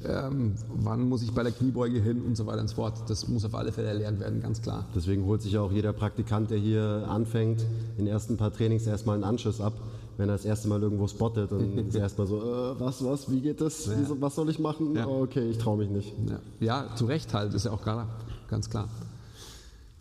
ähm, 0.05 0.53
wann 0.74 1.09
muss 1.09 1.21
ich 1.21 1.33
bei 1.33 1.43
der 1.43 1.51
Kniebeuge 1.51 2.00
hin 2.00 2.21
und 2.21 2.38
so 2.38 2.45
weiter 2.45 2.62
und 2.62 2.69
so 2.69 2.75
fort. 2.75 3.09
Das 3.09 3.27
muss 3.27 3.43
auf 3.43 3.53
alle 3.55 3.74
Fälle 3.74 3.89
erlernt 3.89 4.21
werden, 4.21 4.41
ganz 4.41 4.62
klar. 4.62 4.86
Deswegen 4.95 5.25
holt 5.25 5.41
sich 5.41 5.57
auch 5.57 5.69
jeder 5.71 5.91
Praktikant, 5.91 6.50
der 6.50 6.57
hier 6.57 7.05
anfängt, 7.09 7.62
in 7.98 8.05
den 8.05 8.07
ersten 8.07 8.38
paar 8.38 8.53
Trainings 8.53 8.88
erstmal 8.88 9.15
einen 9.15 9.25
Anschiss 9.25 9.59
ab. 9.59 9.74
Wenn 10.15 10.29
er 10.29 10.33
das 10.36 10.45
erste 10.45 10.69
Mal 10.69 10.81
irgendwo 10.81 11.07
spottet 11.07 11.51
und 11.51 11.77
ist 11.89 11.95
er 11.95 12.01
erstmal 12.03 12.27
so, 12.27 12.38
äh, 12.41 12.79
was, 12.79 13.03
was, 13.03 13.29
wie 13.29 13.41
geht 13.41 13.59
das? 13.59 13.83
So- 13.83 14.21
was 14.21 14.36
soll 14.36 14.50
ich 14.50 14.59
machen? 14.59 14.95
Ja. 14.95 15.07
Oh, 15.07 15.24
okay, 15.24 15.50
ich 15.50 15.57
traue 15.57 15.77
mich 15.77 15.89
nicht. 15.89 16.13
Ja, 16.62 16.86
ja 16.86 16.95
zu 16.95 17.05
Recht 17.05 17.33
halt, 17.33 17.53
ist 17.53 17.65
ja 17.65 17.71
auch 17.71 17.81
klar, 17.81 18.07
ganz 18.50 18.69
klar. 18.69 18.88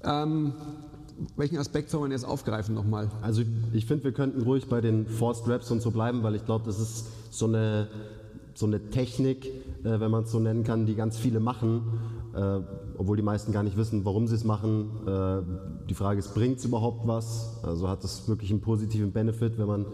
Ähm, 0.04 0.52
welchen 1.37 1.58
Aspekt 1.58 1.90
soll 1.90 2.00
man 2.00 2.10
jetzt 2.10 2.25
aufgreifen 2.25 2.75
nochmal? 2.75 3.10
Also 3.22 3.42
ich 3.72 3.87
finde, 3.87 4.04
wir 4.04 4.12
könnten 4.12 4.42
ruhig 4.42 4.68
bei 4.68 4.80
den 4.80 5.06
Forced 5.06 5.48
Raps 5.48 5.70
und 5.70 5.82
so 5.82 5.90
bleiben, 5.90 6.22
weil 6.22 6.34
ich 6.34 6.44
glaube, 6.44 6.64
das 6.66 6.78
ist 6.78 7.06
so 7.30 7.46
eine, 7.46 7.88
so 8.54 8.66
eine 8.66 8.90
Technik, 8.90 9.46
äh, 9.46 10.00
wenn 10.00 10.10
man 10.10 10.25
es 10.25 10.30
so 10.30 10.38
nennen 10.38 10.64
kann, 10.64 10.87
die 10.87 10.94
ganz 10.94 11.18
viele 11.18 11.40
machen, 11.40 11.82
äh, 12.34 12.60
obwohl 12.96 13.16
die 13.16 13.22
meisten 13.22 13.52
gar 13.52 13.62
nicht 13.62 13.76
wissen, 13.76 14.04
warum 14.04 14.26
sie 14.26 14.34
es 14.34 14.44
machen. 14.44 14.90
Äh, 15.06 15.88
die 15.88 15.94
Frage 15.94 16.18
ist, 16.18 16.34
bringt 16.34 16.58
es 16.58 16.64
überhaupt 16.64 17.06
was? 17.06 17.60
Also 17.62 17.88
hat 17.88 18.04
es 18.04 18.28
wirklich 18.28 18.50
einen 18.50 18.60
positiven 18.60 19.12
Benefit, 19.12 19.58
wenn 19.58 19.66
man 19.66 19.87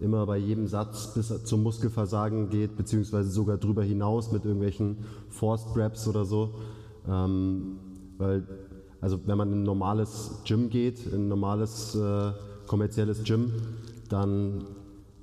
immer 0.00 0.26
bei 0.26 0.36
jedem 0.36 0.66
Satz 0.66 1.14
bis 1.14 1.32
zum 1.44 1.62
Muskelversagen 1.62 2.50
geht, 2.50 2.76
beziehungsweise 2.76 3.30
sogar 3.30 3.56
drüber 3.56 3.84
hinaus 3.84 4.32
mit 4.32 4.44
irgendwelchen 4.44 4.98
Forced 5.28 5.76
Raps 5.76 6.08
oder 6.08 6.24
so. 6.24 6.54
Ähm, 7.08 7.78
weil, 8.18 8.42
also 9.02 9.18
wenn 9.26 9.36
man 9.36 9.52
in 9.52 9.60
ein 9.60 9.62
normales 9.64 10.30
Gym 10.44 10.70
geht, 10.70 11.06
in 11.06 11.24
ein 11.24 11.28
normales 11.28 11.94
äh, 11.94 12.32
kommerzielles 12.66 13.24
Gym, 13.24 13.52
dann 14.08 14.64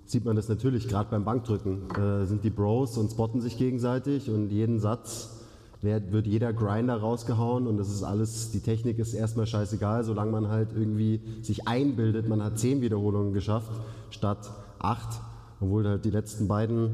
sieht 0.06 0.26
man 0.26 0.36
das 0.36 0.50
natürlich, 0.50 0.88
gerade 0.88 1.10
beim 1.10 1.24
Bankdrücken, 1.24 1.90
äh, 1.92 2.26
sind 2.26 2.44
die 2.44 2.50
Bros 2.50 2.98
und 2.98 3.10
spotten 3.10 3.42
sich 3.42 3.58
gegenseitig 3.58 4.30
und 4.30 4.50
jeden 4.50 4.80
Satz 4.80 5.38
wird, 5.82 6.28
jeder 6.28 6.52
Grinder 6.52 6.98
rausgehauen 6.98 7.66
und 7.66 7.78
das 7.78 7.88
ist 7.90 8.04
alles, 8.04 8.52
die 8.52 8.60
Technik 8.60 9.00
ist 9.00 9.14
erstmal 9.14 9.48
scheißegal, 9.48 10.04
solange 10.04 10.32
man 10.32 10.50
halt 10.50 10.74
irgendwie 10.76 11.22
sich 11.42 11.66
einbildet, 11.68 12.28
man 12.28 12.44
hat 12.44 12.60
zehn 12.60 12.82
Wiederholungen 12.82 13.32
geschafft 13.32 13.72
statt 14.10 14.52
acht, 14.80 15.22
obwohl 15.62 15.88
halt 15.88 16.04
die 16.04 16.12
letzten 16.12 16.50
beiden 16.50 16.92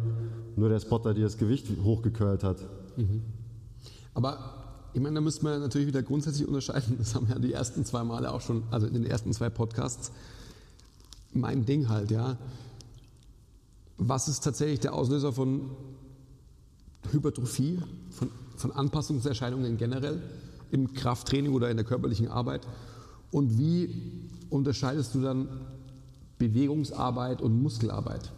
nur 0.56 0.70
der 0.70 0.80
Spotter, 0.80 1.16
die 1.16 1.22
das 1.22 1.40
Gewicht 1.40 1.68
hochgecurlt 1.84 2.44
hat. 2.44 2.58
Aber 4.14 4.38
ich 4.96 5.02
meine, 5.02 5.16
da 5.16 5.22
müsste 5.22 5.44
man 5.44 5.60
natürlich 5.60 5.90
wieder 5.90 6.02
grundsätzlich 6.02 6.48
unterscheiden. 6.48 6.96
Das 6.98 7.16
haben 7.16 7.28
ja 7.28 7.38
die 7.38 7.52
ersten 7.52 7.84
zwei 7.84 8.06
Male 8.06 8.32
auch 8.32 8.40
schon, 8.40 8.64
also 8.72 8.88
in 8.88 8.94
den 8.94 9.06
ersten 9.06 9.34
zwei 9.34 9.50
Podcasts. 9.50 10.10
Mein 11.34 11.66
Ding 11.66 11.90
halt, 11.90 12.12
ja. 12.12 12.38
Was 13.98 14.30
ist 14.30 14.42
tatsächlich 14.42 14.80
der 14.80 14.94
Auslöser 14.94 15.34
von 15.34 15.72
Hypertrophie, 17.12 17.78
von, 18.10 18.32
von 18.56 18.72
Anpassungserscheinungen 18.72 19.76
generell 19.76 20.22
im 20.72 20.94
Krafttraining 20.94 21.52
oder 21.52 21.70
in 21.70 21.76
der 21.76 21.86
körperlichen 21.86 22.30
Arbeit? 22.30 22.66
Und 23.32 23.58
wie 23.58 24.30
unterscheidest 24.50 25.14
du 25.14 25.20
dann 25.20 25.50
Bewegungsarbeit 26.38 27.42
und 27.42 27.62
Muskelarbeit? 27.62 28.32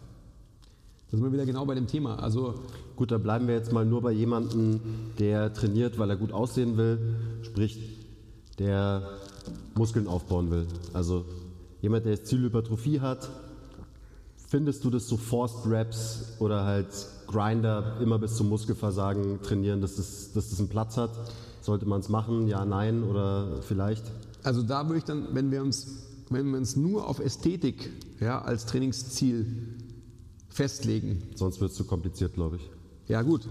Da 1.10 1.16
sind 1.16 1.22
wir 1.22 1.32
wieder 1.32 1.46
genau 1.46 1.64
bei 1.66 1.76
dem 1.76 1.86
Thema. 1.86 2.18
Also 2.18 2.56
Gut, 2.98 3.12
da 3.12 3.18
bleiben 3.18 3.46
wir 3.46 3.54
jetzt 3.54 3.70
mal 3.70 3.86
nur 3.86 4.02
bei 4.02 4.10
jemandem, 4.10 4.80
der 5.20 5.54
trainiert, 5.54 6.00
weil 6.00 6.10
er 6.10 6.16
gut 6.16 6.32
aussehen 6.32 6.76
will, 6.76 6.98
sprich, 7.42 7.78
der 8.58 9.08
Muskeln 9.76 10.08
aufbauen 10.08 10.50
will. 10.50 10.66
Also 10.94 11.24
jemand, 11.80 12.06
der 12.06 12.14
jetzt 12.14 12.26
Zielhypertrophie 12.26 12.98
hat, 12.98 13.30
findest 14.48 14.82
du 14.82 14.90
das 14.90 15.06
so 15.06 15.16
Forced 15.16 15.70
Reps 15.70 16.38
oder 16.40 16.64
halt 16.64 16.88
Grinder 17.28 17.98
immer 18.02 18.18
bis 18.18 18.34
zum 18.34 18.48
Muskelversagen 18.48 19.42
trainieren, 19.42 19.80
dass 19.80 19.94
das, 19.94 20.32
dass 20.32 20.50
das 20.50 20.58
einen 20.58 20.68
Platz 20.68 20.96
hat? 20.96 21.12
Sollte 21.60 21.86
man 21.86 22.00
es 22.00 22.08
machen? 22.08 22.48
Ja, 22.48 22.64
nein 22.64 23.04
oder 23.04 23.62
vielleicht? 23.62 24.10
Also 24.42 24.62
da 24.62 24.88
würde 24.88 24.98
ich 24.98 25.04
dann, 25.04 25.28
wenn 25.34 25.52
wir 25.52 25.62
uns, 25.62 26.08
wenn 26.30 26.50
wir 26.50 26.58
uns 26.58 26.74
nur 26.74 27.06
auf 27.06 27.20
Ästhetik 27.20 27.90
ja, 28.18 28.42
als 28.42 28.66
Trainingsziel 28.66 29.46
festlegen, 30.48 31.22
Sonst 31.36 31.60
wird 31.60 31.70
es 31.70 31.76
zu 31.76 31.84
kompliziert, 31.84 32.34
glaube 32.34 32.56
ich. 32.56 32.68
Ja 33.08 33.22
gut, 33.22 33.48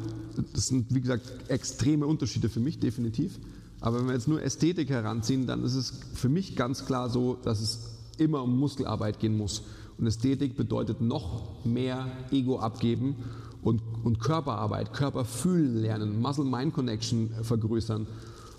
das 0.53 0.67
sind 0.67 0.93
wie 0.93 1.01
gesagt 1.01 1.49
extreme 1.49 2.05
Unterschiede 2.05 2.49
für 2.49 2.59
mich 2.59 2.79
definitiv. 2.79 3.39
Aber 3.79 3.99
wenn 3.99 4.07
wir 4.07 4.13
jetzt 4.13 4.27
nur 4.27 4.41
Ästhetik 4.41 4.89
heranziehen, 4.89 5.45
dann 5.45 5.63
ist 5.63 5.75
es 5.75 5.93
für 6.13 6.29
mich 6.29 6.55
ganz 6.55 6.85
klar 6.85 7.09
so, 7.09 7.37
dass 7.43 7.61
es 7.61 7.97
immer 8.17 8.43
um 8.43 8.57
Muskelarbeit 8.59 9.19
gehen 9.19 9.37
muss. 9.37 9.63
Und 9.97 10.07
Ästhetik 10.07 10.55
bedeutet 10.57 11.01
noch 11.01 11.65
mehr 11.65 12.07
Ego 12.31 12.59
abgeben 12.59 13.15
und, 13.61 13.81
und 14.03 14.19
Körperarbeit, 14.19 14.93
Körper 14.93 15.25
fühlen 15.25 15.77
lernen, 15.77 16.21
Muscle-Mind-Connection 16.21 17.31
vergrößern. 17.41 18.07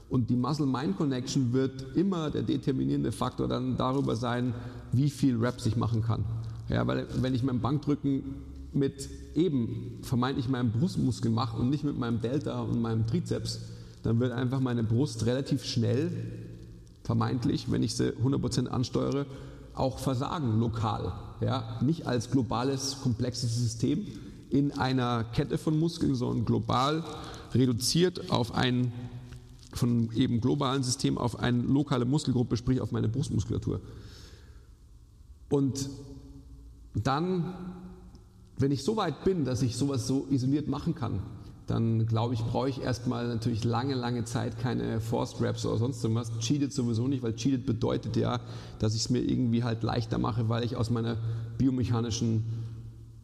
Und 0.08 0.30
die 0.30 0.36
Muscle-Mind-Connection 0.36 1.52
wird 1.52 1.96
immer 1.96 2.30
der 2.30 2.42
determinierende 2.42 3.12
Faktor 3.12 3.46
dann 3.46 3.76
darüber 3.76 4.16
sein, 4.16 4.54
wie 4.92 5.10
viel 5.10 5.36
Reps 5.36 5.66
ich 5.66 5.76
machen 5.76 6.02
kann. 6.02 6.24
Ja, 6.68 6.86
weil 6.86 7.06
wenn 7.20 7.34
ich 7.34 7.42
mein 7.42 7.60
Bankdrücken 7.60 8.22
mit 8.72 9.08
eben 9.38 10.00
vermeintlich 10.02 10.48
meinem 10.48 10.72
Brustmuskel 10.72 11.30
mache 11.30 11.56
und 11.56 11.70
nicht 11.70 11.84
mit 11.84 11.98
meinem 11.98 12.20
Delta 12.20 12.60
und 12.60 12.82
meinem 12.82 13.06
Trizeps, 13.06 13.60
dann 14.02 14.20
wird 14.20 14.32
einfach 14.32 14.60
meine 14.60 14.82
Brust 14.82 15.26
relativ 15.26 15.64
schnell, 15.64 16.10
vermeintlich, 17.04 17.70
wenn 17.70 17.82
ich 17.82 17.94
sie 17.94 18.12
100% 18.12 18.66
ansteuere, 18.66 19.26
auch 19.74 19.98
versagen 19.98 20.58
lokal. 20.58 21.12
Ja? 21.40 21.78
Nicht 21.80 22.06
als 22.06 22.30
globales, 22.30 22.98
komplexes 23.02 23.56
System 23.56 24.06
in 24.50 24.72
einer 24.72 25.24
Kette 25.24 25.56
von 25.56 25.78
Muskeln, 25.78 26.14
sondern 26.14 26.44
global 26.44 27.04
reduziert 27.54 28.30
auf 28.30 28.54
ein 28.54 28.92
von 29.72 30.10
eben 30.14 30.40
globalen 30.40 30.82
System 30.82 31.18
auf 31.18 31.38
eine 31.38 31.62
lokale 31.62 32.04
Muskelgruppe, 32.04 32.56
sprich 32.56 32.80
auf 32.80 32.90
meine 32.90 33.08
Brustmuskulatur. 33.08 33.80
Und 35.50 35.88
dann, 36.94 37.54
wenn 38.58 38.72
ich 38.72 38.84
so 38.84 38.96
weit 38.96 39.24
bin, 39.24 39.44
dass 39.44 39.62
ich 39.62 39.76
sowas 39.76 40.06
so 40.06 40.26
isoliert 40.30 40.68
machen 40.68 40.94
kann, 40.94 41.20
dann 41.66 42.06
glaube 42.06 42.34
ich, 42.34 42.42
brauche 42.42 42.68
ich 42.68 42.80
erstmal 42.80 43.28
natürlich 43.28 43.62
lange, 43.62 43.94
lange 43.94 44.24
Zeit 44.24 44.58
keine 44.58 45.00
Forced 45.00 45.40
Raps 45.40 45.66
oder 45.66 45.76
sonst 45.76 46.02
irgendwas. 46.02 46.36
Cheated 46.38 46.72
sowieso 46.72 47.06
nicht, 47.06 47.22
weil 47.22 47.34
Cheated 47.34 47.66
bedeutet 47.66 48.16
ja, 48.16 48.40
dass 48.78 48.94
ich 48.94 49.02
es 49.02 49.10
mir 49.10 49.20
irgendwie 49.20 49.64
halt 49.64 49.82
leichter 49.82 50.18
mache, 50.18 50.48
weil 50.48 50.64
ich 50.64 50.76
aus 50.76 50.90
meiner 50.90 51.18
biomechanischen 51.58 52.44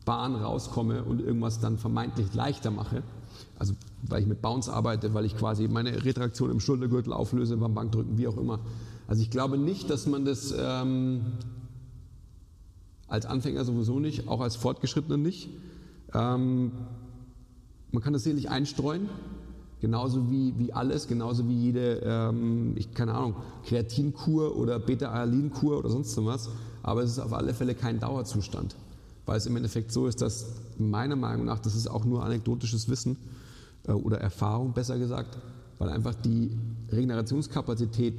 Bahn 0.04 0.34
rauskomme 0.34 1.04
und 1.04 1.20
irgendwas 1.20 1.60
dann 1.60 1.78
vermeintlich 1.78 2.34
leichter 2.34 2.70
mache. 2.70 3.02
Also 3.58 3.74
weil 4.02 4.20
ich 4.20 4.28
mit 4.28 4.42
Bounce 4.42 4.70
arbeite, 4.70 5.14
weil 5.14 5.24
ich 5.24 5.36
quasi 5.36 5.66
meine 5.66 6.04
Retraktion 6.04 6.50
im 6.50 6.60
Schultergürtel 6.60 7.12
auflöse 7.12 7.56
beim 7.56 7.74
Bankdrücken, 7.74 8.18
wie 8.18 8.28
auch 8.28 8.36
immer. 8.36 8.60
Also 9.06 9.22
ich 9.22 9.30
glaube 9.30 9.56
nicht, 9.56 9.88
dass 9.88 10.06
man 10.06 10.26
das 10.26 10.54
ähm, 10.56 11.22
als 13.14 13.26
Anfänger 13.26 13.64
sowieso 13.64 14.00
nicht, 14.00 14.28
auch 14.28 14.40
als 14.40 14.56
Fortgeschrittener 14.56 15.16
nicht. 15.16 15.48
Ähm, 16.12 16.72
man 17.92 18.02
kann 18.02 18.12
das 18.12 18.24
sicherlich 18.24 18.50
einstreuen, 18.50 19.08
genauso 19.80 20.32
wie, 20.32 20.52
wie 20.58 20.72
alles, 20.72 21.06
genauso 21.06 21.48
wie 21.48 21.54
jede, 21.54 22.02
ähm, 22.04 22.72
ich, 22.76 22.92
keine 22.92 23.14
Ahnung, 23.14 23.36
Kreatinkur 23.66 24.56
oder 24.56 24.80
Beta-Alankur 24.80 25.78
oder 25.78 25.90
sonst 25.90 26.16
was. 26.24 26.50
Aber 26.82 27.02
es 27.02 27.12
ist 27.12 27.20
auf 27.20 27.32
alle 27.32 27.54
Fälle 27.54 27.76
kein 27.76 28.00
Dauerzustand, 28.00 28.74
weil 29.26 29.36
es 29.36 29.46
im 29.46 29.54
Endeffekt 29.56 29.92
so 29.92 30.08
ist, 30.08 30.20
dass 30.20 30.46
meiner 30.76 31.16
Meinung 31.16 31.46
nach, 31.46 31.60
das 31.60 31.76
ist 31.76 31.86
auch 31.86 32.04
nur 32.04 32.24
anekdotisches 32.24 32.88
Wissen 32.88 33.16
äh, 33.86 33.92
oder 33.92 34.18
Erfahrung, 34.18 34.72
besser 34.72 34.98
gesagt, 34.98 35.38
weil 35.78 35.88
einfach 35.88 36.16
die 36.16 36.50
Regenerationskapazität 36.90 38.14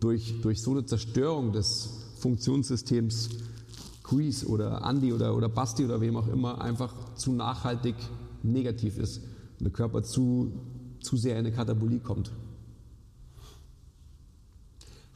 durch, 0.00 0.34
durch 0.42 0.60
so 0.60 0.72
eine 0.72 0.84
Zerstörung 0.84 1.52
des 1.52 1.88
Funktionssystems 2.18 3.30
Quiz 4.14 4.44
oder 4.44 4.82
Andy 4.88 5.12
oder, 5.12 5.34
oder 5.34 5.48
Basti 5.48 5.84
oder 5.84 6.00
wem 6.00 6.16
auch 6.16 6.28
immer 6.28 6.60
einfach 6.60 6.92
zu 7.16 7.32
nachhaltig 7.32 7.96
negativ 8.42 8.98
ist 8.98 9.18
und 9.58 9.64
der 9.64 9.72
Körper 9.72 10.02
zu, 10.02 10.52
zu 11.00 11.16
sehr 11.16 11.32
in 11.32 11.46
eine 11.46 11.52
Katabolie 11.52 12.00
kommt. 12.00 12.30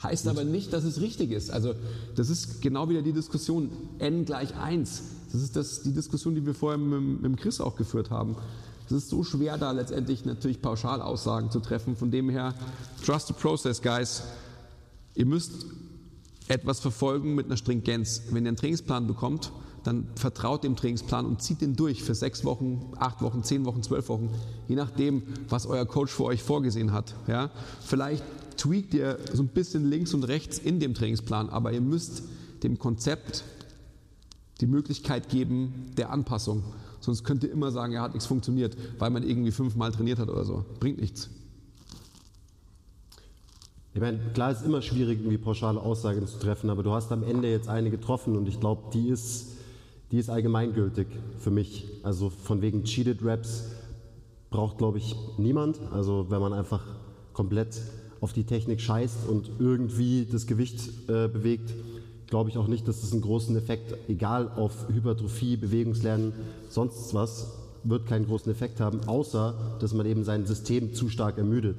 Heißt 0.03 0.29
aber 0.29 0.45
nicht, 0.45 0.73
dass 0.73 0.85
es 0.85 1.01
richtig 1.01 1.33
ist. 1.33 1.51
Also 1.51 1.75
das 2.15 2.31
ist 2.31 2.63
genau 2.63 2.89
wieder 2.89 3.03
die 3.03 3.13
Diskussion 3.13 3.71
n 3.99 4.25
gleich 4.25 4.55
1. 4.57 5.03
Das 5.33 5.43
ist 5.43 5.57
das, 5.57 5.83
die 5.83 5.93
Diskussion, 5.93 6.35
die 6.37 6.47
wir 6.47 6.55
vorher 6.55 6.79
mit, 6.79 7.21
mit 7.23 7.41
Chris 7.41 7.61
auch 7.61 7.77
geführt 7.77 8.11
haben. 8.11 8.37
Es 8.87 8.93
ist 8.93 9.09
so 9.09 9.25
schwer, 9.25 9.59
da 9.59 9.73
letztendlich 9.73 10.25
natürlich 10.25 10.63
Pauschalaussagen 10.63 11.51
zu 11.51 11.61
treffen. 11.61 11.97
Von 11.97 12.11
dem 12.11 12.31
her, 12.31 12.55
trust 13.05 13.27
the 13.27 13.35
process, 13.35 13.83
guys. 13.83 14.23
Ihr 15.15 15.27
müsst 15.27 15.67
etwas 16.49 16.81
verfolgen 16.81 17.35
mit 17.35 17.47
einer 17.47 17.57
Stringenz. 17.57 18.23
Wenn 18.31 18.45
ihr 18.45 18.49
einen 18.49 18.57
Trainingsplan 18.57 19.07
bekommt, 19.07 19.53
dann 19.85 20.09
vertraut 20.17 20.65
dem 20.65 20.77
Trainingsplan 20.77 21.25
und 21.25 21.43
zieht 21.43 21.61
den 21.61 21.77
durch 21.77 22.03
für 22.03 22.15
sechs 22.15 22.45
Wochen, 22.45 22.93
acht 22.99 23.23
Wochen, 23.23 23.43
zehn 23.43 23.65
Wochen, 23.65 23.83
zwölf 23.83 24.09
Wochen, 24.09 24.31
je 24.67 24.77
nachdem, 24.77 25.23
was 25.49 25.67
euer 25.67 25.87
Coach 25.87 26.13
für 26.13 26.25
euch 26.25 26.43
vorgesehen 26.43 26.93
hat. 26.93 27.15
Ja? 27.27 27.51
Vielleicht 27.81 28.25
tweakt 28.57 28.93
ihr 28.95 29.19
so 29.33 29.43
ein 29.43 29.49
bisschen 29.49 29.89
links 29.89 30.15
und 30.15 30.25
rechts 30.25 30.59
in 30.59 30.81
dem 30.81 30.95
Trainingsplan, 30.95 31.49
aber 31.49 31.73
ihr 31.73 31.81
müsst 31.81 32.23
dem 32.63 32.79
Konzept 32.79 33.45
die 34.61 34.67
Möglichkeit 34.67 35.29
geben 35.29 35.93
der 35.97 36.11
Anpassung. 36.11 36.65
Sonst 37.01 37.23
könnt 37.23 37.45
ihr 37.45 37.53
immer 37.53 37.71
sagen, 37.71 37.93
er 37.93 38.03
hat 38.03 38.13
nichts 38.13 38.27
funktioniert, 38.27 38.77
weil 38.99 39.11
man 39.11 39.23
irgendwie 39.23 39.53
fünfmal 39.53 39.93
trainiert 39.93 40.19
hat 40.19 40.29
oder 40.29 40.45
so. 40.45 40.65
Bringt 40.81 41.01
nichts. 41.01 41.31
Ich 43.99 44.03
meine, 44.03 44.21
klar 44.33 44.53
ist 44.53 44.65
immer 44.65 44.81
schwierig, 44.81 45.19
irgendwie 45.19 45.39
pauschale 45.39 45.81
Aussagen 45.81 46.25
zu 46.25 46.39
treffen, 46.39 46.71
aber 46.71 46.85
du 46.85 46.93
hast 46.93 47.11
am 47.11 47.25
Ende 47.25 47.51
jetzt 47.51 47.69
eine 47.69 47.91
getroffen 47.91 48.37
und 48.37 48.47
ich 48.47 48.61
glaube, 48.61 48.83
die 48.95 49.09
ist, 49.09 49.57
die 50.13 50.19
ist 50.19 50.31
allgemeingültig 50.31 51.09
für 51.41 51.51
mich. 51.51 51.85
Also 52.05 52.31
von 52.31 52.63
wegen 52.63 52.85
Cheated 52.85 53.25
Raps 53.25 53.65
braucht, 54.51 54.79
glaube 54.79 54.99
ich, 54.99 55.17
niemand. 55.37 55.81
Also 55.91 56.27
wenn 56.29 56.39
man 56.41 56.53
einfach 56.53 56.85
komplett 57.33 57.81
auf 58.21 58.33
die 58.33 58.45
Technik 58.45 58.81
scheißt 58.81 59.29
und 59.29 59.51
irgendwie 59.59 60.29
das 60.31 60.47
Gewicht 60.47 60.79
äh, 61.09 61.27
bewegt, 61.27 61.75
glaube 62.29 62.51
ich 62.51 62.57
auch 62.57 62.69
nicht, 62.69 62.87
dass 62.87 63.01
das 63.01 63.11
einen 63.11 63.23
großen 63.23 63.57
Effekt, 63.57 63.97
egal 64.09 64.49
auf 64.55 64.87
Hypertrophie, 64.95 65.57
Bewegungslernen, 65.57 66.35
sonst 66.69 67.15
was, 67.15 67.49
wird 67.83 68.07
keinen 68.07 68.27
großen 68.27 68.53
Effekt 68.53 68.79
haben, 68.79 69.01
außer 69.09 69.77
dass 69.81 69.93
man 69.93 70.07
eben 70.07 70.23
sein 70.23 70.47
System 70.47 70.95
zu 70.95 71.09
stark 71.09 71.37
ermüdet. 71.37 71.79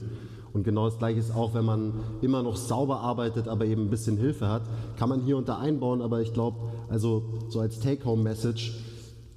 Und 0.53 0.63
genau 0.63 0.89
das 0.89 0.97
Gleiche 0.97 1.19
ist 1.19 1.35
auch, 1.35 1.53
wenn 1.53 1.65
man 1.65 1.93
immer 2.21 2.43
noch 2.43 2.57
sauber 2.57 3.01
arbeitet, 3.01 3.47
aber 3.47 3.65
eben 3.65 3.83
ein 3.83 3.89
bisschen 3.89 4.17
Hilfe 4.17 4.47
hat, 4.47 4.63
kann 4.97 5.09
man 5.09 5.21
hier 5.21 5.38
und 5.38 5.47
da 5.47 5.57
einbauen, 5.59 6.01
aber 6.01 6.21
ich 6.21 6.33
glaube, 6.33 6.57
also 6.89 7.23
so 7.49 7.59
als 7.59 7.79
Take-Home-Message, 7.79 8.77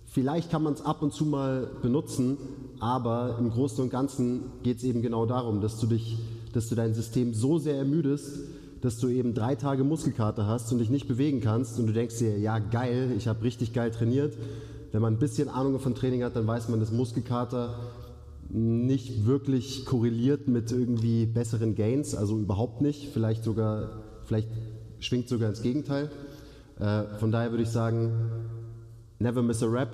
vielleicht 0.07 0.51
kann 0.51 0.62
man 0.62 0.75
es 0.75 0.83
ab 0.83 1.03
und 1.03 1.12
zu 1.12 1.25
mal 1.25 1.70
benutzen, 1.83 2.38
aber 2.81 3.37
im 3.38 3.51
Großen 3.51 3.83
und 3.85 3.90
Ganzen 3.90 4.44
geht 4.62 4.79
es 4.79 4.85
eben 4.85 5.03
genau 5.03 5.27
darum, 5.27 5.61
dass 5.61 5.79
du 5.79 5.87
dich, 5.87 6.18
dass 6.53 6.68
du 6.68 6.75
dein 6.75 6.94
System 6.94 7.35
so 7.35 7.59
sehr 7.59 7.77
ermüdest, 7.77 8.40
dass 8.81 8.98
du 8.98 9.09
eben 9.09 9.35
drei 9.35 9.55
Tage 9.55 9.85
Muskelkater 9.85 10.46
hast 10.46 10.72
und 10.72 10.79
dich 10.79 10.90
nicht 10.90 11.07
bewegen 11.07 11.40
kannst 11.40 11.79
und 11.79 11.87
du 11.87 11.92
denkst 11.92 12.18
dir, 12.18 12.38
ja 12.38 12.59
geil, 12.59 13.12
ich 13.16 13.29
habe 13.29 13.44
richtig 13.44 13.72
geil 13.72 13.92
trainiert. 13.92 14.35
Wenn 14.90 15.01
man 15.01 15.14
ein 15.14 15.18
bisschen 15.18 15.48
Ahnung 15.48 15.79
von 15.79 15.94
Training 15.94 16.25
hat, 16.25 16.35
dann 16.35 16.46
weiß 16.46 16.68
man, 16.68 16.81
dass 16.81 16.90
Muskelkater 16.90 17.79
nicht 18.48 19.26
wirklich 19.26 19.87
korreliert 19.87 20.48
mit 20.48 20.72
irgendwie 20.72 21.26
besseren 21.26 21.74
Gains, 21.74 22.14
also 22.14 22.38
überhaupt 22.38 22.83
nicht, 22.83 23.09
vielleicht 23.12 23.44
sogar, 23.44 24.02
vielleicht 24.24 24.48
schwingt 25.00 25.28
sogar 25.28 25.48
ins 25.48 25.62
Gegenteil. 25.62 26.11
Äh, 26.78 27.05
von 27.18 27.33
daher 27.33 27.50
würde 27.50 27.62
ich 27.62 27.70
sagen, 27.70 28.12
never 29.18 29.42
miss 29.42 29.62
a 29.62 29.66
rep 29.66 29.90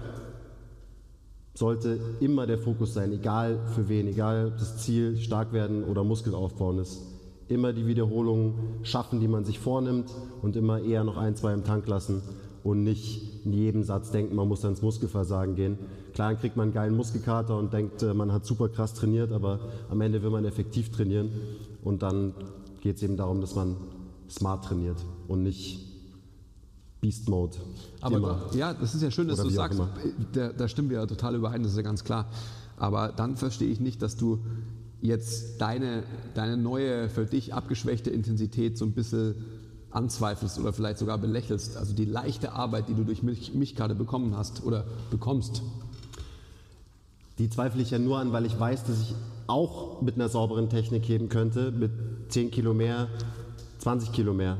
sollte 1.54 1.98
immer 2.20 2.46
der 2.46 2.58
Fokus 2.58 2.94
sein, 2.94 3.12
egal 3.12 3.58
für 3.74 3.88
wen, 3.88 4.06
egal 4.06 4.46
ob 4.46 4.58
das 4.58 4.78
Ziel 4.78 5.16
stark 5.16 5.52
werden 5.52 5.82
oder 5.82 6.04
Muskel 6.04 6.34
aufbauen 6.34 6.78
ist. 6.78 7.02
Immer 7.48 7.72
die 7.72 7.86
Wiederholungen 7.86 8.54
schaffen, 8.84 9.18
die 9.18 9.26
man 9.26 9.44
sich 9.44 9.58
vornimmt 9.58 10.08
und 10.40 10.54
immer 10.54 10.80
eher 10.80 11.02
noch 11.02 11.16
ein, 11.16 11.34
zwei 11.34 11.52
im 11.52 11.64
Tank 11.64 11.88
lassen 11.88 12.22
und 12.64 12.82
nicht 12.82 13.44
in 13.44 13.52
jedem 13.52 13.82
Satz 13.82 14.10
denken, 14.10 14.34
man 14.34 14.48
muss 14.48 14.60
dann 14.60 14.72
ins 14.72 14.82
Muskelversagen 14.82 15.54
gehen. 15.54 15.78
Klar, 16.14 16.30
dann 16.30 16.40
kriegt 16.40 16.56
man 16.56 16.64
einen 16.64 16.74
geilen 16.74 16.96
Muskelkater 16.96 17.56
und 17.56 17.72
denkt, 17.72 18.02
äh, 18.02 18.14
man 18.14 18.32
hat 18.32 18.44
super 18.44 18.68
krass 18.68 18.94
trainiert, 18.94 19.32
aber 19.32 19.60
am 19.90 20.00
Ende 20.00 20.22
will 20.22 20.30
man 20.30 20.44
effektiv 20.44 20.90
trainieren 20.90 21.30
und 21.82 22.02
dann 22.02 22.34
geht 22.80 22.96
es 22.96 23.02
eben 23.02 23.16
darum, 23.16 23.40
dass 23.40 23.54
man 23.54 23.76
smart 24.28 24.64
trainiert 24.64 24.98
und 25.26 25.42
nicht 25.42 25.88
Beast 27.00 27.28
Mode. 27.28 27.56
Aber 28.00 28.16
immer. 28.16 28.50
ja, 28.54 28.74
das 28.74 28.94
ist 28.94 29.02
ja 29.02 29.10
schön, 29.10 29.28
dass 29.28 29.38
Oder 29.38 29.48
du 29.48 29.54
sagst, 29.54 29.80
da, 30.32 30.52
da 30.52 30.68
stimmen 30.68 30.90
wir 30.90 30.98
ja 30.98 31.06
total 31.06 31.36
überein, 31.36 31.62
das 31.62 31.72
ist 31.72 31.76
ja 31.76 31.82
ganz 31.82 32.02
klar. 32.02 32.28
Aber 32.76 33.08
dann 33.08 33.36
verstehe 33.36 33.68
ich 33.68 33.80
nicht, 33.80 34.02
dass 34.02 34.16
du 34.16 34.40
jetzt 35.00 35.60
deine, 35.60 36.02
deine 36.34 36.56
neue, 36.56 37.08
für 37.08 37.24
dich 37.24 37.54
abgeschwächte 37.54 38.10
Intensität 38.10 38.76
so 38.76 38.84
ein 38.84 38.92
bisschen 38.92 39.36
anzweifelst 39.90 40.58
oder 40.58 40.72
vielleicht 40.72 40.98
sogar 40.98 41.18
belächelst. 41.18 41.76
Also 41.76 41.94
die 41.94 42.04
leichte 42.04 42.52
Arbeit, 42.52 42.88
die 42.88 42.94
du 42.94 43.04
durch 43.04 43.22
mich, 43.22 43.54
mich 43.54 43.74
gerade 43.74 43.94
bekommen 43.94 44.36
hast 44.36 44.62
oder 44.64 44.84
bekommst. 45.10 45.62
Die 47.38 47.48
zweifle 47.48 47.80
ich 47.82 47.90
ja 47.90 47.98
nur 47.98 48.18
an, 48.18 48.32
weil 48.32 48.46
ich 48.46 48.58
weiß, 48.58 48.84
dass 48.84 49.00
ich 49.00 49.14
auch 49.46 50.02
mit 50.02 50.16
einer 50.16 50.28
sauberen 50.28 50.68
Technik 50.68 51.08
heben 51.08 51.28
könnte, 51.28 51.70
mit 51.70 51.90
10 52.28 52.50
Kilo 52.50 52.74
mehr, 52.74 53.08
20 53.78 54.12
Kilo 54.12 54.34
mehr. 54.34 54.58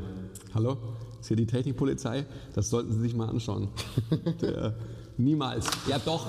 Hallo? 0.54 0.76
Ist 1.20 1.28
hier 1.28 1.36
die 1.36 1.46
Technikpolizei? 1.46 2.24
Das 2.54 2.70
sollten 2.70 2.92
Sie 2.92 3.00
sich 3.00 3.14
mal 3.14 3.28
anschauen. 3.28 3.68
Der, 4.40 4.74
niemals. 5.16 5.68
Ja 5.88 5.98
doch, 5.98 6.26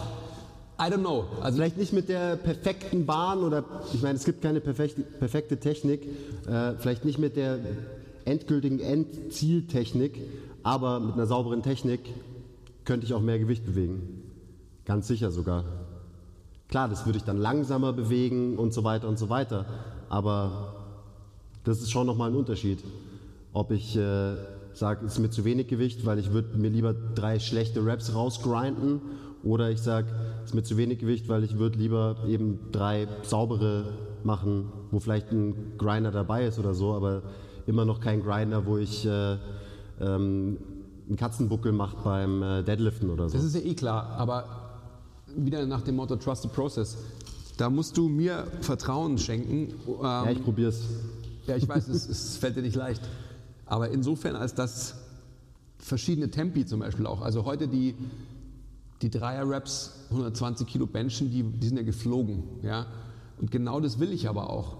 I 0.79 0.83
don't 0.83 0.99
know. 0.99 1.25
Also 1.41 1.57
vielleicht 1.57 1.77
nicht 1.77 1.93
mit 1.93 2.09
der 2.09 2.37
perfekten 2.37 3.05
Bahn 3.05 3.43
oder 3.43 3.63
ich 3.93 4.01
meine, 4.01 4.15
es 4.15 4.25
gibt 4.25 4.41
keine 4.41 4.59
perfekte, 4.61 5.01
perfekte 5.01 5.57
Technik, 5.57 6.01
äh, 6.47 6.73
vielleicht 6.79 7.05
nicht 7.05 7.19
mit 7.19 7.35
der 7.35 7.59
endgültigen 8.29 8.79
Endzieltechnik, 8.79 10.21
aber 10.63 10.99
mit 10.99 11.13
einer 11.13 11.25
sauberen 11.25 11.63
Technik 11.63 12.01
könnte 12.85 13.05
ich 13.05 13.13
auch 13.13 13.21
mehr 13.21 13.39
Gewicht 13.39 13.65
bewegen. 13.65 14.23
Ganz 14.85 15.07
sicher 15.07 15.31
sogar. 15.31 15.65
Klar, 16.69 16.87
das 16.87 17.05
würde 17.05 17.17
ich 17.17 17.23
dann 17.23 17.37
langsamer 17.37 17.93
bewegen 17.93 18.57
und 18.57 18.73
so 18.73 18.83
weiter 18.83 19.07
und 19.07 19.17
so 19.17 19.29
weiter, 19.29 19.65
aber 20.07 20.75
das 21.63 21.81
ist 21.81 21.91
schon 21.91 22.05
nochmal 22.07 22.29
ein 22.29 22.35
Unterschied. 22.35 22.83
Ob 23.53 23.71
ich 23.71 23.95
äh, 23.95 24.35
sage, 24.73 25.05
es 25.05 25.13
ist 25.13 25.19
mir 25.19 25.31
zu 25.31 25.45
wenig 25.45 25.67
Gewicht, 25.67 26.05
weil 26.05 26.19
ich 26.19 26.31
würde 26.31 26.57
mir 26.57 26.69
lieber 26.69 26.93
drei 26.93 27.39
schlechte 27.39 27.85
Raps 27.85 28.13
rausgrinden 28.13 29.01
oder 29.43 29.69
ich 29.71 29.79
sage, 29.79 30.07
es 30.43 30.49
ist 30.49 30.55
mir 30.55 30.63
zu 30.63 30.77
wenig 30.77 30.99
Gewicht, 30.99 31.27
weil 31.29 31.43
ich 31.43 31.57
würde 31.57 31.79
lieber 31.79 32.17
eben 32.27 32.59
drei 32.71 33.07
saubere 33.23 33.93
machen, 34.23 34.71
wo 34.91 34.99
vielleicht 34.99 35.31
ein 35.31 35.77
Grinder 35.77 36.11
dabei 36.11 36.45
ist 36.45 36.59
oder 36.59 36.73
so, 36.73 36.93
aber 36.93 37.23
immer 37.69 37.85
noch 37.85 38.01
kein 38.01 38.21
Grinder, 38.21 38.65
wo 38.65 38.77
ich 38.77 39.05
äh, 39.05 39.37
ähm, 40.01 40.57
einen 41.07 41.15
Katzenbuckel 41.17 41.71
mache 41.71 41.97
beim 42.03 42.43
äh, 42.43 42.63
Deadliften 42.63 43.09
oder 43.09 43.29
so. 43.29 43.37
Das 43.37 43.45
ist 43.45 43.55
ja 43.55 43.61
eh 43.61 43.73
klar, 43.73 44.09
aber 44.17 44.45
wieder 45.35 45.65
nach 45.65 45.81
dem 45.81 45.95
Motto 45.95 46.15
Trust 46.15 46.43
the 46.43 46.47
Process. 46.49 46.97
Da 47.57 47.69
musst 47.69 47.97
du 47.97 48.07
mir 48.07 48.47
Vertrauen 48.61 49.17
schenken. 49.17 49.73
Ähm, 49.87 50.01
ja, 50.01 50.31
ich 50.31 50.43
probier's. 50.43 50.81
Ja, 51.47 51.55
ich 51.55 51.67
weiß, 51.67 51.87
es, 51.87 52.07
es 52.07 52.37
fällt 52.37 52.55
dir 52.55 52.61
nicht 52.61 52.75
leicht. 52.75 53.01
Aber 53.65 53.89
insofern, 53.89 54.35
als 54.35 54.55
dass 54.55 54.95
verschiedene 55.77 56.29
Tempi 56.29 56.65
zum 56.65 56.79
Beispiel 56.79 57.05
auch, 57.05 57.21
also 57.21 57.45
heute 57.45 57.67
die 57.67 57.95
die 59.01 59.09
Dreier-Raps, 59.09 60.07
120 60.11 60.67
Kilo 60.67 60.85
Benchen, 60.85 61.31
die, 61.31 61.43
die 61.43 61.67
sind 61.67 61.77
ja 61.77 61.83
geflogen. 61.83 62.43
Ja? 62.63 62.85
Und 63.39 63.51
genau 63.51 63.79
das 63.79 63.99
will 63.99 64.11
ich 64.11 64.27
aber 64.27 64.49
auch. 64.49 64.77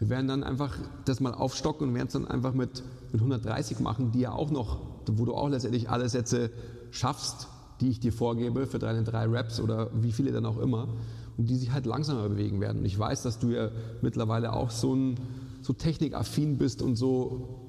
Wir 0.00 0.08
werden 0.08 0.28
dann 0.28 0.42
einfach 0.42 0.76
das 1.04 1.20
mal 1.20 1.34
aufstocken 1.34 1.88
und 1.88 1.94
werden 1.94 2.06
es 2.06 2.14
dann 2.14 2.26
einfach 2.26 2.54
mit, 2.54 2.82
mit 3.12 3.20
130 3.20 3.80
machen, 3.80 4.12
die 4.12 4.20
ja 4.20 4.32
auch 4.32 4.50
noch, 4.50 4.80
wo 5.06 5.26
du 5.26 5.34
auch 5.34 5.50
letztendlich 5.50 5.90
alle 5.90 6.08
Sätze 6.08 6.50
schaffst, 6.90 7.48
die 7.82 7.90
ich 7.90 8.00
dir 8.00 8.12
vorgebe 8.12 8.66
für 8.66 8.78
deine 8.78 9.04
drei 9.04 9.26
Raps 9.26 9.60
oder 9.60 9.90
wie 9.92 10.12
viele 10.12 10.32
dann 10.32 10.46
auch 10.46 10.58
immer 10.58 10.88
und 11.36 11.50
die 11.50 11.56
sich 11.56 11.70
halt 11.72 11.84
langsamer 11.84 12.28
bewegen 12.30 12.62
werden. 12.62 12.78
Und 12.78 12.86
ich 12.86 12.98
weiß, 12.98 13.22
dass 13.22 13.38
du 13.38 13.50
ja 13.50 13.70
mittlerweile 14.00 14.54
auch 14.54 14.70
so, 14.70 14.94
ein, 14.94 15.20
so 15.60 15.74
technikaffin 15.74 16.56
bist 16.56 16.80
und 16.80 16.96
so 16.96 17.60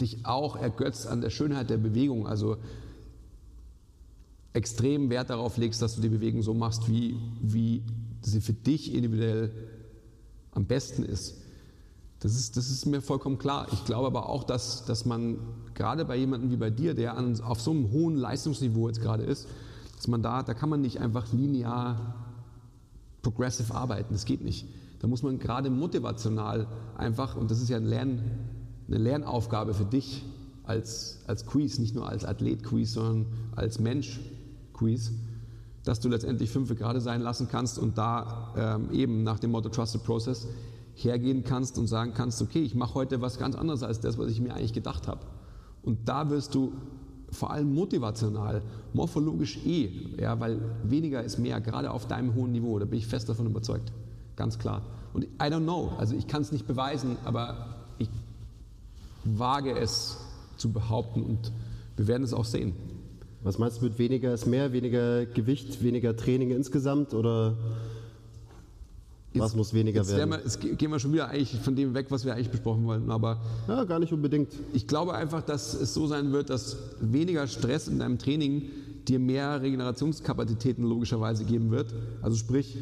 dich 0.00 0.26
auch 0.26 0.56
ergötzt 0.56 1.06
an 1.06 1.20
der 1.20 1.30
Schönheit 1.30 1.70
der 1.70 1.78
Bewegung. 1.78 2.26
Also 2.26 2.56
extrem 4.52 5.10
Wert 5.10 5.30
darauf 5.30 5.56
legst, 5.58 5.80
dass 5.80 5.94
du 5.94 6.00
die 6.00 6.08
Bewegung 6.08 6.42
so 6.42 6.54
machst, 6.54 6.88
wie, 6.88 7.16
wie 7.40 7.82
sie 8.22 8.40
für 8.40 8.52
dich 8.52 8.92
individuell 8.92 9.52
am 10.52 10.66
besten 10.66 11.04
ist. 11.04 11.47
Das 12.20 12.34
ist, 12.34 12.56
das 12.56 12.68
ist 12.70 12.84
mir 12.86 13.00
vollkommen 13.00 13.38
klar. 13.38 13.68
Ich 13.72 13.84
glaube 13.84 14.08
aber 14.08 14.28
auch, 14.28 14.42
dass, 14.42 14.84
dass 14.84 15.04
man 15.04 15.38
gerade 15.74 16.04
bei 16.04 16.16
jemandem 16.16 16.50
wie 16.50 16.56
bei 16.56 16.70
dir, 16.70 16.94
der 16.94 17.16
an, 17.16 17.40
auf 17.40 17.60
so 17.60 17.70
einem 17.70 17.92
hohen 17.92 18.16
Leistungsniveau 18.16 18.88
jetzt 18.88 19.00
gerade 19.00 19.22
ist, 19.22 19.46
dass 19.96 20.08
man 20.08 20.22
da, 20.22 20.42
da 20.42 20.54
kann 20.54 20.68
man 20.68 20.80
nicht 20.80 21.00
einfach 21.00 21.32
linear 21.32 22.14
progressive 23.22 23.74
arbeiten. 23.74 24.14
Das 24.14 24.24
geht 24.24 24.42
nicht. 24.42 24.66
Da 25.00 25.06
muss 25.06 25.22
man 25.22 25.38
gerade 25.38 25.70
motivational 25.70 26.66
einfach, 26.96 27.36
und 27.36 27.50
das 27.50 27.60
ist 27.60 27.68
ja 27.68 27.76
ein 27.76 27.84
Lern, 27.84 28.20
eine 28.88 28.98
Lernaufgabe 28.98 29.74
für 29.74 29.84
dich 29.84 30.24
als, 30.64 31.20
als 31.26 31.46
Quiz, 31.46 31.78
nicht 31.78 31.94
nur 31.94 32.08
als 32.08 32.24
Athlet-Quiz, 32.24 32.94
sondern 32.94 33.26
als 33.54 33.78
Mensch, 33.78 34.20
Quiz, 34.72 35.12
dass 35.84 36.00
du 36.00 36.08
letztendlich 36.08 36.50
fünf 36.50 36.74
gerade 36.76 37.00
sein 37.00 37.20
lassen 37.20 37.48
kannst 37.48 37.78
und 37.78 37.96
da 37.96 38.54
ähm, 38.56 38.90
eben 38.92 39.22
nach 39.22 39.38
dem 39.38 39.52
Motto 39.52 39.68
Trusted 39.68 40.02
Process 40.04 40.46
hergehen 41.04 41.44
kannst 41.44 41.78
und 41.78 41.86
sagen 41.86 42.12
kannst, 42.14 42.42
okay, 42.42 42.60
ich 42.60 42.74
mache 42.74 42.94
heute 42.94 43.20
was 43.20 43.38
ganz 43.38 43.54
anderes 43.54 43.82
als 43.82 44.00
das, 44.00 44.18
was 44.18 44.30
ich 44.30 44.40
mir 44.40 44.54
eigentlich 44.54 44.72
gedacht 44.72 45.06
habe. 45.06 45.20
Und 45.82 46.08
da 46.08 46.28
wirst 46.30 46.54
du 46.54 46.72
vor 47.30 47.50
allem 47.50 47.72
motivational, 47.74 48.62
morphologisch 48.94 49.58
eh, 49.64 49.90
ja, 50.20 50.38
weil 50.40 50.60
weniger 50.82 51.22
ist 51.22 51.38
mehr, 51.38 51.60
gerade 51.60 51.90
auf 51.90 52.06
deinem 52.06 52.34
hohen 52.34 52.52
Niveau, 52.52 52.78
da 52.78 52.84
bin 52.84 52.98
ich 52.98 53.06
fest 53.06 53.28
davon 53.28 53.46
überzeugt. 53.46 53.92
Ganz 54.36 54.58
klar. 54.58 54.82
Und 55.12 55.24
I 55.24 55.50
don't 55.50 55.62
know, 55.62 55.92
also 55.98 56.16
ich 56.16 56.26
kann 56.26 56.42
es 56.42 56.52
nicht 56.52 56.66
beweisen, 56.66 57.16
aber 57.24 57.76
ich 57.98 58.08
wage 59.24 59.76
es 59.78 60.18
zu 60.56 60.72
behaupten 60.72 61.22
und 61.22 61.52
wir 61.96 62.08
werden 62.08 62.22
es 62.22 62.32
auch 62.32 62.44
sehen. 62.44 62.72
Was 63.42 63.58
meinst 63.58 63.80
du 63.80 63.84
mit 63.84 63.98
weniger 63.98 64.34
ist 64.34 64.46
mehr, 64.46 64.72
weniger 64.72 65.26
Gewicht, 65.26 65.82
weniger 65.82 66.16
Training 66.16 66.50
insgesamt 66.50 67.14
oder 67.14 67.56
was 69.34 69.54
muss 69.54 69.74
weniger 69.74 70.06
werden? 70.06 70.30
Wir, 70.30 70.38
jetzt 70.38 70.60
gehen 70.60 70.90
wir 70.90 70.98
schon 70.98 71.12
wieder 71.12 71.28
eigentlich 71.28 71.60
von 71.60 71.76
dem 71.76 71.94
weg, 71.94 72.06
was 72.10 72.24
wir 72.24 72.34
eigentlich 72.34 72.50
besprochen 72.50 72.84
wollten. 72.86 73.10
Aber 73.10 73.40
ja, 73.66 73.84
gar 73.84 73.98
nicht 73.98 74.12
unbedingt. 74.12 74.52
Ich 74.72 74.86
glaube 74.86 75.14
einfach, 75.14 75.42
dass 75.42 75.74
es 75.74 75.94
so 75.94 76.06
sein 76.06 76.32
wird, 76.32 76.50
dass 76.50 76.76
weniger 77.00 77.46
Stress 77.46 77.88
in 77.88 77.98
deinem 77.98 78.18
Training 78.18 78.70
dir 79.06 79.18
mehr 79.18 79.60
Regenerationskapazitäten 79.60 80.84
logischerweise 80.84 81.44
geben 81.44 81.70
wird. 81.70 81.94
Also 82.22 82.36
sprich, 82.36 82.76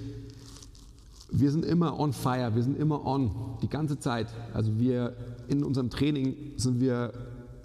wir 1.30 1.50
sind 1.50 1.64
immer 1.64 1.98
on 1.98 2.12
fire, 2.12 2.54
wir 2.54 2.62
sind 2.62 2.78
immer 2.78 3.04
on, 3.04 3.30
die 3.62 3.68
ganze 3.68 3.98
Zeit. 3.98 4.28
Also 4.54 4.78
wir 4.78 5.14
in 5.48 5.64
unserem 5.64 5.90
Training 5.90 6.36
sind 6.56 6.80
wir 6.80 7.12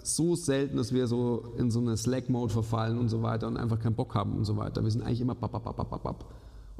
so 0.02 0.34
selten, 0.34 0.76
dass 0.76 0.92
wir 0.92 1.06
so 1.06 1.54
in 1.58 1.70
so 1.70 1.80
eine 1.80 1.96
Slack-Mode 1.96 2.52
verfallen 2.52 2.98
und 2.98 3.08
so 3.08 3.22
weiter 3.22 3.46
und 3.46 3.56
einfach 3.56 3.78
keinen 3.78 3.94
Bock 3.94 4.14
haben 4.14 4.32
und 4.32 4.44
so 4.44 4.56
weiter. 4.56 4.82
Wir 4.82 4.90
sind 4.90 5.02
eigentlich 5.02 5.20
immer 5.20 5.36
bap, 5.36 5.52
bap, 5.52 5.62
bap, 5.62 5.76
bap, 5.76 6.02
bap, 6.02 6.24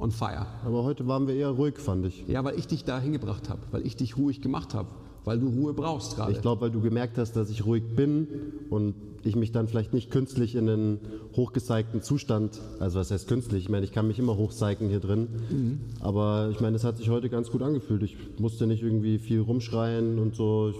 on 0.03 0.11
fire. 0.11 0.45
Aber 0.65 0.83
heute 0.83 1.07
waren 1.07 1.27
wir 1.27 1.35
eher 1.35 1.49
ruhig, 1.49 1.79
fand 1.79 2.05
ich. 2.05 2.27
Ja, 2.27 2.43
weil 2.43 2.59
ich 2.59 2.67
dich 2.67 2.83
da 2.83 2.99
hingebracht 2.99 3.49
habe, 3.49 3.61
weil 3.71 3.85
ich 3.85 3.95
dich 3.95 4.17
ruhig 4.17 4.41
gemacht 4.41 4.73
habe, 4.73 4.89
weil 5.23 5.39
du 5.39 5.47
Ruhe 5.47 5.73
brauchst 5.73 6.15
gerade. 6.15 6.33
Ich 6.33 6.41
glaube, 6.41 6.61
weil 6.61 6.71
du 6.71 6.81
gemerkt 6.81 7.17
hast, 7.17 7.33
dass 7.33 7.49
ich 7.49 7.65
ruhig 7.65 7.83
bin 7.95 8.27
und 8.69 8.95
ich 9.23 9.37
mich 9.37 9.53
dann 9.53 9.69
vielleicht 9.69 9.93
nicht 9.93 10.11
künstlich 10.11 10.55
in 10.55 10.69
einen 10.69 10.99
hochgezeigten 11.37 12.01
Zustand, 12.01 12.59
also 12.79 12.99
was 12.99 13.09
heißt 13.09 13.29
künstlich, 13.29 13.63
ich 13.63 13.69
meine, 13.69 13.85
ich 13.85 13.93
kann 13.93 14.05
mich 14.05 14.19
immer 14.19 14.35
hochzeigen 14.35 14.89
hier 14.89 14.99
drin, 14.99 15.29
mhm. 15.49 15.79
aber 16.01 16.49
ich 16.51 16.59
meine, 16.59 16.75
es 16.75 16.83
hat 16.83 16.97
sich 16.97 17.09
heute 17.09 17.29
ganz 17.29 17.49
gut 17.49 17.61
angefühlt. 17.61 18.03
Ich 18.03 18.17
musste 18.37 18.67
nicht 18.67 18.83
irgendwie 18.83 19.19
viel 19.19 19.39
rumschreien 19.39 20.19
und 20.19 20.35
so. 20.35 20.71
Ich, 20.71 20.77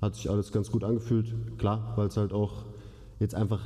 hat 0.00 0.14
sich 0.14 0.30
alles 0.30 0.52
ganz 0.52 0.70
gut 0.70 0.84
angefühlt. 0.84 1.26
Klar, 1.58 1.92
weil 1.96 2.06
es 2.06 2.16
halt 2.16 2.32
auch 2.32 2.64
jetzt 3.18 3.34
einfach 3.34 3.60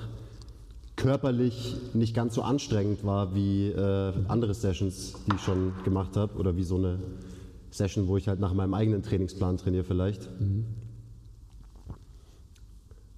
körperlich 0.96 1.76
nicht 1.92 2.14
ganz 2.14 2.34
so 2.34 2.42
anstrengend 2.42 3.04
war 3.04 3.34
wie 3.34 3.68
äh, 3.68 4.12
andere 4.28 4.54
Sessions, 4.54 5.14
die 5.26 5.34
ich 5.36 5.40
schon 5.40 5.72
gemacht 5.84 6.16
habe 6.16 6.38
oder 6.38 6.56
wie 6.56 6.62
so 6.62 6.76
eine 6.76 6.98
Session, 7.70 8.06
wo 8.06 8.16
ich 8.16 8.28
halt 8.28 8.38
nach 8.38 8.54
meinem 8.54 8.74
eigenen 8.74 9.02
Trainingsplan 9.02 9.56
trainiere 9.56 9.84
vielleicht. 9.84 10.28
Mhm. 10.40 10.64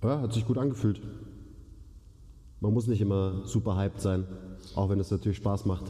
Ja, 0.02 0.20
hat 0.20 0.32
sich 0.32 0.46
gut 0.46 0.56
angefühlt. 0.56 1.00
Man 2.60 2.72
muss 2.72 2.86
nicht 2.86 3.00
immer 3.00 3.42
super 3.44 3.76
hyped 3.76 4.00
sein, 4.00 4.24
auch 4.74 4.88
wenn 4.88 5.00
es 5.00 5.10
natürlich 5.10 5.36
Spaß 5.36 5.66
macht. 5.66 5.84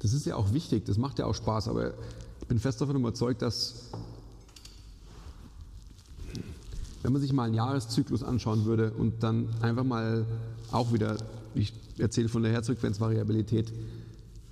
Das 0.00 0.12
ist 0.12 0.26
ja 0.26 0.36
auch 0.36 0.52
wichtig, 0.52 0.84
das 0.84 0.98
macht 0.98 1.18
ja 1.18 1.26
auch 1.26 1.34
Spaß, 1.34 1.68
aber 1.68 1.94
ich 2.40 2.46
bin 2.48 2.58
fest 2.58 2.80
davon 2.80 2.96
überzeugt, 2.96 3.42
dass 3.42 3.92
wenn 7.06 7.12
man 7.12 7.22
sich 7.22 7.32
mal 7.32 7.44
einen 7.44 7.54
Jahreszyklus 7.54 8.24
anschauen 8.24 8.64
würde 8.64 8.90
und 8.90 9.22
dann 9.22 9.48
einfach 9.60 9.84
mal 9.84 10.26
auch 10.72 10.92
wieder, 10.92 11.16
ich 11.54 11.72
erzähle 11.98 12.28
von 12.28 12.42
der 12.42 12.50
Herzfrequenzvariabilität 12.50 13.72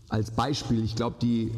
als 0.09 0.31
Beispiel, 0.31 0.85
ich 0.85 0.95
glaube, 0.95 1.17
die, 1.21 1.51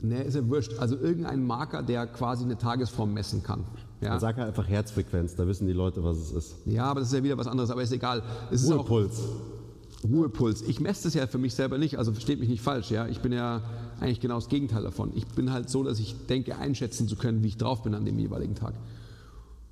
ne, 0.00 0.22
ist 0.22 0.36
ja 0.36 0.48
wurscht, 0.48 0.78
also 0.78 0.96
irgendein 0.96 1.44
Marker, 1.44 1.82
der 1.82 2.06
quasi 2.06 2.44
eine 2.44 2.56
Tagesform 2.56 3.12
messen 3.14 3.42
kann. 3.42 3.64
Ja? 4.00 4.10
Man 4.10 4.20
sagt 4.20 4.38
ja 4.38 4.44
einfach 4.46 4.68
Herzfrequenz, 4.68 5.34
da 5.34 5.44
wissen 5.48 5.66
die 5.66 5.72
Leute, 5.72 6.04
was 6.04 6.18
es 6.18 6.30
ist. 6.30 6.56
Ja, 6.66 6.84
aber 6.84 7.00
das 7.00 7.08
ist 7.08 7.14
ja 7.14 7.24
wieder 7.24 7.36
was 7.36 7.48
anderes, 7.48 7.72
aber 7.72 7.82
ist 7.82 7.90
egal. 7.90 8.22
Es 8.52 8.70
Ruhepuls. 8.70 9.18
Auch 9.18 10.08
Ruhepuls. 10.08 10.62
Ich 10.62 10.78
messe 10.78 11.02
das 11.02 11.14
ja 11.14 11.26
für 11.26 11.38
mich 11.38 11.56
selber 11.56 11.78
nicht, 11.78 11.98
also 11.98 12.12
versteht 12.12 12.38
mich 12.38 12.48
nicht 12.48 12.62
falsch, 12.62 12.92
ja. 12.92 13.08
Ich 13.08 13.18
bin 13.18 13.32
ja 13.32 13.60
eigentlich 13.98 14.20
genau 14.20 14.36
das 14.36 14.48
Gegenteil 14.48 14.84
davon. 14.84 15.10
Ich 15.16 15.26
bin 15.26 15.50
halt 15.52 15.68
so, 15.68 15.82
dass 15.82 15.98
ich 15.98 16.14
denke, 16.28 16.58
einschätzen 16.58 17.08
zu 17.08 17.16
können, 17.16 17.42
wie 17.42 17.48
ich 17.48 17.56
drauf 17.56 17.82
bin 17.82 17.96
an 17.96 18.04
dem 18.04 18.20
jeweiligen 18.20 18.54
Tag. 18.54 18.74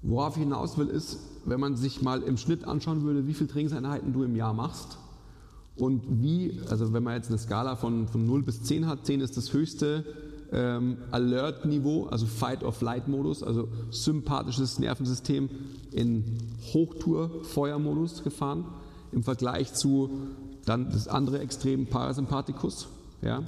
Worauf 0.03 0.37
ich 0.37 0.43
hinaus 0.43 0.79
will, 0.79 0.89
ist, 0.89 1.19
wenn 1.45 1.61
man 1.61 1.77
sich 1.77 2.03
mal 2.03 2.23
im 2.23 2.37
Schnitt 2.37 2.65
anschauen 2.65 3.03
würde, 3.03 3.27
wie 3.27 3.35
viele 3.35 3.49
Trainingseinheiten 3.49 4.13
du 4.13 4.23
im 4.23 4.37
Jahr 4.37 4.55
machst 4.55 4.99
und 5.77 6.03
wie, 6.23 6.61
also 6.69 6.93
wenn 6.93 7.03
man 7.03 7.15
jetzt 7.15 7.29
eine 7.29 7.39
Skala 7.39 7.77
von, 7.77 8.09
von 8.09 8.27
0 8.27 8.43
bis 8.43 8.63
10 8.63 8.87
hat, 8.87 9.07
10 9.07 9.21
ist 9.21 9.37
das 9.37 9.53
höchste 9.53 10.05
ähm, 10.53 10.99
Alert-Niveau, 11.11 12.07
also 12.07 12.27
Fight-or-Flight-Modus, 12.27 13.43
also 13.43 13.69
sympathisches 13.91 14.79
Nervensystem 14.79 15.49
in 15.93 16.39
Hochtour-Feuermodus 16.73 18.23
gefahren, 18.23 18.65
im 19.13 19.23
Vergleich 19.23 19.75
zu 19.75 20.11
dann 20.65 20.91
das 20.91 21.09
andere 21.09 21.41
Extrem 21.41 21.87
Parasympathikus, 21.87 22.89
ja, 23.23 23.43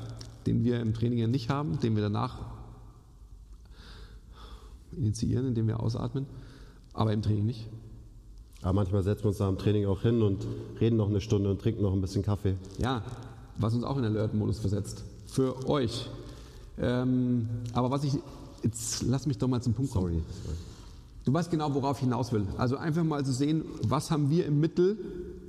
den 0.46 0.64
wir 0.64 0.80
im 0.80 0.94
Training 0.94 1.18
ja 1.18 1.26
nicht 1.26 1.50
haben, 1.50 1.78
den 1.80 1.94
wir 1.94 2.02
danach 2.02 2.57
initiieren, 4.98 5.46
indem 5.46 5.68
wir 5.68 5.80
ausatmen, 5.80 6.26
aber 6.92 7.12
im 7.12 7.22
Training 7.22 7.46
nicht. 7.46 7.66
Aber 8.62 8.72
manchmal 8.72 9.02
setzen 9.02 9.24
wir 9.24 9.28
uns 9.28 9.38
da 9.38 9.48
im 9.48 9.58
Training 9.58 9.86
auch 9.86 10.02
hin 10.02 10.20
und 10.22 10.44
reden 10.80 10.96
noch 10.96 11.08
eine 11.08 11.20
Stunde 11.20 11.50
und 11.50 11.60
trinken 11.60 11.82
noch 11.82 11.92
ein 11.92 12.00
bisschen 12.00 12.22
Kaffee. 12.22 12.56
Ja, 12.78 13.02
was 13.56 13.74
uns 13.74 13.84
auch 13.84 13.96
in 13.96 14.04
Alert-Modus 14.04 14.58
versetzt. 14.58 15.04
Für 15.26 15.68
euch. 15.68 16.08
Ähm, 16.80 17.48
aber 17.72 17.90
was 17.90 18.04
ich, 18.04 18.14
jetzt 18.62 19.02
lass 19.02 19.26
mich 19.26 19.38
doch 19.38 19.48
mal 19.48 19.62
zum 19.62 19.74
Punkt 19.74 19.92
kommen. 19.92 20.06
Sorry. 20.06 20.22
Du 21.24 21.32
weißt 21.32 21.50
genau, 21.50 21.74
worauf 21.74 21.98
ich 21.98 22.04
hinaus 22.04 22.32
will. 22.32 22.46
Also 22.56 22.76
einfach 22.78 23.04
mal 23.04 23.24
zu 23.24 23.32
sehen, 23.32 23.64
was 23.86 24.10
haben 24.10 24.30
wir 24.30 24.46
im 24.46 24.60
Mittel 24.60 24.96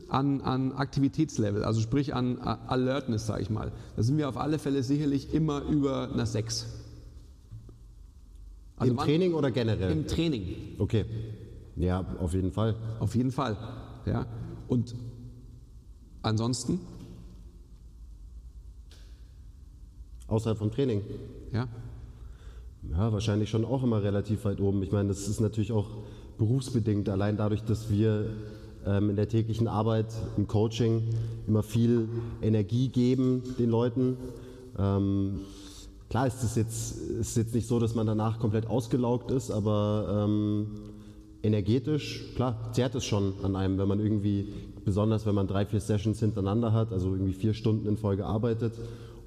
an, 0.10 0.42
an 0.42 0.74
Aktivitätslevel, 0.74 1.64
also 1.64 1.82
sprich 1.82 2.14
an 2.14 2.40
Alertness, 2.40 3.28
sage 3.28 3.44
ich 3.44 3.50
mal. 3.50 3.72
Da 3.96 4.04
sind 4.04 4.18
wir 4.18 4.28
auf 4.28 4.38
alle 4.38 4.60
Fälle 4.60 4.84
sicherlich 4.84 5.34
immer 5.34 5.62
über 5.62 6.12
einer 6.12 6.26
6. 6.26 6.66
Also 8.80 8.94
Im 8.94 8.98
Training 8.98 9.34
oder 9.34 9.52
generell? 9.52 9.92
Im 9.92 10.08
Training. 10.08 10.56
Okay. 10.80 11.06
Ja, 11.76 12.06
auf 12.20 12.34
jeden 12.34 12.52
Fall. 12.52 12.76
Auf 13.00 13.14
jeden 13.14 13.32
Fall. 13.32 13.58
Ja. 14.06 14.26
Und 14.68 14.96
ansonsten? 16.22 16.80
Außerhalb 20.28 20.58
vom 20.58 20.72
Training? 20.72 21.02
Ja. 21.52 21.68
Ja, 22.90 23.12
wahrscheinlich 23.12 23.50
schon 23.50 23.66
auch 23.66 23.84
immer 23.84 24.02
relativ 24.02 24.46
weit 24.46 24.62
oben. 24.62 24.82
Ich 24.84 24.92
meine, 24.92 25.10
das 25.10 25.28
ist 25.28 25.42
natürlich 25.42 25.74
auch 25.74 25.90
berufsbedingt, 26.38 27.10
allein 27.10 27.36
dadurch, 27.36 27.64
dass 27.64 27.90
wir 27.90 28.30
ähm, 28.86 29.10
in 29.10 29.16
der 29.18 29.28
täglichen 29.28 29.68
Arbeit, 29.68 30.08
im 30.38 30.48
Coaching 30.48 31.04
immer 31.48 31.64
viel 31.64 32.08
Energie 32.42 32.88
geben 32.88 33.44
den 33.60 33.70
Leuten. 33.70 34.18
Ähm, 34.78 35.42
Klar 36.10 36.26
ist 36.26 36.44
es 36.44 36.56
jetzt, 36.56 36.98
ist 36.98 37.38
jetzt 37.38 37.54
nicht 37.54 37.68
so, 37.68 37.80
dass 37.80 37.94
man 37.94 38.08
danach 38.08 38.40
komplett 38.40 38.68
ausgelaugt 38.68 39.30
ist, 39.30 39.52
aber 39.52 40.26
ähm, 40.26 40.68
energetisch, 41.44 42.34
klar, 42.36 42.72
zehrt 42.74 42.96
es 42.96 43.06
schon 43.06 43.34
an 43.44 43.56
einem, 43.56 43.78
wenn 43.78 43.88
man 43.88 44.00
irgendwie, 44.00 44.52
besonders 44.84 45.28
wenn 45.28 45.36
man 45.36 45.48
drei, 45.48 45.66
vier 45.66 45.80
Sessions 45.80 46.20
hintereinander 46.20 46.74
hat, 46.74 46.92
also 46.92 47.14
irgendwie 47.14 47.34
vier 47.34 47.54
Stunden 47.54 47.88
in 47.88 47.96
Folge 47.96 48.26
arbeitet 48.26 48.74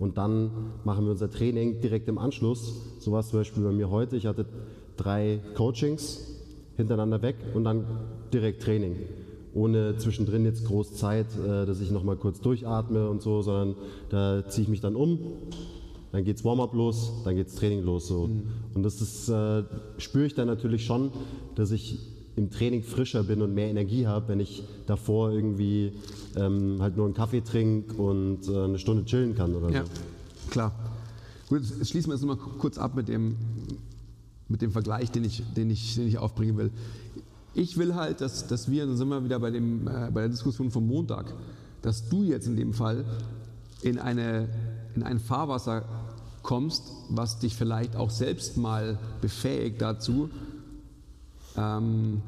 und 0.01 0.19
dann 0.19 0.51
machen 0.83 1.05
wir 1.05 1.13
unser 1.13 1.31
Training 1.31 1.81
direkt 1.81 2.09
im 2.09 2.19
Anschluss. 2.19 2.75
So 2.99 3.13
war 3.13 3.21
es 3.21 3.29
zum 3.29 3.39
Beispiel 3.39 3.63
bei 3.63 3.71
mir 3.73 3.89
heute. 3.89 4.17
Ich 4.17 4.27
hatte 4.27 4.47
drei 4.97 5.41
Coachings 5.55 6.41
hintereinander 6.77 7.23
weg 7.23 7.37
und 7.55 7.63
dann 7.63 7.85
direkt 8.33 8.63
Training. 8.63 8.97
Ohne 9.55 9.97
zwischendrin 9.99 10.45
jetzt 10.45 10.65
groß 10.65 10.95
Zeit, 10.95 11.27
äh, 11.39 11.65
dass 11.67 11.81
ich 11.81 11.93
nochmal 11.93 12.17
kurz 12.17 12.41
durchatme 12.41 13.09
und 13.09 13.23
so, 13.23 13.43
sondern 13.43 13.77
da 14.09 14.45
ziehe 14.49 14.65
ich 14.65 14.69
mich 14.69 14.81
dann 14.81 14.97
um, 14.97 15.19
dann 16.13 16.25
geht's 16.25 16.45
Warm-up 16.45 16.75
los, 16.75 17.11
dann 17.25 17.35
geht's 17.37 17.55
Training 17.55 17.83
los. 17.83 18.07
So. 18.07 18.29
Mhm. 18.29 18.43
Und 18.75 18.83
das 18.83 19.01
ist, 19.01 19.29
äh, 19.31 19.65
spüre 19.97 20.27
ich 20.27 20.35
dann 20.35 20.47
natürlich 20.47 20.85
schon, 20.85 21.11
dass 21.55 21.71
ich 21.71 21.99
im 22.37 22.51
Training 22.51 22.83
frischer 22.83 23.25
bin 23.25 23.43
und 23.43 23.55
mehr 23.55 23.69
Energie 23.69 24.07
habe, 24.07 24.29
wenn 24.29 24.41
ich 24.41 24.63
davor 24.87 25.33
irgendwie 25.33 25.93
ähm, 26.37 26.77
halt 26.81 26.97
nur 26.97 27.07
einen 27.07 27.15
Kaffee 27.15 27.41
trinke 27.41 27.95
und 27.95 28.49
äh, 28.49 28.65
eine 28.65 28.79
Stunde 28.79 29.05
chillen 29.05 29.35
kann 29.35 29.55
oder 29.55 29.71
ja, 29.71 29.85
so. 29.85 29.91
Klar. 30.51 30.73
Gut, 31.49 31.63
jetzt 31.63 31.91
schließen 31.91 32.11
wir 32.11 32.15
es 32.15 32.23
nochmal 32.23 32.37
kurz 32.37 32.79
ab 32.79 32.95
mit 32.95 33.09
dem, 33.09 33.37
mit 34.49 34.63
dem 34.63 34.71
Vergleich, 34.71 35.11
den 35.11 35.25
ich, 35.25 35.43
den, 35.55 35.71
ich, 35.71 35.97
den 35.97 36.09
ich 36.09 36.19
aufbringen 36.19 36.57
will. 36.57 36.71
Ich 37.55 37.77
will 37.77 37.95
halt, 37.95 38.23
dass, 38.23 38.47
dass 38.47 38.71
wir, 38.71 38.87
dann 38.87 38.97
sind 38.97 39.09
wir 39.09 39.25
wieder 39.25 39.39
bei, 39.39 39.51
dem, 39.51 39.87
äh, 39.87 40.11
bei 40.11 40.21
der 40.23 40.29
Diskussion 40.29 40.71
vom 40.71 40.87
Montag, 40.87 41.35
dass 41.83 42.09
du 42.09 42.23
jetzt 42.23 42.47
in 42.47 42.57
dem 42.57 42.73
Fall 42.73 43.05
in 43.83 43.99
eine 43.99 44.49
in 44.95 45.03
ein 45.03 45.19
Fahrwasser 45.19 45.85
kommst, 46.43 46.93
was 47.09 47.39
dich 47.39 47.55
vielleicht 47.55 47.97
auch 47.97 48.11
selbst 48.11 48.57
mal 48.57 48.99
befähigt 49.21 49.81
dazu, 49.81 50.31
ähm, 51.57 52.23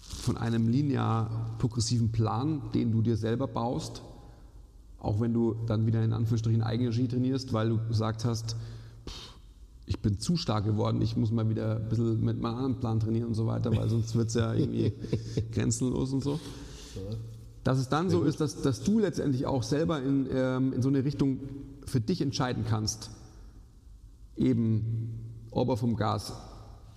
von 0.00 0.36
einem 0.36 0.68
linear 0.68 1.56
progressiven 1.58 2.12
Plan, 2.12 2.62
den 2.74 2.92
du 2.92 3.02
dir 3.02 3.16
selber 3.16 3.48
baust, 3.48 4.02
auch 5.00 5.20
wenn 5.20 5.34
du 5.34 5.56
dann 5.66 5.86
wieder 5.86 6.02
in 6.04 6.12
Anführungsstrichen 6.12 6.62
Eigenregie 6.62 7.08
trainierst, 7.08 7.52
weil 7.52 7.70
du 7.70 7.78
gesagt 7.88 8.24
hast, 8.24 8.56
pff, 9.06 9.34
ich 9.86 9.98
bin 9.98 10.20
zu 10.20 10.36
stark 10.36 10.64
geworden, 10.64 11.02
ich 11.02 11.16
muss 11.16 11.32
mal 11.32 11.48
wieder 11.48 11.76
ein 11.76 11.88
bisschen 11.88 12.24
mit 12.24 12.40
meinem 12.40 12.54
anderen 12.54 12.76
Plan 12.76 13.00
trainieren 13.00 13.28
und 13.28 13.34
so 13.34 13.46
weiter, 13.46 13.76
weil 13.76 13.88
sonst 13.88 14.14
wird 14.14 14.28
es 14.28 14.34
ja 14.34 14.54
irgendwie 14.54 14.92
grenzenlos 15.52 16.12
und 16.12 16.22
so. 16.22 16.38
Dass 17.64 17.78
es 17.78 17.88
dann 17.88 18.10
so 18.10 18.22
ist, 18.22 18.40
dass, 18.40 18.62
dass 18.62 18.82
du 18.82 19.00
letztendlich 19.00 19.46
auch 19.46 19.62
selber 19.62 20.00
in, 20.02 20.28
ähm, 20.32 20.72
in 20.72 20.82
so 20.82 20.88
eine 20.88 21.04
Richtung 21.04 21.40
für 21.86 22.00
dich 22.00 22.20
entscheiden 22.20 22.64
kannst, 22.68 23.10
eben 24.36 25.30
ob 25.50 25.68
er 25.68 25.76
vom 25.76 25.96
Gas 25.96 26.32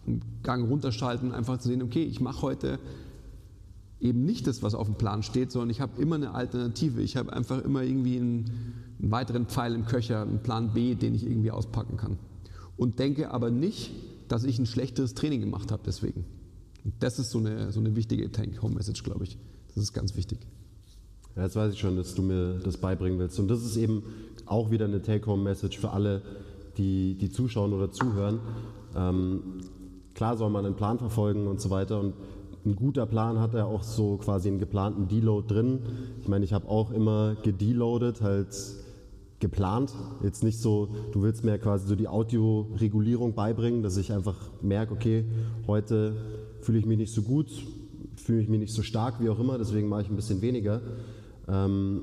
einen 0.05 0.21
Gang 0.43 0.69
runterschalten, 0.69 1.31
einfach 1.31 1.57
zu 1.57 1.67
sehen, 1.67 1.81
okay, 1.81 2.03
ich 2.03 2.21
mache 2.21 2.41
heute 2.41 2.79
eben 3.99 4.25
nicht 4.25 4.47
das, 4.47 4.61
was 4.61 4.75
auf 4.75 4.87
dem 4.87 4.95
Plan 4.95 5.23
steht, 5.23 5.51
sondern 5.51 5.69
ich 5.69 5.81
habe 5.81 6.01
immer 6.01 6.15
eine 6.15 6.33
Alternative. 6.33 7.01
Ich 7.01 7.17
habe 7.17 7.33
einfach 7.33 7.63
immer 7.63 7.81
irgendwie 7.81 8.17
einen, 8.17 8.45
einen, 8.99 9.11
weiteren 9.11 9.45
Pfeil 9.47 9.73
im 9.73 9.85
Köcher, 9.85 10.21
einen 10.21 10.43
Plan 10.43 10.73
B, 10.73 10.95
den 10.95 11.15
ich 11.15 11.25
irgendwie 11.25 11.51
auspacken 11.51 11.97
kann. 11.97 12.17
Und 12.77 12.99
denke 12.99 13.31
aber 13.31 13.51
nicht, 13.51 13.91
dass 14.27 14.43
ich 14.43 14.59
ein 14.59 14.65
schlechteres 14.65 15.13
Training 15.13 15.39
gemacht 15.39 15.71
habe 15.71 15.83
deswegen. 15.85 16.25
Und 16.83 16.93
das 16.99 17.19
ist 17.19 17.31
so 17.31 17.39
eine, 17.39 17.71
so 17.71 17.79
eine 17.79 17.95
wichtige 17.95 18.31
Take-Home-Message, 18.31 19.03
glaube 19.03 19.23
ich. 19.23 19.37
Das 19.73 19.83
ist 19.83 19.93
ganz 19.93 20.15
wichtig. 20.15 20.39
Ja, 21.35 21.43
jetzt 21.43 21.55
weiß 21.55 21.73
ich 21.73 21.79
schon, 21.79 21.97
dass 21.97 22.15
du 22.15 22.21
mir 22.21 22.59
das 22.63 22.77
beibringen 22.77 23.19
willst. 23.19 23.39
Und 23.39 23.49
das 23.49 23.63
ist 23.63 23.75
eben 23.75 24.03
auch 24.45 24.71
wieder 24.71 24.85
eine 24.85 25.01
Take-Home-Message 25.01 25.77
für 25.79 25.89
alle, 25.89 26.21
die, 26.77 27.15
die 27.15 27.29
zuschauen 27.29 27.73
oder 27.73 27.91
zuhören. 27.91 28.39
Ähm, 28.95 29.41
klar 30.13 30.37
soll 30.37 30.49
man 30.49 30.65
einen 30.65 30.75
Plan 30.75 30.97
verfolgen 30.97 31.47
und 31.47 31.59
so 31.59 31.69
weiter. 31.69 31.99
Und 31.99 32.13
ein 32.65 32.75
guter 32.75 33.05
Plan 33.05 33.39
hat 33.39 33.53
ja 33.53 33.65
auch 33.65 33.83
so 33.83 34.17
quasi 34.17 34.47
einen 34.47 34.59
geplanten 34.59 35.07
Deload 35.07 35.53
drin. 35.53 35.79
Ich 36.21 36.27
meine, 36.27 36.45
ich 36.45 36.53
habe 36.53 36.69
auch 36.69 36.91
immer 36.91 37.35
gedeloadet, 37.43 38.21
halt 38.21 38.55
geplant. 39.39 39.93
Jetzt 40.23 40.43
nicht 40.43 40.59
so, 40.59 40.89
du 41.11 41.21
willst 41.21 41.43
mir 41.43 41.57
quasi 41.59 41.87
so 41.87 41.95
die 41.95 42.07
Audioregulierung 42.07 43.35
beibringen, 43.35 43.83
dass 43.83 43.97
ich 43.97 44.13
einfach 44.13 44.37
merke, 44.61 44.93
okay, 44.93 45.25
heute 45.67 46.15
fühle 46.61 46.79
ich 46.79 46.85
mich 46.85 46.97
nicht 46.97 47.13
so 47.13 47.21
gut, 47.21 47.47
fühle 48.15 48.41
ich 48.41 48.47
mich 48.47 48.59
nicht 48.59 48.73
so 48.73 48.81
stark, 48.81 49.19
wie 49.19 49.29
auch 49.29 49.39
immer, 49.39 49.57
deswegen 49.57 49.89
mache 49.89 50.03
ich 50.03 50.09
ein 50.09 50.15
bisschen 50.15 50.41
weniger. 50.41 50.81
Ähm, 51.47 52.01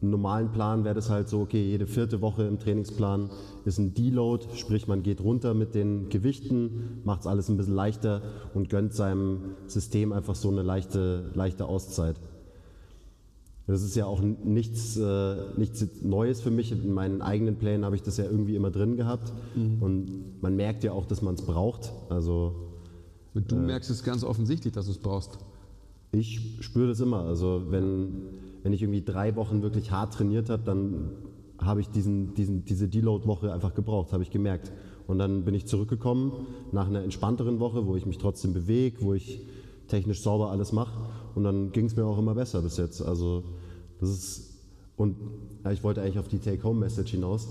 Im 0.00 0.10
normalen 0.10 0.52
Plan 0.52 0.84
wäre 0.84 0.94
das 0.94 1.10
halt 1.10 1.28
so, 1.28 1.40
okay, 1.40 1.62
jede 1.62 1.86
vierte 1.86 2.20
Woche 2.20 2.44
im 2.44 2.58
Trainingsplan 2.58 3.30
ist 3.64 3.78
ein 3.78 3.94
Deload, 3.94 4.46
sprich 4.54 4.86
man 4.86 5.02
geht 5.02 5.20
runter 5.20 5.54
mit 5.54 5.74
den 5.74 6.08
Gewichten, 6.10 7.00
macht 7.04 7.20
es 7.20 7.26
alles 7.26 7.48
ein 7.48 7.56
bisschen 7.56 7.74
leichter 7.74 8.22
und 8.52 8.68
gönnt 8.68 8.92
seinem 8.92 9.54
System 9.66 10.12
einfach 10.12 10.34
so 10.34 10.50
eine 10.50 10.62
leichte, 10.62 11.30
leichte 11.34 11.66
Auszeit. 11.66 12.20
Das 13.66 13.82
ist 13.82 13.96
ja 13.96 14.04
auch 14.04 14.20
nichts, 14.20 14.98
äh, 14.98 15.36
nichts 15.56 15.86
Neues 16.02 16.42
für 16.42 16.50
mich. 16.50 16.70
In 16.70 16.92
meinen 16.92 17.22
eigenen 17.22 17.56
Plänen 17.56 17.86
habe 17.86 17.96
ich 17.96 18.02
das 18.02 18.18
ja 18.18 18.24
irgendwie 18.24 18.56
immer 18.56 18.70
drin 18.70 18.96
gehabt. 18.96 19.32
Mhm. 19.54 19.82
Und 19.82 20.42
man 20.42 20.54
merkt 20.54 20.84
ja 20.84 20.92
auch, 20.92 21.06
dass 21.06 21.22
man 21.22 21.34
es 21.34 21.42
braucht. 21.42 21.92
Also, 22.10 22.54
du 23.32 23.56
äh, 23.56 23.58
merkst 23.58 23.88
es 23.88 24.04
ganz 24.04 24.22
offensichtlich, 24.22 24.74
dass 24.74 24.84
du 24.84 24.92
es 24.92 24.98
brauchst. 24.98 25.38
Ich 26.12 26.58
spüre 26.60 26.88
das 26.88 27.00
immer. 27.00 27.20
Also 27.20 27.62
wenn, 27.70 28.26
wenn 28.64 28.72
ich 28.72 28.82
irgendwie 28.82 29.02
drei 29.02 29.36
Wochen 29.36 29.62
wirklich 29.62 29.92
hart 29.92 30.14
trainiert 30.14 30.48
habe, 30.48 30.62
dann 30.64 31.10
habe 31.58 31.80
ich 31.82 31.90
diesen, 31.90 32.34
diesen, 32.34 32.64
diese 32.64 32.88
Deload-Woche 32.88 33.52
einfach 33.52 33.74
gebraucht, 33.74 34.12
habe 34.12 34.22
ich 34.22 34.30
gemerkt. 34.30 34.72
Und 35.06 35.18
dann 35.18 35.44
bin 35.44 35.54
ich 35.54 35.66
zurückgekommen 35.66 36.32
nach 36.72 36.88
einer 36.88 37.02
entspannteren 37.02 37.60
Woche, 37.60 37.86
wo 37.86 37.94
ich 37.94 38.06
mich 38.06 38.16
trotzdem 38.16 38.54
bewege, 38.54 39.02
wo 39.02 39.12
ich 39.12 39.40
technisch 39.88 40.22
sauber 40.22 40.50
alles 40.50 40.72
mache. 40.72 40.98
Und 41.34 41.44
dann 41.44 41.72
ging 41.72 41.84
es 41.84 41.94
mir 41.94 42.06
auch 42.06 42.18
immer 42.18 42.34
besser 42.34 42.62
bis 42.62 42.78
jetzt. 42.78 43.02
Also 43.02 43.44
das 44.00 44.08
ist, 44.08 44.54
und 44.96 45.16
ja, 45.62 45.70
ich 45.70 45.84
wollte 45.84 46.00
eigentlich 46.00 46.18
auf 46.18 46.28
die 46.28 46.38
Take-Home-Message 46.38 47.10
hinaus. 47.10 47.48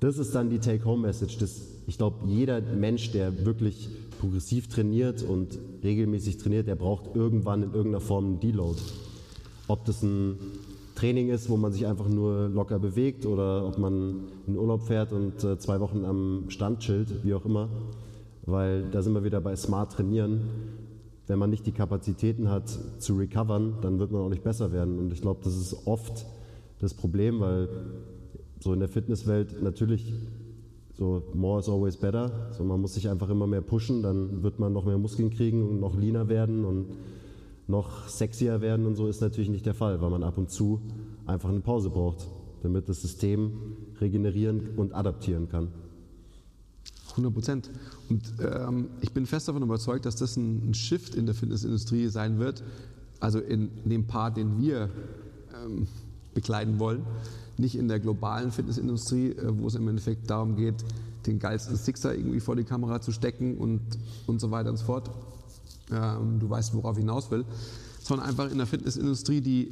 Das 0.00 0.18
ist 0.18 0.34
dann 0.34 0.50
die 0.50 0.58
Take-Home-Message. 0.58 1.38
Ich 1.86 1.96
glaube, 1.96 2.26
jeder 2.26 2.60
Mensch, 2.60 3.10
der 3.12 3.46
wirklich 3.46 3.88
progressiv 4.20 4.68
trainiert 4.68 5.22
und 5.22 5.58
regelmäßig 5.82 6.36
trainiert, 6.36 6.68
der 6.68 6.74
braucht 6.74 7.16
irgendwann 7.16 7.62
in 7.62 7.72
irgendeiner 7.72 8.00
Form 8.00 8.26
einen 8.26 8.40
Deload. 8.40 8.78
Ob 9.68 9.84
das 9.84 10.02
ein 10.02 10.36
Training 10.94 11.30
ist, 11.30 11.48
wo 11.48 11.56
man 11.56 11.72
sich 11.72 11.86
einfach 11.86 12.08
nur 12.08 12.48
locker 12.48 12.78
bewegt 12.78 13.26
oder 13.26 13.66
ob 13.66 13.78
man 13.78 14.28
in 14.46 14.56
Urlaub 14.56 14.82
fährt 14.82 15.12
und 15.12 15.42
äh, 15.42 15.58
zwei 15.58 15.80
Wochen 15.80 16.04
am 16.04 16.44
Stand 16.48 16.80
chillt, 16.80 17.24
wie 17.24 17.34
auch 17.34 17.44
immer. 17.44 17.68
Weil 18.44 18.90
da 18.90 19.02
sind 19.02 19.14
wir 19.14 19.24
wieder 19.24 19.40
bei 19.40 19.56
Smart 19.56 19.92
Trainieren. 19.92 20.42
Wenn 21.26 21.38
man 21.38 21.50
nicht 21.50 21.66
die 21.66 21.72
Kapazitäten 21.72 22.50
hat 22.50 22.68
zu 22.98 23.16
recovern, 23.16 23.78
dann 23.80 23.98
wird 23.98 24.10
man 24.10 24.22
auch 24.22 24.28
nicht 24.28 24.42
besser 24.42 24.72
werden. 24.72 24.98
Und 24.98 25.12
ich 25.12 25.22
glaube, 25.22 25.40
das 25.44 25.56
ist 25.56 25.86
oft 25.86 26.26
das 26.80 26.94
Problem, 26.94 27.40
weil 27.40 27.68
so 28.60 28.72
in 28.72 28.80
der 28.80 28.88
Fitnesswelt 28.88 29.62
natürlich 29.62 30.12
so 30.94 31.22
more 31.34 31.58
is 31.58 31.68
always 31.68 31.96
better. 31.96 32.30
So 32.56 32.64
man 32.64 32.80
muss 32.80 32.94
sich 32.94 33.08
einfach 33.08 33.30
immer 33.30 33.46
mehr 33.46 33.62
pushen, 33.62 34.02
dann 34.02 34.42
wird 34.42 34.58
man 34.58 34.72
noch 34.72 34.84
mehr 34.84 34.98
Muskeln 34.98 35.30
kriegen 35.30 35.68
und 35.68 35.80
noch 35.80 35.96
leaner 35.96 36.28
werden 36.28 36.64
und 36.64 36.86
noch 37.68 38.08
sexier 38.08 38.60
werden 38.60 38.86
und 38.86 38.96
so 38.96 39.06
ist 39.08 39.20
natürlich 39.20 39.50
nicht 39.50 39.66
der 39.66 39.74
Fall, 39.74 40.00
weil 40.00 40.10
man 40.10 40.22
ab 40.22 40.38
und 40.38 40.50
zu 40.50 40.80
einfach 41.26 41.48
eine 41.48 41.60
Pause 41.60 41.90
braucht, 41.90 42.28
damit 42.62 42.88
das 42.88 43.02
System 43.02 43.76
regenerieren 44.00 44.70
und 44.76 44.94
adaptieren 44.94 45.48
kann. 45.48 45.68
100 47.12 47.34
Prozent. 47.34 47.70
Und 48.08 48.22
ähm, 48.40 48.88
ich 49.00 49.12
bin 49.12 49.26
fest 49.26 49.48
davon 49.48 49.62
überzeugt, 49.62 50.06
dass 50.06 50.16
das 50.16 50.36
ein, 50.36 50.70
ein, 50.70 50.74
Shift 50.74 51.14
in 51.14 51.26
der 51.26 51.34
Fitnessindustrie 51.34 52.08
sein 52.08 52.38
wird. 52.38 52.62
Also 53.20 53.38
in 53.38 53.70
dem 53.84 54.06
Part, 54.06 54.36
den 54.36 54.58
wir 54.58 54.88
ähm, 55.54 55.86
bekleiden 56.34 56.78
wollen. 56.78 57.02
Nicht 57.58 57.76
in 57.76 57.88
der 57.88 58.00
globalen 58.00 58.50
Fitnessindustrie, 58.50 59.32
äh, 59.32 59.58
wo 59.58 59.66
es 59.66 59.74
im 59.74 59.86
Endeffekt 59.88 60.30
darum 60.30 60.56
geht, 60.56 60.84
den 61.26 61.38
geilsten 61.38 61.76
Sixer 61.76 62.14
irgendwie 62.14 62.40
vor 62.40 62.56
die 62.56 62.64
Kamera 62.64 63.00
zu 63.00 63.12
stecken 63.12 63.58
und, 63.58 63.80
und 64.26 64.40
so 64.40 64.50
weiter 64.50 64.70
und 64.70 64.76
so 64.76 64.86
fort, 64.86 65.10
ähm, 65.92 66.38
du 66.38 66.48
weißt, 66.48 66.74
worauf 66.74 66.96
ich 66.96 67.02
hinaus 67.02 67.30
will, 67.30 67.44
sondern 68.00 68.28
einfach 68.28 68.50
in 68.50 68.58
der 68.58 68.66
Fitnessindustrie, 68.66 69.40
die 69.40 69.70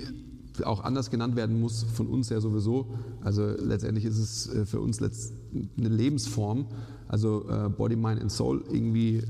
auch 0.65 0.83
anders 0.85 1.11
genannt 1.11 1.37
werden 1.37 1.61
muss, 1.61 1.85
von 1.85 2.07
uns 2.07 2.29
ja 2.29 2.41
sowieso. 2.41 2.87
Also 3.23 3.47
letztendlich 3.47 4.05
ist 4.05 4.19
es 4.19 4.49
äh, 4.49 4.67
für 4.67 4.81
uns 4.81 5.01
eine 5.01 5.89
Lebensform, 5.89 6.67
also 7.09 7.49
äh, 7.49 7.69
Body, 7.69 7.97
Mind 7.97 8.21
and 8.21 8.33
Soul 8.33 8.65
irgendwie 8.71 9.23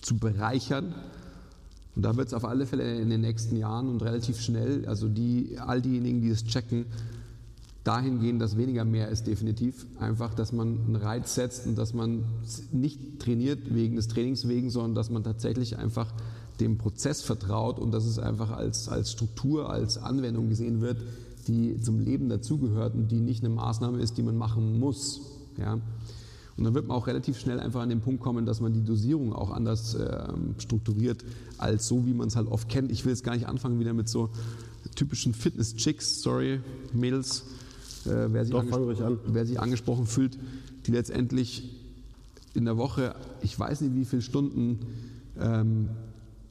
zu 0.00 0.16
bereichern. 0.16 0.94
Und 1.94 2.02
da 2.02 2.16
wird 2.16 2.28
es 2.28 2.34
auf 2.34 2.44
alle 2.44 2.66
Fälle 2.66 3.00
in 3.00 3.10
den 3.10 3.20
nächsten 3.20 3.56
Jahren 3.56 3.88
und 3.88 4.02
relativ 4.02 4.40
schnell, 4.40 4.86
also 4.86 5.08
die, 5.08 5.58
all 5.58 5.82
diejenigen, 5.82 6.22
die 6.22 6.30
es 6.30 6.44
checken, 6.44 6.86
dahin 7.84 8.20
gehen, 8.20 8.38
dass 8.38 8.56
weniger 8.56 8.84
mehr 8.84 9.08
ist, 9.08 9.26
definitiv. 9.26 9.86
Einfach, 9.98 10.34
dass 10.34 10.52
man 10.52 10.78
einen 10.86 10.96
Reiz 10.96 11.34
setzt 11.34 11.66
und 11.66 11.76
dass 11.76 11.94
man 11.94 12.24
nicht 12.70 13.20
trainiert 13.20 13.74
wegen 13.74 13.96
des 13.96 14.08
Trainings 14.08 14.46
wegen, 14.46 14.70
sondern 14.70 14.94
dass 14.94 15.10
man 15.10 15.24
tatsächlich 15.24 15.78
einfach 15.78 16.12
dem 16.60 16.78
Prozess 16.78 17.22
vertraut 17.22 17.78
und 17.78 17.92
dass 17.92 18.04
es 18.04 18.18
einfach 18.18 18.50
als, 18.50 18.88
als 18.88 19.10
Struktur, 19.10 19.70
als 19.70 19.98
Anwendung 19.98 20.48
gesehen 20.48 20.80
wird, 20.80 20.98
die 21.48 21.80
zum 21.80 21.98
Leben 21.98 22.28
dazugehört 22.28 22.94
und 22.94 23.08
die 23.10 23.20
nicht 23.20 23.44
eine 23.44 23.52
Maßnahme 23.52 24.00
ist, 24.00 24.16
die 24.16 24.22
man 24.22 24.36
machen 24.36 24.78
muss. 24.78 25.20
Ja? 25.58 25.80
Und 26.56 26.64
dann 26.64 26.74
wird 26.74 26.86
man 26.86 26.96
auch 26.96 27.06
relativ 27.06 27.38
schnell 27.38 27.58
einfach 27.58 27.80
an 27.80 27.88
den 27.88 28.00
Punkt 28.00 28.20
kommen, 28.20 28.46
dass 28.46 28.60
man 28.60 28.72
die 28.72 28.84
Dosierung 28.84 29.32
auch 29.32 29.50
anders 29.50 29.94
äh, 29.94 30.28
strukturiert, 30.58 31.24
als 31.58 31.88
so, 31.88 32.06
wie 32.06 32.12
man 32.12 32.28
es 32.28 32.36
halt 32.36 32.46
oft 32.46 32.68
kennt. 32.68 32.92
Ich 32.92 33.04
will 33.04 33.12
jetzt 33.12 33.24
gar 33.24 33.34
nicht 33.34 33.48
anfangen 33.48 33.80
wieder 33.80 33.94
mit 33.94 34.08
so 34.08 34.30
typischen 34.94 35.34
Fitness-Chicks, 35.34 36.22
sorry, 36.22 36.60
Mädels, 36.92 37.44
äh, 38.06 38.32
wer, 38.32 38.44
sich 38.44 38.52
Doch, 38.52 38.64
wer, 39.26 39.46
sich 39.46 39.60
angesprochen 39.60 40.06
fühlt, 40.06 40.38
die 40.86 40.90
letztendlich 40.90 41.70
in 42.54 42.64
der 42.64 42.76
Woche, 42.76 43.14
ich 43.42 43.58
weiß 43.58 43.80
nicht 43.80 43.94
wie 43.94 44.04
viele 44.04 44.22
Stunden 44.22 44.80
ähm, 45.40 45.88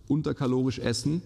unterkalorisch 0.07 0.79
essen, 0.79 1.21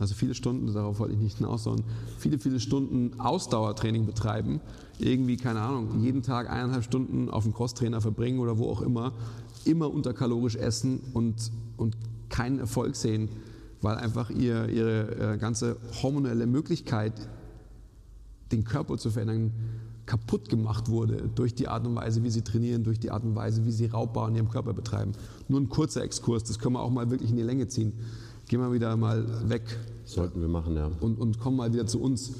also 0.00 0.14
viele 0.14 0.34
Stunden, 0.34 0.72
darauf 0.72 0.98
wollte 0.98 1.14
ich 1.14 1.20
nicht 1.20 1.38
hinaus, 1.38 1.64
sondern 1.64 1.84
viele, 2.18 2.38
viele 2.38 2.58
Stunden 2.58 3.20
Ausdauertraining 3.20 4.06
betreiben, 4.06 4.60
irgendwie, 4.98 5.36
keine 5.36 5.60
Ahnung, 5.60 6.02
jeden 6.02 6.22
Tag 6.22 6.50
eineinhalb 6.50 6.82
Stunden 6.82 7.30
auf 7.30 7.44
dem 7.44 7.54
Crosstrainer 7.54 8.00
verbringen 8.00 8.40
oder 8.40 8.58
wo 8.58 8.68
auch 8.68 8.82
immer, 8.82 9.12
immer 9.64 9.92
unterkalorisch 9.92 10.56
essen 10.56 11.00
und, 11.12 11.52
und 11.76 11.96
keinen 12.28 12.58
Erfolg 12.58 12.96
sehen, 12.96 13.28
weil 13.82 13.96
einfach 13.96 14.30
ihr, 14.30 14.68
ihre 14.68 15.34
äh, 15.34 15.38
ganze 15.38 15.76
hormonelle 16.02 16.46
Möglichkeit 16.46 17.12
den 18.54 18.64
Körper 18.64 18.96
zu 18.98 19.10
verändern, 19.10 19.52
kaputt 20.06 20.48
gemacht 20.48 20.88
wurde 20.88 21.30
durch 21.34 21.54
die 21.54 21.68
Art 21.68 21.86
und 21.86 21.94
Weise, 21.94 22.22
wie 22.22 22.30
sie 22.30 22.42
trainieren, 22.42 22.84
durch 22.84 22.98
die 22.98 23.10
Art 23.10 23.24
und 23.24 23.34
Weise, 23.34 23.64
wie 23.64 23.72
sie 23.72 23.86
Raubbau 23.86 24.26
in 24.26 24.36
ihrem 24.36 24.50
Körper 24.50 24.74
betreiben. 24.74 25.12
Nur 25.48 25.60
ein 25.60 25.68
kurzer 25.68 26.02
Exkurs, 26.02 26.44
das 26.44 26.58
können 26.58 26.74
wir 26.74 26.80
auch 26.80 26.90
mal 26.90 27.10
wirklich 27.10 27.30
in 27.30 27.36
die 27.36 27.42
Länge 27.42 27.68
ziehen. 27.68 27.92
Gehen 28.48 28.60
wir 28.60 28.72
wieder 28.72 28.96
mal 28.96 29.48
weg. 29.48 29.62
Sollten 30.04 30.40
wir 30.40 30.48
machen, 30.48 30.76
ja. 30.76 30.90
Und, 31.00 31.18
und 31.18 31.40
kommen 31.40 31.56
mal 31.56 31.72
wieder 31.72 31.86
zu 31.86 32.00
uns. 32.00 32.32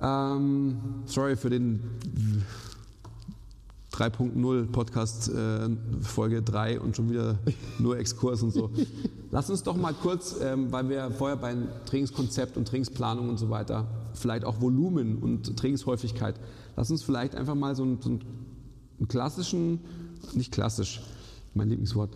Ähm, 0.00 0.78
sorry 1.04 1.36
für 1.36 1.50
den 1.50 1.80
3.0 3.96 4.66
Podcast 4.72 5.30
äh, 5.30 5.70
Folge 6.02 6.42
3 6.42 6.80
und 6.80 6.96
schon 6.96 7.08
wieder 7.08 7.38
nur 7.78 7.98
Exkurs 7.98 8.42
und 8.42 8.52
so. 8.52 8.70
Lass 9.30 9.48
uns 9.48 9.62
doch 9.62 9.74
mal 9.74 9.94
kurz, 9.94 10.36
ähm, 10.42 10.70
weil 10.70 10.90
wir 10.90 11.10
vorher 11.12 11.38
beim 11.38 11.68
Trainingskonzept 11.86 12.58
und 12.58 12.68
Trainingsplanung 12.68 13.30
und 13.30 13.38
so 13.38 13.48
weiter, 13.48 13.86
vielleicht 14.12 14.44
auch 14.44 14.60
Volumen 14.60 15.16
und 15.16 15.56
Trainingshäufigkeit, 15.56 16.38
lass 16.76 16.90
uns 16.90 17.02
vielleicht 17.02 17.34
einfach 17.34 17.54
mal 17.54 17.74
so 17.74 17.84
einen, 17.84 18.02
so 18.02 18.10
einen 18.10 19.08
klassischen, 19.08 19.80
nicht 20.34 20.52
klassisch, 20.52 21.00
mein 21.54 21.70
Lieblingswort, 21.70 22.14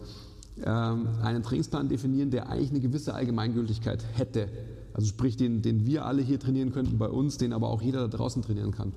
ähm, 0.63 1.09
einen 1.23 1.43
Trainingsplan 1.43 1.89
definieren, 1.89 2.31
der 2.31 2.51
eigentlich 2.51 2.71
eine 2.71 2.81
gewisse 2.81 3.15
Allgemeingültigkeit 3.15 4.05
hätte. 4.13 4.51
Also 4.93 5.09
sprich, 5.09 5.39
den, 5.39 5.63
den 5.63 5.87
wir 5.87 6.05
alle 6.05 6.21
hier 6.21 6.39
trainieren 6.39 6.73
könnten 6.73 6.99
bei 6.99 7.09
uns, 7.09 7.39
den 7.39 7.55
aber 7.55 7.71
auch 7.71 7.81
jeder 7.81 8.01
da 8.07 8.19
draußen 8.19 8.43
trainieren 8.43 8.73
kann. 8.73 8.93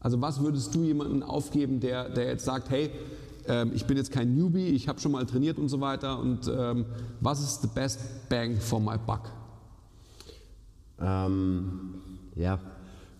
Also 0.00 0.20
was 0.20 0.40
würdest 0.40 0.74
du 0.74 0.82
jemandem 0.82 1.22
aufgeben, 1.22 1.80
der, 1.80 2.08
der 2.08 2.28
jetzt 2.28 2.44
sagt, 2.44 2.70
hey, 2.70 2.90
ähm, 3.46 3.72
ich 3.74 3.84
bin 3.84 3.96
jetzt 3.96 4.10
kein 4.10 4.34
Newbie, 4.34 4.68
ich 4.68 4.88
habe 4.88 5.00
schon 5.00 5.12
mal 5.12 5.24
trainiert 5.26 5.58
und 5.58 5.68
so 5.68 5.80
weiter 5.80 6.18
und 6.18 6.50
ähm, 6.54 6.86
was 7.20 7.40
ist 7.40 7.62
the 7.62 7.68
best 7.68 8.00
bang 8.28 8.56
for 8.56 8.80
my 8.80 8.96
buck? 9.06 9.30
Ähm, 11.00 11.94
ja, 12.34 12.58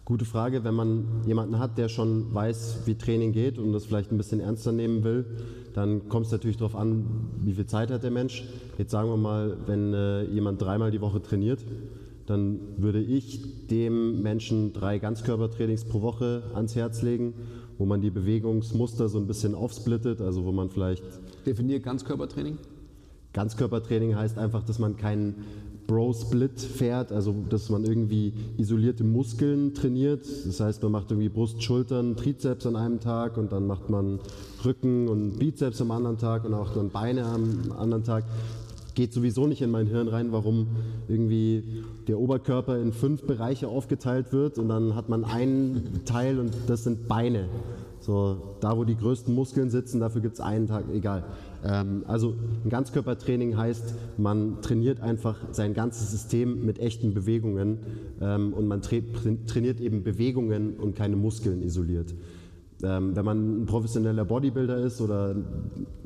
gute 0.05 0.25
Frage. 0.25 0.65
Wenn 0.65 0.75
man 0.75 1.05
jemanden 1.27 1.59
hat, 1.59 1.79
der 1.79 1.89
schon 1.89 2.33
weiß, 2.35 2.81
wie 2.85 2.95
Training 2.95 3.33
geht 3.33 3.59
und 3.59 3.73
das 3.73 3.87
vielleicht 3.87 4.13
ein 4.13 4.19
bisschen 4.19 4.41
ernster 4.41 4.73
nehmen 4.73 5.05
will, 5.05 5.25
dann 5.75 6.09
kommt 6.09 6.27
es 6.27 6.33
natürlich 6.33 6.57
darauf 6.57 6.77
an, 6.77 7.07
wie 7.39 7.55
viel 7.55 7.67
Zeit 7.67 7.91
hat 7.91 8.03
der 8.03 8.11
Mensch. 8.11 8.45
Jetzt 8.77 8.91
sagen 8.91 9.09
wir 9.09 9.17
mal, 9.17 9.57
wenn 9.67 9.95
äh, 9.95 10.25
jemand 10.25 10.61
dreimal 10.61 10.91
die 10.91 11.01
Woche 11.01 11.23
trainiert, 11.23 11.61
dann 12.31 12.61
würde 12.77 13.03
ich 13.03 13.67
dem 13.67 14.23
Menschen 14.23 14.73
drei 14.73 15.01
Ganzkörpertrainings 15.01 15.85
pro 15.85 16.01
Woche 16.01 16.45
ans 16.55 16.77
Herz 16.77 17.03
legen, 17.03 17.35
wo 17.77 17.87
man 17.87 18.01
die 18.01 18.11
Bewegungsmuster 18.11 19.09
so 19.09 19.19
ein 19.19 19.27
bisschen 19.27 19.57
aufsplittet, 19.57 20.21
also 20.21 20.45
wo 20.45 20.53
man 20.53 20.71
vielleicht. 20.71 21.03
Definiert 21.45 21.83
Ganzkörpertraining? 21.83 22.59
Ganzkörpertraining 23.33 24.15
heißt 24.15 24.39
einfach, 24.39 24.63
dass 24.63 24.79
man 24.79 24.97
keinen 24.97 25.45
Bro-Split 25.89 26.61
fährt, 26.61 27.11
also 27.11 27.35
dass 27.49 27.69
man 27.69 27.85
irgendwie 27.85 28.33
isolierte 28.59 29.03
Muskeln 29.03 29.75
trainiert. 29.75 30.25
Das 30.47 30.61
heißt, 30.61 30.85
man 30.85 30.93
macht 30.93 31.11
irgendwie 31.11 31.29
Brust, 31.29 31.65
Schultern, 31.65 32.15
Trizeps 32.15 32.65
an 32.65 32.77
einem 32.77 33.01
Tag 33.01 33.37
und 33.37 33.51
dann 33.51 33.67
macht 33.67 33.91
man 33.91 34.21
Rücken 34.65 35.09
und 35.09 35.41
Bizeps 35.41 35.81
am 35.81 35.91
anderen 35.91 36.17
Tag 36.17 36.45
und 36.45 36.55
auch 36.55 36.73
dann 36.75 36.91
Beine 36.91 37.25
am 37.25 37.73
anderen 37.77 38.05
Tag. 38.05 38.23
Geht 38.95 39.13
sowieso 39.13 39.47
nicht 39.47 39.63
in 39.63 39.71
mein 39.71 39.87
Hirn 39.87 40.09
rein, 40.09 40.33
warum 40.33 40.69
irgendwie 41.09 41.85
der 42.09 42.19
Oberkörper 42.19 42.79
in 42.79 42.93
fünf 42.93 43.23
Bereiche 43.23 43.69
aufgeteilt 43.69 44.33
wird 44.33 44.59
und 44.59 44.69
dann 44.69 44.95
hat 44.95 45.09
man 45.09 45.25
einen 45.25 46.03
Teil 46.05 46.39
und 46.39 46.53
das 46.67 46.85
sind 46.85 47.09
Beine. 47.09 47.49
So, 48.01 48.57
da 48.61 48.79
wo 48.79 48.85
die 48.85 48.97
größten 48.97 49.35
Muskeln 49.35 49.69
sitzen, 49.69 50.01
dafür 50.01 50.23
gibt 50.23 50.35
es 50.35 50.41
einen 50.41 50.67
Tag, 50.67 50.85
egal. 50.93 51.23
Ähm, 51.63 52.05
also 52.09 52.35
ein 52.65 52.71
Ganzkörpertraining 52.71 53.59
heißt, 53.59 53.95
man 54.17 54.63
trainiert 54.63 55.01
einfach 55.01 55.37
sein 55.53 55.75
ganzes 55.75 56.11
System 56.11 56.65
mit 56.65 56.79
echten 56.79 57.13
Bewegungen 57.13 57.79
ähm, 58.21 58.55
und 58.55 58.67
man 58.67 58.81
tra 58.81 58.97
trainiert 59.47 59.81
eben 59.81 60.03
Bewegungen 60.03 60.77
und 60.77 60.97
keine 60.97 61.17
Muskeln 61.17 61.63
isoliert. 61.63 62.15
Ähm, 62.83 63.15
wenn 63.15 63.25
man 63.25 63.63
ein 63.63 63.67
professioneller 63.67 64.25
Bodybuilder 64.25 64.79
ist 64.79 65.03
oder 65.03 65.37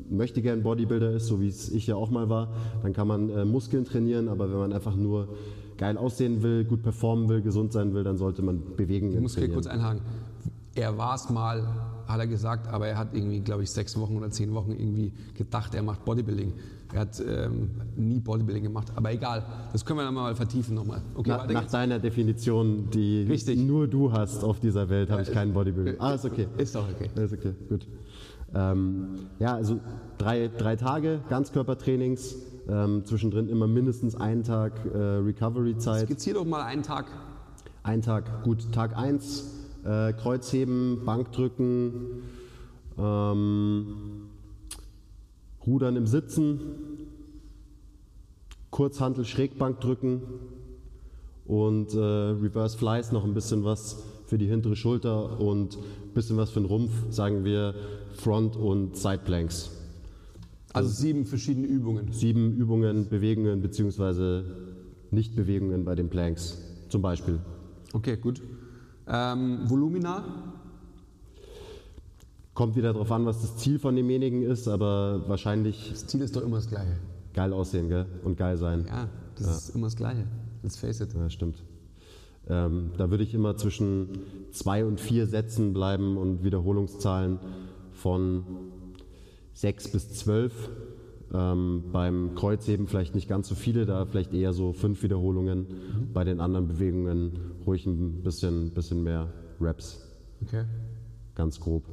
möchte 0.09 0.41
gern 0.41 0.63
Bodybuilder 0.63 1.11
ist, 1.11 1.27
so 1.27 1.41
wie 1.41 1.47
es 1.47 1.69
ich 1.69 1.87
ja 1.87 1.95
auch 1.95 2.09
mal 2.09 2.29
war, 2.29 2.49
dann 2.83 2.93
kann 2.93 3.07
man 3.07 3.29
äh, 3.29 3.45
Muskeln 3.45 3.85
trainieren, 3.85 4.27
aber 4.27 4.49
wenn 4.51 4.57
man 4.57 4.73
einfach 4.73 4.95
nur 4.95 5.29
geil 5.77 5.97
aussehen 5.97 6.41
will, 6.41 6.63
gut 6.63 6.83
performen 6.83 7.27
will, 7.29 7.41
gesund 7.41 7.73
sein 7.73 7.93
will, 7.93 8.03
dann 8.03 8.17
sollte 8.17 8.41
man 8.41 8.61
trainieren. 8.75 9.13
Ich 9.13 9.19
muss 9.19 9.35
hier 9.35 9.51
kurz 9.51 9.67
einhaken. 9.67 10.01
Er 10.73 10.97
war 10.97 11.15
es 11.15 11.29
mal, 11.29 11.65
hat 12.05 12.19
er 12.19 12.27
gesagt, 12.27 12.67
aber 12.67 12.87
er 12.87 12.97
hat 12.97 13.13
irgendwie, 13.13 13.39
glaube 13.39 13.63
ich, 13.63 13.71
sechs 13.71 13.97
Wochen 13.97 14.17
oder 14.17 14.29
zehn 14.29 14.53
Wochen 14.53 14.71
irgendwie 14.71 15.13
gedacht, 15.33 15.73
er 15.73 15.83
macht 15.83 16.03
Bodybuilding. 16.03 16.53
Er 16.93 17.01
hat 17.01 17.21
ähm, 17.25 17.71
nie 17.95 18.19
Bodybuilding 18.19 18.63
gemacht, 18.63 18.91
aber 18.95 19.11
egal, 19.11 19.43
das 19.73 19.83
können 19.83 19.99
wir 19.99 20.03
dann 20.03 20.13
mal 20.13 20.35
vertiefen 20.35 20.75
nochmal. 20.75 21.01
Okay, 21.15 21.29
Na, 21.29 21.45
nach 21.51 21.69
deiner 21.69 21.99
Definition, 21.99 22.89
die 22.89 23.23
Richtig. 23.23 23.57
nur 23.57 23.87
du 23.87 24.11
hast 24.11 24.43
auf 24.43 24.59
dieser 24.59 24.87
Welt, 24.89 25.09
habe 25.09 25.21
ich 25.21 25.31
keinen 25.31 25.53
Bodybuilding. 25.53 25.95
Ah, 25.99 26.13
ist 26.13 26.25
okay. 26.25 26.47
Ist 26.57 26.75
auch 26.77 26.87
okay. 26.89 27.09
Ist 27.21 27.33
okay, 27.33 27.53
gut. 27.69 27.87
Ähm, 28.53 29.15
ja, 29.39 29.55
also 29.55 29.79
drei, 30.17 30.49
drei 30.49 30.75
Tage 30.75 31.21
Ganzkörpertrainings, 31.29 32.35
ähm, 32.69 33.03
zwischendrin 33.05 33.49
immer 33.49 33.67
mindestens 33.67 34.15
einen 34.15 34.43
Tag 34.43 34.73
äh, 34.85 34.97
Recovery-Zeit. 34.97 36.05
Skizzier 36.05 36.35
doch 36.35 36.45
mal 36.45 36.61
einen 36.63 36.83
Tag. 36.83 37.05
Ein 37.83 38.01
Tag, 38.01 38.43
gut. 38.43 38.71
Tag 38.71 38.97
1 38.97 39.55
äh, 39.85 40.13
Kreuzheben, 40.13 41.05
Bankdrücken, 41.05 42.23
ähm, 42.97 44.29
Rudern 45.65 45.95
im 45.95 46.07
Sitzen, 46.07 46.59
Kurzhantel 48.71 49.25
Schrägbankdrücken 49.25 50.21
und 51.45 51.93
äh, 51.93 51.99
Reverse 51.99 52.77
Flies 52.77 53.11
noch 53.11 53.23
ein 53.23 53.33
bisschen 53.33 53.63
was 53.63 54.03
für 54.25 54.37
die 54.37 54.47
hintere 54.47 54.75
Schulter 54.75 55.39
und 55.39 55.77
ein 55.77 56.13
bisschen 56.13 56.37
was 56.37 56.49
für 56.49 56.59
den 56.59 56.65
Rumpf, 56.65 56.91
sagen 57.09 57.43
wir 57.43 57.75
Front- 58.15 58.55
und 58.55 58.97
Side 58.97 59.21
Planks. 59.25 59.71
Also, 60.73 60.89
also 60.89 61.01
sieben 61.01 61.25
verschiedene 61.25 61.67
Übungen. 61.67 62.11
Sieben 62.11 62.53
Übungen, 62.53 63.07
Bewegungen 63.07 63.61
bzw. 63.61 64.43
Nichtbewegungen 65.11 65.85
bei 65.85 65.95
den 65.95 66.09
Planks 66.09 66.57
zum 66.89 67.01
Beispiel. 67.01 67.39
Okay, 67.93 68.17
gut. 68.17 68.41
Ähm, 69.07 69.69
Volumina? 69.69 70.53
Kommt 72.53 72.75
wieder 72.75 72.93
darauf 72.93 73.11
an, 73.11 73.25
was 73.25 73.41
das 73.41 73.57
Ziel 73.57 73.79
von 73.79 73.95
demjenigen 73.95 74.41
ist, 74.41 74.67
aber 74.67 75.23
wahrscheinlich. 75.27 75.89
Das 75.91 76.07
Ziel 76.07 76.21
ist 76.21 76.35
doch 76.35 76.41
immer 76.41 76.55
das 76.57 76.69
Gleiche. 76.69 76.97
Geil 77.33 77.51
aussehen, 77.51 77.89
gell? 77.89 78.05
Und 78.23 78.37
geil 78.37 78.57
sein. 78.57 78.85
Ja, 78.87 79.09
das 79.35 79.45
ja. 79.45 79.53
ist 79.53 79.75
immer 79.75 79.87
das 79.87 79.95
Gleiche. 79.95 80.25
Let's 80.63 80.77
face 80.77 81.01
it. 81.01 81.13
Ja, 81.13 81.29
stimmt. 81.29 81.61
Ähm, 82.47 82.91
da 82.97 83.09
würde 83.09 83.23
ich 83.23 83.33
immer 83.33 83.57
zwischen 83.57 84.09
zwei 84.51 84.85
und 84.85 84.99
vier 84.99 85.27
Sätzen 85.27 85.73
bleiben 85.73 86.17
und 86.17 86.43
Wiederholungszahlen 86.43 87.39
von 87.91 88.43
sechs 89.53 89.87
bis 89.87 90.13
zwölf. 90.13 90.69
Ähm, 91.33 91.85
beim 91.91 92.35
Kreuzheben 92.35 92.87
vielleicht 92.87 93.15
nicht 93.15 93.27
ganz 93.27 93.47
so 93.47 93.55
viele, 93.55 93.85
da 93.85 94.05
vielleicht 94.05 94.33
eher 94.33 94.53
so 94.53 94.73
fünf 94.73 95.01
Wiederholungen. 95.01 95.59
Mhm. 95.59 96.13
Bei 96.13 96.23
den 96.23 96.39
anderen 96.39 96.67
Bewegungen 96.67 97.33
ruhig 97.65 97.85
ein 97.85 98.21
bisschen, 98.21 98.71
bisschen 98.71 99.03
mehr 99.03 99.33
Reps. 99.59 100.01
Okay. 100.43 100.65
Ganz 101.33 101.59
grob. 101.59 101.83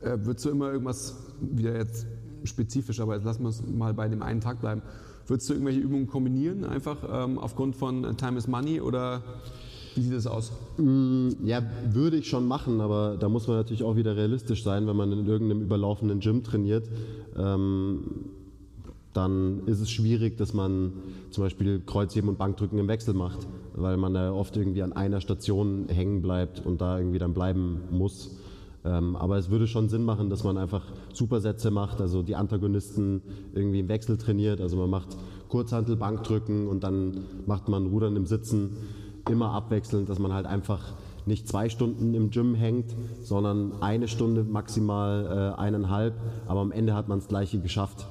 Äh, 0.00 0.18
würdest 0.20 0.44
du 0.44 0.50
immer 0.50 0.72
irgendwas, 0.72 1.16
wieder 1.40 1.76
jetzt 1.76 2.06
spezifisch, 2.44 3.00
aber 3.00 3.14
jetzt 3.14 3.24
lassen 3.24 3.42
wir 3.42 3.48
es 3.48 3.64
mal 3.66 3.94
bei 3.94 4.08
dem 4.08 4.22
einen 4.22 4.40
Tag 4.40 4.60
bleiben. 4.60 4.82
Würdest 5.26 5.48
du 5.48 5.54
irgendwelche 5.54 5.80
Übungen 5.80 6.06
kombinieren, 6.06 6.64
einfach 6.64 6.98
ähm, 7.10 7.38
aufgrund 7.38 7.74
von 7.76 8.16
Time 8.16 8.38
is 8.38 8.46
Money 8.46 8.80
oder 8.80 9.22
wie 9.96 10.02
sieht 10.02 10.12
das 10.12 10.26
aus? 10.26 10.52
Mm, 10.76 11.30
ja, 11.44 11.62
würde 11.90 12.18
ich 12.18 12.28
schon 12.28 12.46
machen, 12.46 12.82
aber 12.82 13.16
da 13.18 13.30
muss 13.30 13.48
man 13.48 13.56
natürlich 13.56 13.82
auch 13.82 13.96
wieder 13.96 14.14
realistisch 14.14 14.62
sein, 14.62 14.86
wenn 14.86 14.96
man 14.96 15.10
in 15.10 15.26
irgendeinem 15.26 15.62
überlaufenden 15.62 16.20
Gym 16.20 16.44
trainiert. 16.44 16.84
Ähm, 17.36 18.00
dann 19.14 19.62
ist 19.64 19.80
es 19.80 19.90
schwierig, 19.90 20.36
dass 20.36 20.52
man 20.52 20.92
zum 21.30 21.44
Beispiel 21.44 21.80
Kreuzheben 21.80 22.28
und 22.28 22.36
Bankdrücken 22.36 22.78
im 22.78 22.88
Wechsel 22.88 23.14
macht, 23.14 23.46
weil 23.74 23.96
man 23.96 24.12
da 24.12 24.32
oft 24.32 24.54
irgendwie 24.56 24.82
an 24.82 24.92
einer 24.92 25.22
Station 25.22 25.86
hängen 25.88 26.20
bleibt 26.20 26.64
und 26.64 26.82
da 26.82 26.98
irgendwie 26.98 27.18
dann 27.18 27.32
bleiben 27.32 27.80
muss. 27.90 28.36
Ähm, 28.86 29.16
aber 29.16 29.36
es 29.36 29.50
würde 29.50 29.66
schon 29.66 29.88
Sinn 29.88 30.04
machen, 30.04 30.30
dass 30.30 30.44
man 30.44 30.56
einfach 30.56 30.84
Supersätze 31.12 31.70
macht, 31.70 32.00
also 32.00 32.22
die 32.22 32.36
Antagonisten 32.36 33.22
irgendwie 33.52 33.80
im 33.80 33.88
Wechsel 33.88 34.16
trainiert. 34.16 34.60
Also 34.60 34.76
man 34.76 34.88
macht 34.88 35.16
Kurzhantel, 35.48 35.96
Bankdrücken 35.96 36.68
und 36.68 36.84
dann 36.84 37.24
macht 37.46 37.68
man 37.68 37.86
Rudern 37.86 38.14
im 38.16 38.26
Sitzen 38.26 38.76
immer 39.28 39.50
abwechselnd, 39.52 40.08
dass 40.08 40.18
man 40.18 40.32
halt 40.32 40.46
einfach 40.46 40.94
nicht 41.26 41.48
zwei 41.48 41.68
Stunden 41.68 42.14
im 42.14 42.30
Gym 42.30 42.54
hängt, 42.54 42.94
sondern 43.22 43.82
eine 43.82 44.06
Stunde 44.06 44.44
maximal 44.44 45.54
äh, 45.56 45.60
eineinhalb, 45.60 46.14
aber 46.46 46.60
am 46.60 46.70
Ende 46.70 46.94
hat 46.94 47.08
man 47.08 47.18
das 47.18 47.26
gleiche 47.26 47.58
geschafft. 47.58 48.06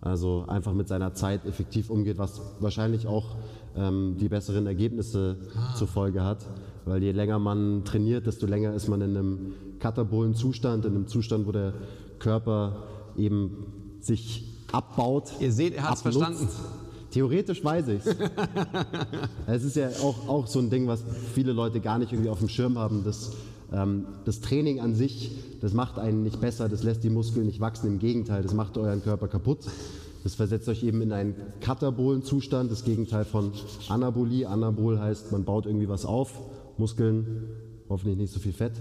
Also 0.00 0.44
einfach 0.48 0.74
mit 0.74 0.86
seiner 0.86 1.14
Zeit 1.14 1.46
effektiv 1.46 1.88
umgeht, 1.88 2.18
was 2.18 2.40
wahrscheinlich 2.60 3.06
auch 3.06 3.36
ähm, 3.74 4.16
die 4.18 4.28
besseren 4.28 4.66
Ergebnisse 4.66 5.38
ah. 5.56 5.74
zur 5.74 5.88
Folge 5.88 6.22
hat. 6.22 6.46
Weil 6.84 7.02
je 7.02 7.12
länger 7.12 7.38
man 7.38 7.84
trainiert, 7.84 8.26
desto 8.26 8.46
länger 8.46 8.74
ist 8.74 8.88
man 8.88 9.00
in 9.00 9.16
einem 9.16 9.54
katabolen 9.84 10.34
Zustand, 10.34 10.86
in 10.86 10.94
einem 10.94 11.08
Zustand, 11.08 11.46
wo 11.46 11.52
der 11.52 11.74
Körper 12.18 12.84
eben 13.18 13.66
sich 14.00 14.44
abbaut. 14.72 15.30
Ihr 15.40 15.52
seht, 15.52 15.74
er 15.74 15.90
hat 15.90 15.96
es 15.96 16.00
verstanden. 16.00 16.48
Theoretisch 17.10 17.62
weiß 17.62 17.88
ich 17.88 18.06
es. 18.06 18.16
es 19.46 19.62
ist 19.62 19.76
ja 19.76 19.90
auch, 20.02 20.26
auch 20.26 20.46
so 20.46 20.58
ein 20.58 20.70
Ding, 20.70 20.86
was 20.86 21.04
viele 21.34 21.52
Leute 21.52 21.80
gar 21.80 21.98
nicht 21.98 22.12
irgendwie 22.12 22.30
auf 22.30 22.38
dem 22.38 22.48
Schirm 22.48 22.78
haben. 22.78 23.04
Dass, 23.04 23.32
ähm, 23.74 24.06
das 24.24 24.40
Training 24.40 24.80
an 24.80 24.94
sich, 24.94 25.32
das 25.60 25.74
macht 25.74 25.98
einen 25.98 26.22
nicht 26.22 26.40
besser, 26.40 26.70
das 26.70 26.82
lässt 26.82 27.04
die 27.04 27.10
Muskeln 27.10 27.44
nicht 27.44 27.60
wachsen. 27.60 27.86
Im 27.86 27.98
Gegenteil, 27.98 28.42
das 28.42 28.54
macht 28.54 28.78
euren 28.78 29.02
Körper 29.02 29.28
kaputt. 29.28 29.66
Das 30.22 30.34
versetzt 30.34 30.66
euch 30.70 30.82
eben 30.82 31.02
in 31.02 31.12
einen 31.12 31.34
katabolen 31.60 32.22
Zustand, 32.22 32.72
das 32.72 32.84
Gegenteil 32.84 33.26
von 33.26 33.52
Anabolie. 33.90 34.46
Anabol 34.46 34.98
heißt, 34.98 35.30
man 35.30 35.44
baut 35.44 35.66
irgendwie 35.66 35.90
was 35.90 36.06
auf, 36.06 36.40
Muskeln, 36.78 37.50
hoffentlich 37.90 38.16
nicht 38.16 38.32
so 38.32 38.40
viel 38.40 38.54
Fett. 38.54 38.72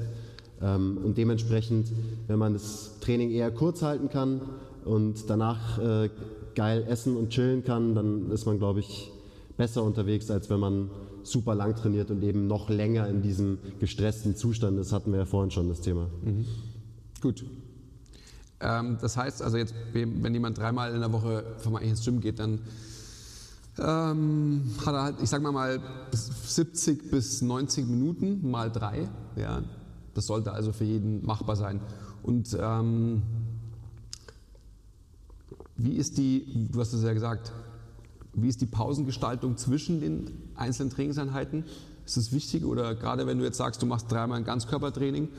Ähm, 0.62 0.98
und 1.04 1.18
dementsprechend, 1.18 1.92
wenn 2.28 2.40
man 2.40 2.54
das 2.54 3.00
Training 3.00 3.32
eher 3.32 3.52
kurz 3.52 3.82
halten 3.82 4.10
kann 4.10 4.42
und 4.86 5.30
danach 5.30 5.80
äh, 5.80 6.10
geil 6.56 6.86
essen 6.88 7.16
und 7.18 7.30
chillen 7.30 7.64
kann, 7.64 7.96
dann 7.96 8.32
ist 8.32 8.46
man, 8.46 8.60
glaube 8.60 8.80
ich, 8.80 9.12
besser 9.58 9.84
unterwegs, 9.84 10.30
als 10.32 10.50
wenn 10.50 10.60
man 10.60 10.90
super 11.24 11.56
lang 11.56 11.76
trainiert 11.76 12.12
und 12.12 12.22
eben 12.24 12.48
noch 12.48 12.70
länger 12.70 13.08
in 13.08 13.22
diesem 13.22 13.58
gestressten 13.80 14.36
Zustand 14.36 14.78
ist. 14.80 14.92
Hatten 14.92 15.12
wir 15.12 15.20
ja 15.20 15.26
vorhin 15.26 15.52
schon 15.52 15.70
das 15.70 15.82
Thema. 15.82 16.08
Mhm. 16.24 16.46
Gut. 17.22 17.46
Ähm, 18.60 18.98
das 19.02 19.18
heißt 19.18 19.42
also 19.42 19.58
jetzt, 19.58 19.74
wenn 19.94 20.34
jemand 20.34 20.58
dreimal 20.58 20.94
in 20.94 21.00
der 21.00 21.12
Woche 21.12 21.44
vom 21.58 21.78
ins 21.78 22.04
Gym 22.04 22.20
geht, 22.20 22.40
dann 22.40 22.60
Ähm, 23.80 24.62
hat 24.86 24.94
er 24.94 25.02
halt, 25.02 25.16
ich 25.24 25.30
sag 25.30 25.42
mal 25.42 25.52
mal 25.52 25.80
70 26.12 27.10
bis 27.10 27.42
90 27.42 27.88
Minuten 27.88 28.52
mal 28.52 28.70
drei. 28.72 29.10
Ja, 29.36 29.64
das 30.14 30.28
sollte 30.28 30.52
also 30.52 30.72
für 30.72 30.84
jeden 30.84 31.26
machbar 31.26 31.56
sein. 31.56 31.82
Und 32.22 32.58
ähm, 32.60 33.24
wie 35.76 35.94
ist 35.94 36.18
die, 36.18 36.70
du 36.72 36.80
hast 36.80 36.94
es 36.94 37.04
ja 37.04 37.14
gesagt, 37.14 37.52
wie 38.34 38.48
ist 38.48 38.62
die 38.62 38.66
Pausengestaltung 38.66 39.58
zwischen 39.58 40.00
den 40.00 40.32
einzelnen 40.56 40.90
Trainingseinheiten? 40.90 41.66
Ist 42.06 42.18
das 42.18 42.32
wichtig 42.32 42.66
oder 42.66 42.96
gerade 42.96 43.28
wenn 43.28 43.38
du 43.38 43.44
jetzt 43.46 43.58
sagst, 43.58 43.82
du 43.82 43.86
machst 43.86 44.12
dreimal 44.12 44.38
ein 44.38 44.44
Ganzkörpertraining, 44.44 45.30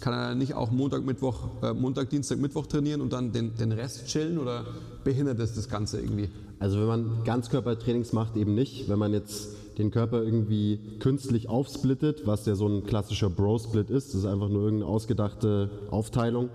kann 0.00 0.12
er 0.12 0.34
nicht 0.34 0.54
auch 0.54 0.70
Montag, 0.70 1.04
Mittwoch, 1.04 1.62
äh, 1.62 1.72
Montag, 1.72 2.10
Dienstag, 2.10 2.38
Mittwoch 2.38 2.66
trainieren 2.66 3.00
und 3.00 3.12
dann 3.12 3.32
den, 3.32 3.54
den 3.56 3.72
Rest 3.72 4.06
chillen 4.06 4.38
oder 4.38 4.64
behindert 5.04 5.38
das 5.38 5.54
das 5.54 5.68
Ganze 5.68 6.00
irgendwie? 6.00 6.28
Also 6.58 6.80
wenn 6.80 6.86
man 6.86 7.24
Ganzkörpertrainings 7.24 8.12
macht, 8.12 8.36
eben 8.36 8.54
nicht. 8.54 8.88
Wenn 8.88 8.98
man 8.98 9.12
jetzt 9.12 9.50
den 9.78 9.90
Körper 9.90 10.22
irgendwie 10.22 10.78
künstlich 11.00 11.48
aufsplittet, 11.48 12.26
was 12.26 12.46
ja 12.46 12.54
so 12.54 12.66
ein 12.66 12.84
klassischer 12.84 13.30
Bro-Split 13.30 13.90
ist, 13.90 14.08
das 14.08 14.20
ist 14.20 14.26
einfach 14.26 14.48
nur 14.48 14.62
irgendeine 14.64 14.90
ausgedachte 14.90 15.70
Aufteilung, 15.90 16.48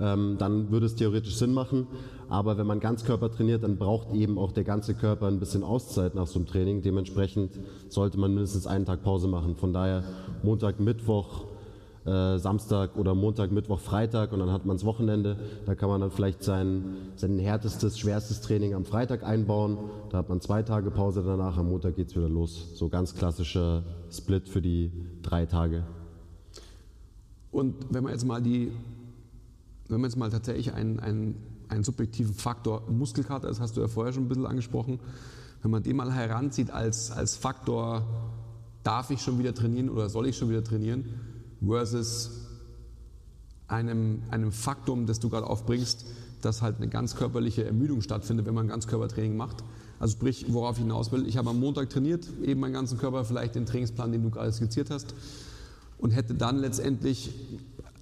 ähm, 0.00 0.36
dann 0.38 0.70
würde 0.70 0.86
es 0.86 0.94
theoretisch 0.94 1.36
Sinn 1.36 1.52
machen. 1.52 1.86
Aber 2.28 2.58
wenn 2.58 2.66
man 2.66 2.80
Ganzkörper 2.80 3.30
trainiert, 3.30 3.62
dann 3.62 3.76
braucht 3.76 4.12
eben 4.12 4.36
auch 4.36 4.52
der 4.52 4.64
ganze 4.64 4.94
Körper 4.94 5.28
ein 5.28 5.38
bisschen 5.38 5.62
Auszeit 5.62 6.14
nach 6.14 6.26
so 6.26 6.38
einem 6.38 6.46
Training. 6.46 6.82
Dementsprechend 6.82 7.52
sollte 7.88 8.18
man 8.18 8.34
mindestens 8.34 8.66
einen 8.66 8.84
Tag 8.84 9.04
Pause 9.04 9.28
machen. 9.28 9.54
Von 9.56 9.72
daher 9.72 10.02
Montag, 10.42 10.80
Mittwoch, 10.80 11.44
äh, 12.06 12.38
Samstag 12.38 12.96
oder 12.96 13.14
Montag, 13.14 13.50
Mittwoch, 13.50 13.80
Freitag 13.80 14.32
und 14.32 14.38
dann 14.38 14.52
hat 14.52 14.64
man 14.64 14.76
das 14.76 14.84
Wochenende. 14.84 15.36
Da 15.66 15.74
kann 15.74 15.88
man 15.88 16.00
dann 16.00 16.10
vielleicht 16.10 16.44
sein, 16.44 16.96
sein 17.16 17.38
härtestes, 17.38 17.98
schwerstes 17.98 18.40
Training 18.40 18.74
am 18.74 18.84
Freitag 18.84 19.24
einbauen. 19.24 19.78
Da 20.10 20.18
hat 20.18 20.28
man 20.28 20.40
zwei 20.40 20.62
Tage 20.62 20.90
Pause 20.90 21.24
danach, 21.26 21.58
am 21.58 21.68
Montag 21.68 21.96
geht 21.96 22.08
es 22.08 22.16
wieder 22.16 22.28
los. 22.28 22.70
So 22.74 22.88
ganz 22.88 23.14
klassischer 23.14 23.82
Split 24.10 24.48
für 24.48 24.62
die 24.62 24.92
drei 25.22 25.46
Tage. 25.46 25.82
Und 27.50 27.74
wenn 27.90 28.04
man 28.04 28.12
jetzt 28.12 28.24
mal 28.24 28.40
die, 28.40 28.70
wenn 29.88 30.00
man 30.00 30.10
jetzt 30.10 30.16
mal 30.16 30.30
tatsächlich 30.30 30.74
einen, 30.74 31.00
einen, 31.00 31.36
einen 31.68 31.84
subjektiven 31.84 32.34
Faktor 32.34 32.82
Muskelkater, 32.88 33.48
das 33.48 33.60
hast 33.60 33.76
du 33.76 33.80
ja 33.80 33.88
vorher 33.88 34.12
schon 34.12 34.24
ein 34.24 34.28
bisschen 34.28 34.46
angesprochen, 34.46 35.00
wenn 35.62 35.70
man 35.72 35.82
den 35.82 35.96
mal 35.96 36.12
heranzieht 36.12 36.70
als, 36.70 37.10
als 37.10 37.34
Faktor, 37.34 38.06
darf 38.84 39.10
ich 39.10 39.20
schon 39.20 39.38
wieder 39.40 39.52
trainieren 39.54 39.90
oder 39.90 40.08
soll 40.08 40.28
ich 40.28 40.36
schon 40.36 40.48
wieder 40.48 40.62
trainieren, 40.62 41.06
versus 41.64 42.30
einem, 43.68 44.22
einem 44.30 44.52
Faktum, 44.52 45.06
das 45.06 45.20
du 45.20 45.28
gerade 45.28 45.46
aufbringst, 45.46 46.06
dass 46.42 46.62
halt 46.62 46.76
eine 46.76 46.88
ganz 46.88 47.16
körperliche 47.16 47.64
Ermüdung 47.64 48.02
stattfindet, 48.02 48.46
wenn 48.46 48.54
man 48.54 48.68
Ganzkörpertraining 48.68 49.36
macht. 49.36 49.64
Also 49.98 50.12
sprich, 50.12 50.46
worauf 50.48 50.76
ich 50.76 50.82
hinaus 50.82 51.10
will, 51.10 51.26
ich 51.26 51.36
habe 51.36 51.50
am 51.50 51.58
Montag 51.58 51.88
trainiert, 51.90 52.26
eben 52.42 52.60
meinen 52.60 52.74
ganzen 52.74 52.98
Körper, 52.98 53.24
vielleicht 53.24 53.54
den 53.54 53.66
Trainingsplan, 53.66 54.12
den 54.12 54.22
du 54.22 54.30
gerade 54.30 54.52
skizziert 54.52 54.90
hast, 54.90 55.14
und 55.98 56.10
hätte 56.10 56.34
dann 56.34 56.58
letztendlich 56.58 57.32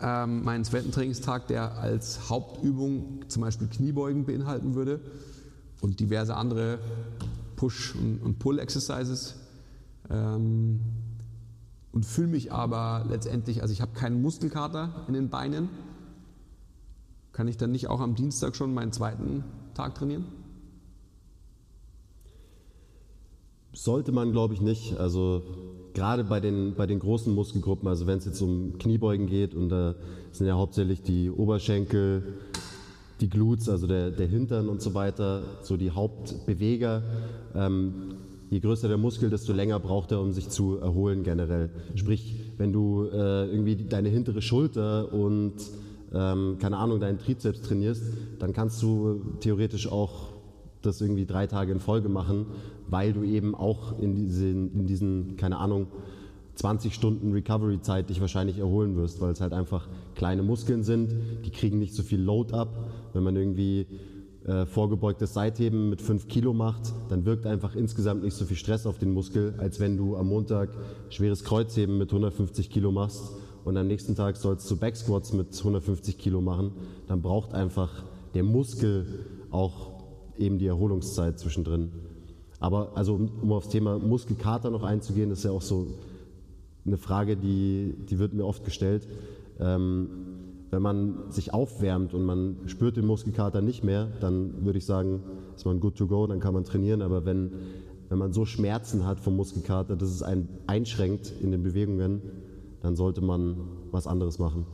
ähm, 0.00 0.42
meinen 0.42 0.64
zweiten 0.64 0.90
Trainingstag, 0.90 1.46
der 1.46 1.78
als 1.78 2.28
Hauptübung 2.28 3.20
zum 3.28 3.42
Beispiel 3.42 3.68
Kniebeugen 3.68 4.24
beinhalten 4.24 4.74
würde 4.74 5.00
und 5.80 6.00
diverse 6.00 6.34
andere 6.34 6.78
Push- 7.57 7.94
und, 7.94 8.38
Pull-Exercises. 8.40 9.36
Ähm, 10.11 10.80
und 11.95 12.05
fühle 12.05 12.26
mich 12.26 12.53
aber 12.53 13.07
letztendlich, 13.09 13.62
also 13.62 13.72
ich 13.72 13.80
habe 13.80 13.92
keinen 13.92 14.20
Muskelkater 14.20 15.05
in 15.07 15.14
den 15.14 15.28
Beinen. 15.28 15.68
Kann 17.32 17.47
ich 17.47 17.57
dann 17.57 17.70
nicht 17.70 17.88
auch 17.88 18.01
am 18.01 18.16
Dienstag 18.16 18.57
schon 18.57 18.74
meinen 18.74 18.90
zweiten 18.90 19.45
Tag 19.74 19.95
trainieren? 19.95 20.24
Sollte 23.72 24.11
man, 24.11 24.32
glaube 24.32 24.55
ich, 24.55 24.61
nicht. 24.61 24.99
Also 24.99 25.42
gerade 25.95 26.24
bei 26.24 26.40
den, 26.40 26.74
bei 26.74 26.86
den 26.86 26.99
großen 26.99 27.32
Muskelgruppen, 27.32 27.88
also 27.88 28.09
wenn 28.09 28.18
es 28.18 28.24
jetzt 28.24 28.40
um 28.40 28.76
Kniebeugen 28.78 29.28
geht 29.28 29.55
und 29.55 29.68
da 29.68 29.95
sind 30.32 30.49
ja 30.49 30.55
hauptsächlich 30.55 31.03
die 31.03 31.30
Oberschenkel, 31.30 32.40
die 33.20 33.30
Glutes, 33.30 33.68
also 33.68 33.86
der, 33.86 34.11
der 34.11 34.26
Hintern 34.26 34.68
und 34.68 34.82
so 34.82 34.95
weiter, 34.95 35.45
so 35.62 35.76
die 35.76 35.92
Hauptbeweger. 35.92 37.05
Ähm, 37.55 38.16
je 38.55 38.61
größer 38.61 38.88
der 38.88 38.98
Muskel, 38.98 39.30
desto 39.30 39.52
länger 39.52 39.80
braucht 39.80 40.12
er, 40.12 40.20
um 40.20 40.32
sich 40.32 40.48
zu 40.48 40.78
erholen 40.78 41.24
generell. 41.24 41.70
Sprich, 41.96 42.36
wenn 42.57 42.72
du 42.72 43.09
äh, 43.12 43.46
irgendwie 43.50 43.74
deine 43.74 44.09
hintere 44.09 44.42
Schulter 44.42 45.12
und 45.12 45.55
ähm, 46.14 46.57
keine 46.61 46.76
Ahnung, 46.76 47.00
deinen 47.00 47.18
Trizeps 47.18 47.62
trainierst, 47.62 48.05
dann 48.38 48.52
kannst 48.52 48.80
du 48.82 49.20
theoretisch 49.40 49.90
auch 49.90 50.28
das 50.82 51.00
irgendwie 51.00 51.26
drei 51.26 51.46
Tage 51.46 51.72
in 51.72 51.80
Folge 51.80 52.09
machen, 52.09 52.46
weil 52.88 53.12
du 53.12 53.24
eben 53.24 53.55
auch 53.55 53.98
in 53.98 54.14
diesen, 54.14 54.72
in 54.74 54.86
diesen 54.86 55.36
keine 55.36 55.59
Ahnung, 55.59 55.88
20 56.55 56.94
Stunden 56.94 57.32
Recovery-Zeit 57.32 58.11
dich 58.11 58.20
wahrscheinlich 58.20 58.59
erholen 58.59 58.94
wirst, 58.94 59.20
weil 59.20 59.32
es 59.32 59.40
halt 59.40 59.52
einfach 59.52 59.88
kleine 60.14 60.44
Muskeln 60.44 60.84
sind, 60.84 61.12
die 61.44 61.50
kriegen 61.50 61.80
nicht 61.80 61.94
so 61.94 62.05
viel 62.05 62.20
Load 62.20 62.55
ab. 62.55 62.68
Wenn 63.12 63.24
man 63.24 63.34
irgendwie 63.34 63.86
äh, 64.47 64.66
vorgebeugtes 64.66 65.32
Seitheben 65.32 65.88
mit 65.90 66.03
5 66.03 66.28
Kilo 66.28 66.53
macht, 66.53 66.92
dann 67.09 67.24
wirkt 67.24 67.47
einfach 67.47 67.74
insgesamt 67.74 68.22
nicht 68.22 68.36
so 68.36 68.45
viel 68.45 68.57
Stress 68.57 68.86
auf 68.86 68.99
den 68.99 69.12
Muskel, 69.12 69.55
als 69.59 69.80
wenn 69.80 69.97
du 69.97 70.16
am 70.16 70.28
Montag 70.28 70.68
schweres 71.09 71.45
Kreuzheben 71.45 71.97
mit 71.97 72.11
150 72.11 72.68
Kilo 72.68 72.92
machst 72.92 73.32
und 73.64 73.76
am 73.76 73.86
nächsten 73.86 74.14
Tag 74.14 74.36
sollst 74.36 74.70
du 74.70 74.76
Backsquats 74.76 75.32
mit 75.32 75.57
150 75.57 76.18
Kilo 76.18 76.40
machen. 76.40 76.72
Dann 77.07 77.22
braucht 77.22 77.55
einfach 77.55 78.05
der 78.34 78.42
Muskel 78.42 79.07
auch 79.51 80.05
eben 80.36 80.59
die 80.59 80.66
Erholungszeit 80.66 81.38
zwischendrin. 81.38 81.90
Aber 82.61 82.92
also 82.95 83.14
um 83.14 83.53
aufs 83.53 83.68
Thema 83.68 83.99
Muskelkater 83.99 84.70
noch 84.70 84.82
einzugehen, 84.82 85.30
das 85.30 85.38
ist 85.38 85.45
ja 85.45 85.53
auch 85.53 85.62
so 85.62 85.86
eine 86.86 86.99
Frage, 86.99 87.36
die, 87.36 87.95
die 88.11 88.18
wird 88.18 88.34
mir 88.34 88.45
oft 88.45 88.64
gestellt. 88.64 89.09
Ähm, 89.59 90.09
wenn 90.74 90.82
man 90.82 91.30
sich 91.30 91.54
aufwärmt 91.54 92.14
und 92.14 92.24
man 92.24 92.56
spürt 92.66 92.96
den 92.96 93.06
Muskelkater 93.06 93.62
nicht 93.62 93.84
mehr, 93.84 94.08
dann 94.20 94.64
würde 94.64 94.78
ich 94.78 94.84
sagen, 94.84 95.22
ist 95.54 95.64
man 95.64 95.78
good 95.78 95.94
to 95.94 96.08
go, 96.08 96.26
dann 96.26 96.40
kann 96.40 96.52
man 96.52 96.64
trainieren. 96.64 97.00
Aber 97.00 97.24
wenn, 97.24 97.52
wenn 98.08 98.18
man 98.18 98.32
so 98.32 98.44
Schmerzen 98.44 99.06
hat 99.06 99.20
vom 99.20 99.36
Muskelkater, 99.36 99.94
dass 99.94 100.08
es 100.08 100.24
einen 100.24 100.48
einschränkt 100.66 101.32
in 101.40 101.52
den 101.52 101.62
Bewegungen, 101.62 102.22
dann 102.82 102.96
sollte 102.96 103.20
man 103.20 103.56
was 103.92 104.08
anderes 104.08 104.40
machen. 104.40 104.66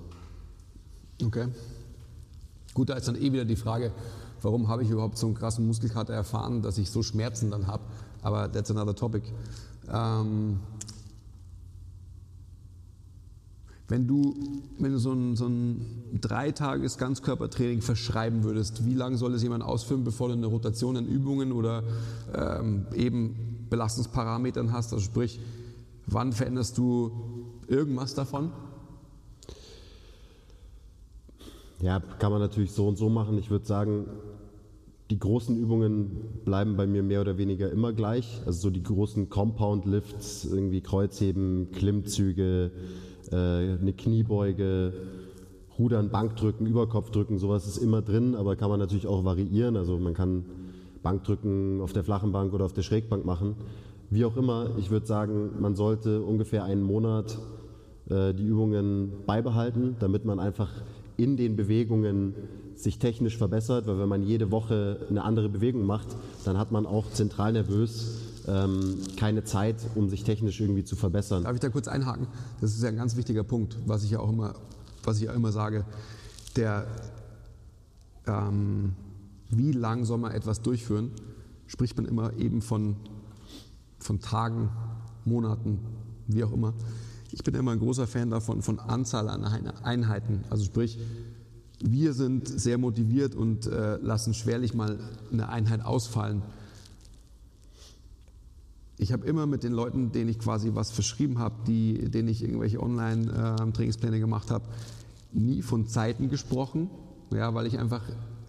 Okay. 1.23 1.49
Gut, 2.73 2.89
da 2.89 2.95
ist 2.95 3.07
dann 3.07 3.17
eh 3.17 3.31
wieder 3.31 3.45
die 3.45 3.57
Frage, 3.57 3.93
warum 4.41 4.69
habe 4.69 4.83
ich 4.83 4.89
überhaupt 4.89 5.19
so 5.19 5.27
einen 5.27 5.35
krassen 5.35 5.67
Muskelkater 5.67 6.15
erfahren, 6.15 6.63
dass 6.63 6.79
ich 6.79 6.91
so 6.91 7.03
Schmerzen 7.03 7.51
dann 7.51 7.67
habe. 7.67 7.83
Aber 8.23 8.51
that's 8.51 8.71
another 8.71 8.95
topic. 8.95 9.25
Ähm, 9.93 10.61
Wenn 13.91 14.07
du, 14.07 14.37
wenn 14.79 14.93
du 14.93 14.99
so 14.99 15.13
ein, 15.13 15.35
so 15.35 15.47
ein 15.47 15.85
dreitages 16.21 16.97
Ganzkörpertraining 16.97 17.83
verschreiben 17.83 18.45
würdest, 18.45 18.87
wie 18.87 18.95
lange 18.95 19.17
soll 19.17 19.35
es 19.35 19.43
jemand 19.43 19.65
ausführen, 19.65 20.05
bevor 20.05 20.29
du 20.29 20.35
eine 20.35 20.47
Rotation 20.47 20.95
in 20.95 21.09
Übungen 21.09 21.51
oder 21.51 21.83
ähm, 22.33 22.87
eben 22.95 23.67
Belastungsparametern 23.69 24.71
hast? 24.71 24.93
Also 24.93 25.05
sprich, 25.05 25.41
wann 26.07 26.33
veränderst 26.33 26.79
du 26.79 27.11
irgendwas 27.67 28.15
davon? 28.15 28.53
Ja, 31.83 31.99
kann 31.99 32.31
man 32.31 32.41
natürlich 32.41 32.71
so 32.71 32.87
und 32.87 32.97
so 32.97 33.09
machen. 33.09 33.39
Ich 33.39 33.51
würde 33.51 33.67
sagen, 33.67 34.07
die 35.11 35.19
großen 35.19 35.57
Übungen 35.57 36.17
bleiben 36.45 36.77
bei 36.77 36.87
mir 36.87 37.03
mehr 37.03 37.23
oder 37.23 37.39
weniger 37.39 37.73
immer 37.73 37.93
gleich. 37.93 38.41
Also 38.47 38.61
so 38.61 38.71
die 38.71 38.85
großen 38.85 39.31
Compound 39.31 39.85
Lifts, 39.85 40.45
irgendwie 40.45 40.81
Kreuzheben, 40.81 41.73
Klimmzüge, 41.73 42.71
äh, 43.31 43.37
eine 43.37 43.93
Kniebeuge, 43.93 44.93
Rudern, 45.79 46.11
Bankdrücken, 46.11 46.67
Überkopfdrücken, 46.67 47.39
sowas 47.39 47.67
ist 47.67 47.79
immer 47.79 48.03
drin, 48.03 48.35
aber 48.35 48.57
kann 48.57 48.69
man 48.69 48.79
natürlich 48.79 49.07
auch 49.07 49.25
variieren. 49.25 49.77
Also 49.77 49.99
man 49.99 50.15
kann 50.15 50.45
Bankdrücken 51.03 51.81
auf 51.81 51.93
der 51.93 52.05
flachen 52.05 52.33
Bank 52.33 52.53
oder 52.53 52.65
auf 52.65 52.73
der 52.73 52.83
Schrägbank 52.83 53.25
machen. 53.25 53.57
Wie 54.11 54.25
auch 54.25 54.37
immer, 54.37 54.71
ich 54.79 54.91
würde 54.91 55.07
sagen, 55.07 55.51
man 55.61 55.77
sollte 55.77 56.21
ungefähr 56.23 56.65
einen 56.65 56.83
Monat 56.83 57.39
äh, 58.11 58.35
die 58.35 58.45
Übungen 58.45 59.13
beibehalten, 59.27 59.97
damit 60.01 60.25
man 60.25 60.41
einfach 60.41 60.71
in 61.17 61.37
den 61.37 61.57
Bewegungen 61.57 62.35
sich 62.75 62.99
technisch 62.99 63.37
verbessert, 63.37 63.87
weil 63.87 63.99
wenn 63.99 64.09
man 64.09 64.23
jede 64.23 64.51
Woche 64.51 65.07
eine 65.09 65.23
andere 65.23 65.49
Bewegung 65.49 65.85
macht, 65.85 66.09
dann 66.45 66.59
hat 66.59 66.73
man 66.73 66.87
auch 66.87 67.11
zentral 67.11 67.53
nervös 67.53 68.30
ähm, 68.47 68.99
keine 69.17 69.45
Zeit, 69.45 69.77
um 69.95 70.09
sich 70.09 70.25
technisch 70.25 70.61
irgendwie 70.61 70.85
zu 70.85 70.97
verbessern. 70.97 71.45
Darf 71.45 71.55
ich 71.55 71.61
da 71.61 71.69
kurz 71.69 71.89
einhaken? 71.89 72.27
Das 72.61 72.73
ist 72.73 72.83
ja 72.83 72.89
ein 72.89 72.97
ganz 72.97 73.17
wichtiger 73.17 73.45
Punkt, 73.45 73.77
was 73.87 74.05
ich 74.05 74.11
ja 74.11 74.21
auch 74.21 74.31
immer, 74.31 74.55
was 75.05 75.19
ich 75.19 75.25
ja 75.25 75.33
immer 75.33 75.53
sage. 75.53 75.85
Der, 76.57 76.87
ähm, 78.27 78.93
wie 79.51 79.73
lang 79.73 80.05
soll 80.05 80.19
man 80.19 80.33
etwas 80.33 80.63
durchführen, 80.63 81.11
spricht 81.67 81.97
man 81.97 82.07
immer 82.07 82.33
eben 82.37 82.63
von, 82.63 82.97
von 83.99 84.21
Tagen, 84.21 84.71
Monaten, 85.25 85.79
wie 86.27 86.45
auch 86.45 86.53
immer. 86.53 86.75
Ich 87.33 87.45
bin 87.45 87.55
immer 87.55 87.73
ein 87.73 87.79
großer 87.79 88.07
Fan 88.07 88.31
davon, 88.31 88.63
von 88.63 88.81
Anzahl 88.81 89.29
an 89.29 89.45
Einheiten. 89.45 90.45
Also 90.51 90.65
sprich, 90.65 90.99
wir 91.83 92.13
sind 92.13 92.49
sehr 92.49 92.79
motiviert 92.79 93.35
und 93.35 93.67
äh, 93.67 93.97
lassen 93.97 94.35
schwerlich 94.35 94.75
mal 94.75 94.99
eine 95.33 95.49
Einheit 95.49 95.85
ausfallen. 95.85 96.43
Ich 99.01 99.13
habe 99.13 99.27
immer 99.27 99.47
mit 99.47 99.65
den 99.65 99.73
Leuten, 99.73 100.13
denen 100.13 100.29
ich 100.29 100.39
quasi 100.39 100.73
was 100.75 100.91
verschrieben 100.91 101.39
habe, 101.39 101.55
denen 101.67 102.29
ich 102.29 102.43
irgendwelche 102.43 102.83
Online-Trainingspläne 102.83 104.17
ähm, 104.17 104.21
gemacht 104.21 104.51
habe, 104.51 104.65
nie 105.33 105.63
von 105.63 105.87
Zeiten 105.87 106.29
gesprochen, 106.29 106.91
ja, 107.33 107.55
weil 107.55 107.67
ich 107.67 107.79
einfach, 107.79 108.03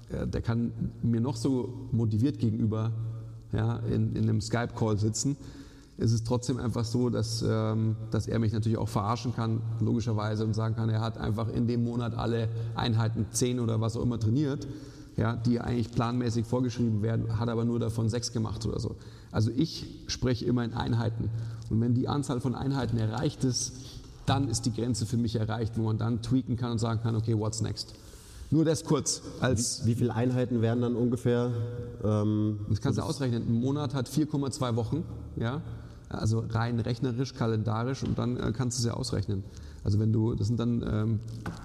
äh, 0.10 0.28
der 0.28 0.42
kann 0.42 0.74
mir 1.02 1.22
noch 1.22 1.38
so 1.38 1.88
motiviert 1.92 2.38
gegenüber 2.38 2.92
ja, 3.54 3.78
in, 3.78 4.14
in 4.16 4.24
einem 4.24 4.42
Skype-Call 4.42 4.98
sitzen. 4.98 5.38
Es 5.98 6.12
ist 6.12 6.28
trotzdem 6.28 6.58
einfach 6.58 6.84
so, 6.84 7.10
dass, 7.10 7.46
ähm, 7.48 7.96
dass 8.10 8.28
er 8.28 8.40
mich 8.40 8.52
natürlich 8.52 8.78
auch 8.78 8.90
verarschen 8.90 9.34
kann, 9.34 9.62
logischerweise, 9.80 10.44
und 10.44 10.54
sagen 10.54 10.76
kann, 10.76 10.90
er 10.90 11.00
hat 11.00 11.18
einfach 11.18 11.48
in 11.48 11.68
dem 11.68 11.86
Monat 11.86 12.14
alle 12.14 12.50
Einheiten, 12.76 13.28
zehn 13.32 13.60
oder 13.60 13.80
was 13.80 13.96
auch 13.96 14.04
immer 14.04 14.20
trainiert, 14.20 14.68
ja, 15.18 15.36
die 15.36 15.60
eigentlich 15.60 15.92
planmäßig 15.92 16.46
vorgeschrieben 16.46 17.02
werden, 17.02 17.40
hat 17.40 17.50
aber 17.50 17.66
nur 17.66 17.80
davon 17.80 18.10
sechs 18.10 18.32
gemacht 18.32 18.66
oder 18.66 18.80
so. 18.80 18.96
Also 19.32 19.52
ich 19.56 19.86
spreche 20.08 20.46
immer 20.46 20.64
in 20.64 20.74
Einheiten. 20.74 21.30
Und 21.70 21.82
wenn 21.82 21.94
die 21.94 22.08
Anzahl 22.08 22.42
von 22.42 22.56
Einheiten 22.56 22.98
erreicht 22.98 23.44
ist, 23.44 23.74
dann 24.26 24.48
ist 24.48 24.66
die 24.66 24.74
Grenze 24.74 25.06
für 25.06 25.18
mich 25.18 25.36
erreicht, 25.36 25.78
wo 25.78 25.84
man 25.84 25.98
dann 25.98 26.22
tweaken 26.22 26.56
kann 26.56 26.72
und 26.72 26.80
sagen 26.80 27.02
kann, 27.02 27.16
okay, 27.16 27.38
what's 27.38 27.62
next? 27.62 27.94
Nur 28.50 28.66
das 28.66 28.84
kurz. 28.84 29.22
Als 29.40 29.86
wie, 29.86 29.92
wie 29.92 29.96
viele 29.96 30.14
Einheiten 30.14 30.62
werden 30.62 30.82
dann 30.82 30.96
ungefähr? 30.96 31.52
Ähm, 32.04 32.60
das 32.70 32.82
kannst 32.82 33.00
du 33.00 33.04
ausrechnen. 33.04 33.44
Ein 33.48 33.54
Monat 33.54 33.94
hat 33.94 34.10
4,2 34.10 34.76
Wochen, 34.76 35.04
ja, 35.38 35.62
also 36.10 36.44
rein 36.50 36.80
rechnerisch, 36.80 37.34
kalendarisch 37.34 38.04
und 38.04 38.18
dann 38.18 38.38
äh, 38.38 38.52
kannst 38.52 38.78
du 38.78 38.82
es 38.82 38.86
ja 38.86 38.94
ausrechnen. 38.94 39.44
Also 39.84 40.00
wenn 40.00 40.12
du, 40.12 40.36
das 40.36 40.48
sind 40.48 40.60
dann 40.60 40.84
ähm, 40.86 41.20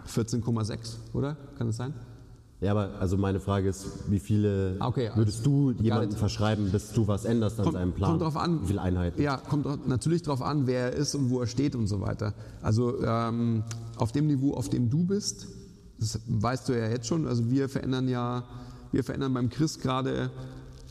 14,6, 0.09 0.97
oder? 1.13 1.37
Kann 1.59 1.67
das 1.67 1.77
sein? 1.77 1.93
Ja, 2.61 2.71
aber 2.71 2.99
also 3.01 3.19
meine 3.19 3.39
Frage 3.39 3.69
ist, 3.69 3.87
wie 4.09 4.19
viele 4.19 4.77
okay, 4.81 5.11
würdest 5.15 5.45
du 5.45 5.73
jemandem 5.73 6.17
verschreiben, 6.19 6.71
bis 6.71 6.93
du 6.93 7.07
was 7.07 7.27
änderst 7.27 7.59
an 7.59 7.65
kommt, 7.65 7.77
seinem 7.77 7.93
Plan? 7.93 8.11
Kommt 8.11 8.23
drauf 8.23 8.37
an. 8.37 8.63
Wie 8.63 8.69
viele 8.69 8.81
Einheiten? 8.81 9.21
Ja, 9.21 9.37
kommt 9.37 9.87
natürlich 9.87 10.23
darauf 10.23 10.41
an, 10.41 10.67
wer 10.67 10.93
er 10.93 10.93
ist 10.95 11.15
und 11.15 11.29
wo 11.29 11.41
er 11.41 11.47
steht 11.47 11.75
und 11.75 11.87
so 11.87 12.01
weiter. 12.01 12.33
Also 12.63 13.03
ähm, 13.05 13.63
auf 13.97 14.13
dem 14.13 14.27
Niveau, 14.27 14.55
auf 14.55 14.71
dem 14.71 14.89
du 14.89 15.05
bist, 15.05 15.49
das 15.99 16.19
weißt 16.27 16.69
du 16.69 16.79
ja 16.79 16.89
jetzt 16.89 17.07
schon. 17.07 17.27
Also 17.27 17.51
wir 17.51 17.69
verändern 17.69 18.09
ja, 18.09 18.45
wir 18.91 19.05
verändern 19.05 19.35
beim 19.35 19.51
Chris 19.51 19.79
gerade 19.79 20.31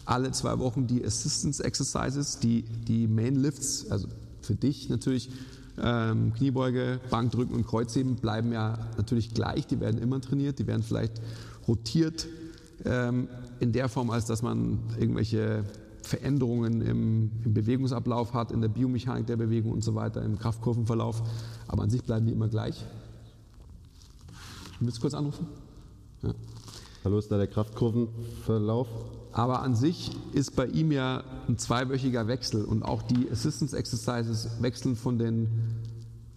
alle 0.06 0.32
zwei 0.32 0.60
Wochen 0.60 0.86
die 0.86 1.04
Assistance 1.04 1.64
Exercises, 1.64 2.38
die, 2.38 2.64
die 2.88 3.08
Main 3.08 3.36
Lifts, 3.36 3.90
also 3.90 4.08
für 4.42 4.56
dich 4.56 4.90
natürlich. 4.90 5.30
Ähm, 5.78 6.34
Kniebeuge, 6.34 7.02
Bankdrücken 7.10 7.54
und 7.54 7.68
Kreuzheben 7.68 8.16
bleiben 8.16 8.54
ja 8.54 8.80
natürlich 8.96 9.34
gleich, 9.34 9.68
die 9.68 9.82
werden 9.82 10.02
immer 10.02 10.22
trainiert, 10.22 10.58
die 10.58 10.68
werden 10.68 10.84
vielleicht 10.84 11.22
rotiert 11.68 12.28
ähm, 12.86 13.28
in 13.60 13.72
der 13.72 13.90
Form, 13.90 14.10
als 14.10 14.26
dass 14.26 14.42
man 14.42 14.80
irgendwelche 15.00 15.64
Veränderungen 16.04 16.82
im, 16.82 17.32
im, 17.44 17.54
Bewegungsablauf 17.54 18.34
hat, 18.34 18.52
in 18.52 18.62
der 18.62 18.68
Biomechanik 18.68 19.26
der 19.28 19.38
Bewegung 19.38 19.72
und 19.72 19.84
so 19.84 19.96
weiter, 19.96 20.22
im 20.24 20.38
Kraftkurvenverlauf. 20.38 21.24
Aber 21.68 21.84
an 21.84 21.90
sich 21.90 22.04
bleiben 22.04 22.26
die 22.26 22.32
immer 22.32 22.48
gleich. 22.48 22.86
Willst 24.80 24.98
du 24.98 25.02
kurz 25.02 25.14
anrufen? 25.14 25.48
Ja. 26.22 26.34
Hallo, 27.04 27.18
ist 27.18 27.32
da 27.32 27.38
der 27.38 27.48
Kraftkurvenverlauf? 27.48 28.88
Aber 29.32 29.62
an 29.62 29.76
sich 29.76 30.12
ist 30.34 30.56
bei 30.56 30.66
ihm 30.66 30.92
ja 30.92 31.24
ein 31.48 31.58
zweiwöchiger 31.58 32.28
Wechsel 32.28 32.64
und 32.64 32.84
auch 32.84 33.02
die 33.02 33.30
Assistance 33.30 33.78
Exercises 33.78 34.50
wechseln 34.62 34.96
von 34.96 35.18
den 35.18 35.48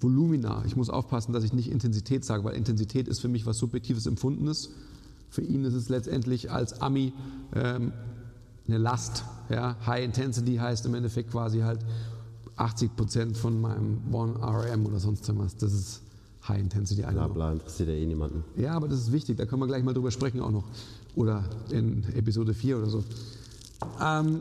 Volumina. 0.01 0.63
Ich 0.67 0.77
muss 0.77 0.91
aufpassen, 0.91 1.33
dass 1.33 1.45
ich 1.45 1.53
nicht 1.53 1.71
Intensität 1.71 2.25
sage, 2.25 2.45
weil 2.45 2.55
Intensität 2.55 3.09
ist 3.09 3.21
für 3.21 3.29
mich 3.29 3.47
was 3.47 3.59
subjektives 3.59 4.07
Empfundenes. 4.07 4.71
Für 5.31 5.43
ihn 5.43 5.65
ist 5.65 5.75
es 5.75 5.89
letztendlich 5.89 6.51
als 6.51 6.81
Ami 6.81 7.13
ähm, 7.55 7.93
eine 8.67 8.79
Last. 8.79 9.25
Ja? 9.49 9.77
High 9.87 10.05
Intensity 10.05 10.57
heißt 10.57 10.87
im 10.87 10.95
Endeffekt 10.95 11.31
quasi 11.31 11.61
halt 11.61 11.81
80 12.57 12.97
Prozent 12.97 13.37
von 13.37 13.61
meinem 13.61 14.01
1 14.13 14.39
RM 14.43 14.87
oder 14.87 14.99
sonst 14.99 15.31
was. 15.39 15.57
Das 15.57 15.73
ist 15.73 16.03
High 16.47 16.61
Intensity 16.61 17.03
Bla 17.03 17.29
bla, 17.29 17.53
interessiert 17.53 17.89
ja 17.89 17.95
eh 17.95 18.07
niemanden. 18.07 18.45
Ja, 18.57 18.73
aber 18.73 18.89
das 18.89 19.01
ist 19.01 19.13
wichtig, 19.13 19.37
da 19.37 19.47
können 19.47 19.61
wir 19.61 19.67
gleich 19.67 19.85
mal 19.85 19.95
drüber 19.95 20.11
sprechen 20.11 20.41
auch 20.41 20.51
noch. 20.51 20.65
Oder 21.15 21.45
in 21.71 22.05
Episode 22.15 22.55
4 22.55 22.79
oder 22.79 22.87
so. 22.87 23.05
Ähm, 24.03 24.41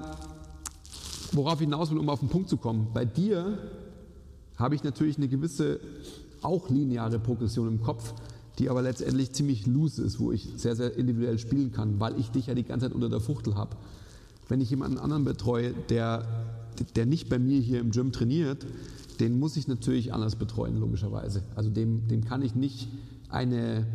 worauf 1.31 1.55
ich 1.55 1.65
hinaus 1.65 1.91
will, 1.91 1.97
um 1.97 2.09
auf 2.09 2.19
den 2.19 2.29
Punkt 2.29 2.49
zu 2.49 2.57
kommen. 2.57 2.87
Bei 2.93 3.05
dir 3.05 3.57
habe 4.57 4.75
ich 4.75 4.83
natürlich 4.83 5.17
eine 5.17 5.27
gewisse, 5.27 5.79
auch 6.41 6.69
lineare 6.69 7.19
Progression 7.19 7.67
im 7.67 7.81
Kopf 7.81 8.13
die 8.59 8.69
aber 8.69 8.81
letztendlich 8.81 9.33
ziemlich 9.33 9.67
loose 9.67 10.01
ist, 10.01 10.19
wo 10.19 10.31
ich 10.31 10.49
sehr, 10.55 10.75
sehr 10.75 10.95
individuell 10.97 11.37
spielen 11.37 11.71
kann, 11.71 11.99
weil 11.99 12.19
ich 12.19 12.31
dich 12.31 12.47
ja 12.47 12.55
die 12.55 12.63
ganze 12.63 12.87
Zeit 12.87 12.95
unter 12.95 13.09
der 13.09 13.19
Fuchtel 13.19 13.55
habe. 13.55 13.75
Wenn 14.47 14.61
ich 14.61 14.69
jemanden 14.69 14.97
anderen 14.97 15.25
betreue, 15.25 15.73
der, 15.89 16.25
der 16.95 17.05
nicht 17.05 17.29
bei 17.29 17.37
mir 17.37 17.59
hier 17.59 17.79
im 17.79 17.91
Gym 17.91 18.11
trainiert, 18.11 18.65
den 19.19 19.39
muss 19.39 19.57
ich 19.57 19.67
natürlich 19.67 20.13
anders 20.13 20.35
betreuen, 20.35 20.77
logischerweise. 20.77 21.43
Also 21.55 21.69
dem, 21.69 22.07
dem 22.07 22.23
kann 22.23 22.41
ich 22.41 22.55
nicht 22.55 22.87
eine, 23.29 23.85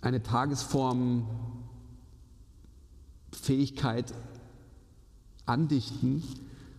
eine 0.00 0.22
Tagesform, 0.22 1.26
Fähigkeit 3.32 4.12
andichten 5.46 6.22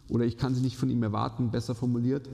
oder 0.10 0.26
ich 0.26 0.38
kann 0.38 0.54
sie 0.54 0.62
nicht 0.62 0.78
von 0.78 0.90
ihm 0.90 1.02
erwarten, 1.02 1.50
besser 1.50 1.74
formuliert, 1.74 2.30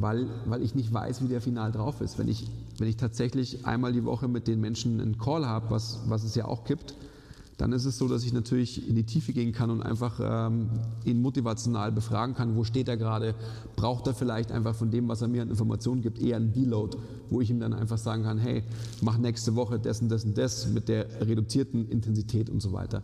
weil, 0.00 0.26
weil 0.46 0.62
ich 0.62 0.74
nicht 0.74 0.92
weiß, 0.92 1.22
wie 1.22 1.28
der 1.28 1.40
Final 1.40 1.72
drauf 1.72 2.00
ist. 2.00 2.18
Wenn 2.18 2.28
ich, 2.28 2.46
wenn 2.78 2.88
ich 2.88 2.96
tatsächlich 2.96 3.66
einmal 3.66 3.92
die 3.92 4.04
Woche 4.04 4.28
mit 4.28 4.48
den 4.48 4.60
Menschen 4.60 5.00
einen 5.00 5.18
Call 5.18 5.46
habe, 5.46 5.70
was, 5.70 6.00
was 6.06 6.24
es 6.24 6.34
ja 6.34 6.46
auch 6.46 6.64
gibt, 6.64 6.94
dann 7.58 7.72
ist 7.72 7.86
es 7.86 7.96
so, 7.96 8.06
dass 8.06 8.22
ich 8.22 8.32
natürlich 8.34 8.86
in 8.86 8.94
die 8.96 9.04
Tiefe 9.04 9.32
gehen 9.32 9.52
kann 9.52 9.70
und 9.70 9.82
einfach 9.82 10.20
ähm, 10.22 10.68
ihn 11.04 11.22
motivational 11.22 11.90
befragen 11.90 12.34
kann, 12.34 12.54
wo 12.54 12.64
steht 12.64 12.88
er 12.88 12.98
gerade, 12.98 13.34
braucht 13.76 14.06
er 14.06 14.14
vielleicht 14.14 14.52
einfach 14.52 14.74
von 14.74 14.90
dem, 14.90 15.08
was 15.08 15.22
er 15.22 15.28
mir 15.28 15.40
an 15.40 15.48
Informationen 15.48 16.02
gibt, 16.02 16.20
eher 16.20 16.36
einen 16.36 16.52
Deload, 16.52 16.98
wo 17.30 17.40
ich 17.40 17.48
ihm 17.48 17.60
dann 17.60 17.72
einfach 17.72 17.96
sagen 17.96 18.24
kann, 18.24 18.38
hey, 18.38 18.62
mach 19.00 19.16
nächste 19.16 19.56
Woche 19.56 19.78
das 19.78 20.02
und 20.02 20.10
das 20.10 20.24
und 20.24 20.36
das 20.36 20.68
mit 20.68 20.88
der 20.88 21.06
reduzierten 21.22 21.88
Intensität 21.88 22.50
und 22.50 22.60
so 22.60 22.72
weiter. 22.72 23.02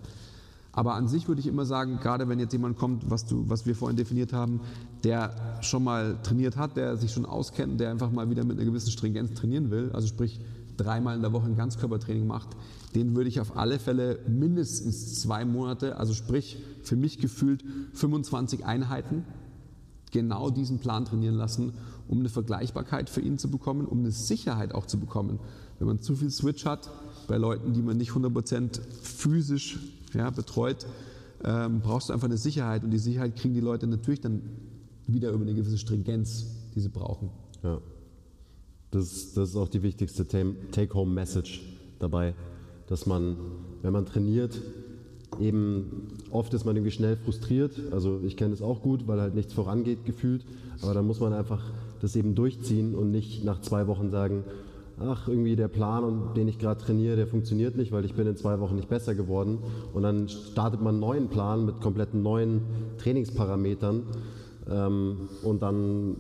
Aber 0.73 0.95
an 0.95 1.07
sich 1.07 1.29
würde 1.29 1.41
ich 1.41 1.47
immer 1.47 1.67
sagen, 1.67 1.99
gerade 2.01 2.29
wenn 2.29 2.39
jetzt 2.39 2.53
jemand 2.53 2.79
kommt, 2.79 3.11
was, 3.11 3.27
du, 3.27 3.45
was 3.49 3.67
wir 3.67 3.77
vorhin 3.77 3.97
definiert 3.97 4.33
haben, 4.33 4.61
der 5.05 5.35
schon 5.61 5.85
mal 5.85 6.17
trainiert 6.23 6.57
hat, 6.57 6.77
der 6.77 6.97
sich 6.97 7.13
schon 7.13 7.27
auskennt, 7.27 7.79
der 7.79 7.91
einfach 7.91 8.11
mal 8.11 8.31
wieder 8.31 8.45
mit 8.45 8.57
einer 8.57 8.65
gewissen 8.65 8.91
Stringenz 8.91 9.35
trainieren 9.35 9.71
will, 9.71 9.91
also 9.93 10.09
sprich 10.09 10.41
dreimal 10.79 11.15
in 11.15 11.21
der 11.21 11.33
Woche 11.35 11.47
ein 11.47 11.57
Ganzkörpertraining 11.57 12.27
macht, 12.27 12.49
den 12.95 13.15
würde 13.15 13.29
ich 13.29 13.41
auf 13.41 13.57
alle 13.57 13.79
Fälle 13.79 14.19
mindestens 14.27 15.21
zwei 15.21 15.45
Monate, 15.45 15.97
also 15.97 16.15
sprich 16.15 16.63
für 16.83 16.97
mich 16.97 17.19
gefühlt 17.19 17.63
25 17.93 18.65
Einheiten, 18.65 19.25
genau 20.11 20.51
diesen 20.51 20.79
Plan 20.79 21.05
trainieren 21.05 21.35
lassen, 21.35 21.75
um 22.09 22.21
eine 22.21 22.31
Vergleichbarkeit 22.31 23.11
für 23.11 23.21
ihn 23.21 23.39
zu 23.39 23.51
bekommen, 23.51 23.87
um 23.87 24.01
eine 24.01 24.11
Sicherheit 24.11 24.75
auch 24.75 24.87
zu 24.87 24.99
bekommen. 24.99 25.39
Wenn 25.79 25.87
man 25.87 26.01
zu 26.01 26.17
viel 26.17 26.31
Switch 26.31 26.65
hat, 26.65 26.91
bei 27.29 27.37
Leuten, 27.37 27.73
die 27.73 27.83
man 27.83 27.97
nicht 27.97 28.13
100% 28.13 28.81
physisch 29.03 29.79
ja, 30.15 30.31
betreut, 30.31 30.87
ähm, 31.45 31.81
brauchst 31.81 32.09
du 32.09 32.13
einfach 32.13 32.29
eine 32.29 32.37
Sicherheit 32.37 32.85
und 32.85 32.91
die 32.91 32.99
Sicherheit 32.99 33.37
kriegen 33.37 33.55
die 33.55 33.61
Leute 33.61 33.87
natürlich 33.87 34.21
dann 34.21 34.43
wieder 35.07 35.31
über 35.31 35.43
eine 35.43 35.55
gewisse 35.55 35.79
Stringenz, 35.79 36.47
die 36.75 36.81
sie 36.81 36.89
brauchen. 36.89 37.31
Ja. 37.63 37.81
Das, 38.91 39.33
das 39.33 39.51
ist 39.51 39.57
auch 39.57 39.69
die 39.69 39.83
wichtigste 39.83 40.27
Take-Home-Message 40.27 41.63
dabei, 41.99 42.35
dass 42.87 43.07
man, 43.07 43.37
wenn 43.81 43.93
man 43.93 44.05
trainiert, 44.05 44.61
eben 45.41 46.09
oft 46.31 46.53
ist 46.53 46.65
man 46.65 46.77
irgendwie 46.77 46.91
schnell 46.91 47.17
frustriert. 47.17 47.73
Also 47.91 48.21
ich 48.23 48.37
kenne 48.37 48.53
es 48.53 48.61
auch 48.61 48.83
gut, 48.83 49.07
weil 49.07 49.21
halt 49.21 49.35
nichts 49.35 49.55
vorangeht 49.55 50.05
gefühlt. 50.05 50.45
Aber 50.83 50.93
dann 50.93 51.07
muss 51.07 51.21
man 51.21 51.33
einfach 51.33 51.63
das 52.01 52.17
eben 52.17 52.35
durchziehen 52.35 52.95
und 52.95 53.11
nicht 53.11 53.45
nach 53.45 53.61
zwei 53.61 53.87
Wochen 53.87 54.11
sagen, 54.11 54.45
ach, 54.99 55.29
irgendwie 55.29 55.57
der 55.57 55.69
Plan, 55.69 56.35
den 56.35 56.49
ich 56.49 56.59
gerade 56.59 56.81
trainiere, 56.81 57.17
der 57.17 57.27
funktioniert 57.27 57.77
nicht, 57.77 57.93
weil 57.93 58.05
ich 58.05 58.15
bin 58.15 58.27
in 58.27 58.37
zwei 58.37 58.61
Wochen 58.61 58.77
nicht 58.77 58.89
besser 58.89 59.15
geworden. 59.15 59.59
Und 59.93 60.03
dann 60.03 60.29
startet 60.29 60.81
man 60.81 60.95
einen 60.95 61.01
neuen 61.01 61.29
Plan 61.29 61.67
mit 61.67 61.81
kompletten 61.81 62.23
neuen 62.23 62.63
Trainingsparametern. 62.99 64.03
Ähm, 64.71 65.29
und 65.43 65.63
dann 65.63 66.17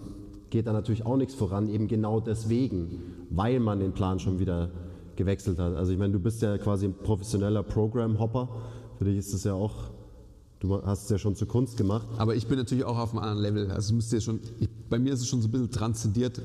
geht 0.50 0.66
da 0.66 0.72
natürlich 0.72 1.06
auch 1.06 1.16
nichts 1.16 1.34
voran, 1.34 1.68
eben 1.68 1.88
genau 1.88 2.20
deswegen, 2.20 3.00
weil 3.30 3.60
man 3.60 3.80
den 3.80 3.92
Plan 3.92 4.18
schon 4.18 4.38
wieder 4.38 4.70
gewechselt 5.16 5.58
hat. 5.58 5.74
Also 5.76 5.92
ich 5.92 5.98
meine, 5.98 6.12
du 6.12 6.18
bist 6.18 6.42
ja 6.42 6.58
quasi 6.58 6.86
ein 6.86 6.94
professioneller 6.94 7.62
Program-Hopper. 7.62 8.48
Für 8.98 9.04
dich 9.04 9.18
ist 9.18 9.32
das 9.32 9.44
ja 9.44 9.54
auch 9.54 9.92
Du 10.62 10.80
hast 10.80 11.02
es 11.02 11.10
ja 11.10 11.18
schon 11.18 11.34
zur 11.34 11.48
Kunst 11.48 11.76
gemacht. 11.76 12.06
Aber 12.18 12.36
ich 12.36 12.46
bin 12.46 12.56
natürlich 12.56 12.84
auch 12.84 12.96
auf 12.96 13.10
einem 13.10 13.18
anderen 13.18 13.42
Level. 13.42 13.70
Also 13.72 13.94
müsst 13.94 14.12
ihr 14.12 14.20
schon, 14.20 14.38
ich, 14.60 14.68
bei 14.88 14.96
mir 14.96 15.12
ist 15.12 15.20
es 15.20 15.26
schon 15.26 15.42
so 15.42 15.48
ein 15.48 15.50
bisschen 15.50 15.72
transzendiert 15.72 16.40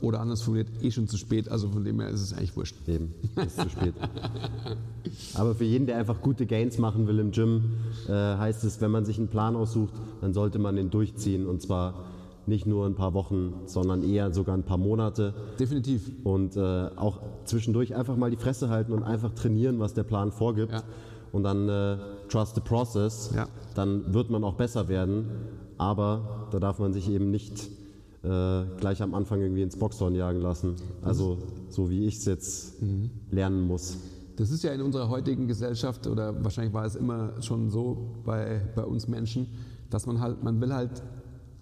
oder 0.00 0.20
anders 0.20 0.42
formuliert, 0.42 0.68
eh 0.82 0.90
schon 0.90 1.08
zu 1.08 1.16
spät. 1.16 1.48
Also 1.48 1.68
von 1.68 1.84
dem 1.84 2.00
her 2.00 2.08
ist 2.10 2.20
es 2.20 2.32
eigentlich 2.32 2.56
wurscht. 2.56 2.76
Eben, 2.88 3.14
ist 3.46 3.60
zu 3.60 3.68
spät. 3.70 3.94
Aber 5.34 5.54
für 5.54 5.64
jeden, 5.64 5.86
der 5.86 5.96
einfach 5.96 6.20
gute 6.20 6.46
Gains 6.46 6.78
machen 6.78 7.06
will 7.06 7.18
im 7.18 7.30
Gym, 7.30 7.62
äh, 8.08 8.12
heißt 8.12 8.64
es, 8.64 8.80
wenn 8.80 8.90
man 8.90 9.04
sich 9.04 9.18
einen 9.18 9.28
Plan 9.28 9.56
aussucht, 9.56 9.92
dann 10.20 10.32
sollte 10.34 10.58
man 10.58 10.76
den 10.76 10.90
durchziehen 10.90 11.46
und 11.46 11.62
zwar 11.62 11.94
nicht 12.46 12.66
nur 12.66 12.86
ein 12.86 12.94
paar 12.94 13.14
Wochen, 13.14 13.52
sondern 13.66 14.02
eher 14.02 14.32
sogar 14.32 14.56
ein 14.56 14.64
paar 14.64 14.78
Monate. 14.78 15.34
Definitiv. 15.58 16.10
Und 16.24 16.56
äh, 16.56 16.88
auch 16.96 17.20
zwischendurch 17.44 17.94
einfach 17.94 18.16
mal 18.16 18.30
die 18.30 18.36
Fresse 18.36 18.68
halten 18.70 18.92
und 18.92 19.02
einfach 19.02 19.32
trainieren, 19.34 19.78
was 19.78 19.94
der 19.94 20.04
Plan 20.04 20.32
vorgibt. 20.32 20.72
Ja. 20.72 20.82
und 21.32 21.44
dann 21.44 21.68
äh, 21.68 21.96
trust 22.28 22.56
the 22.56 22.60
process, 22.60 23.30
Ja. 23.36 23.46
dann 23.76 24.12
wird 24.12 24.30
man 24.30 24.42
auch 24.42 24.54
besser 24.54 24.88
werden. 24.88 25.26
Aber 25.78 26.48
da 26.50 26.58
darf 26.58 26.78
man 26.80 26.92
sich 26.92 27.08
eben 27.08 27.30
nicht 27.30 27.68
äh, 28.22 28.64
gleich 28.78 29.02
am 29.02 29.14
Anfang 29.14 29.40
irgendwie 29.40 29.62
ins 29.62 29.76
Boxhorn 29.76 30.14
jagen 30.14 30.40
lassen. 30.40 30.74
Also 31.02 31.38
so 31.68 31.90
wie 31.90 32.06
ich 32.06 32.16
es 32.16 32.24
jetzt 32.26 32.82
Mhm. 32.82 33.10
lernen 33.30 33.66
muss. 33.66 33.96
Das 34.36 34.50
ist 34.50 34.62
ja 34.64 34.72
in 34.72 34.80
unserer 34.80 35.08
heutigen 35.08 35.46
Gesellschaft 35.48 36.06
oder 36.06 36.42
wahrscheinlich 36.42 36.72
war 36.72 36.84
es 36.86 36.94
immer 36.96 37.40
schon 37.42 37.70
so 37.70 38.14
bei, 38.24 38.60
bei 38.74 38.84
uns 38.84 39.06
Menschen, 39.08 39.46
dass 39.90 40.06
man 40.06 40.20
halt, 40.20 40.42
man 40.42 40.60
will 40.60 40.72
halt 40.72 41.02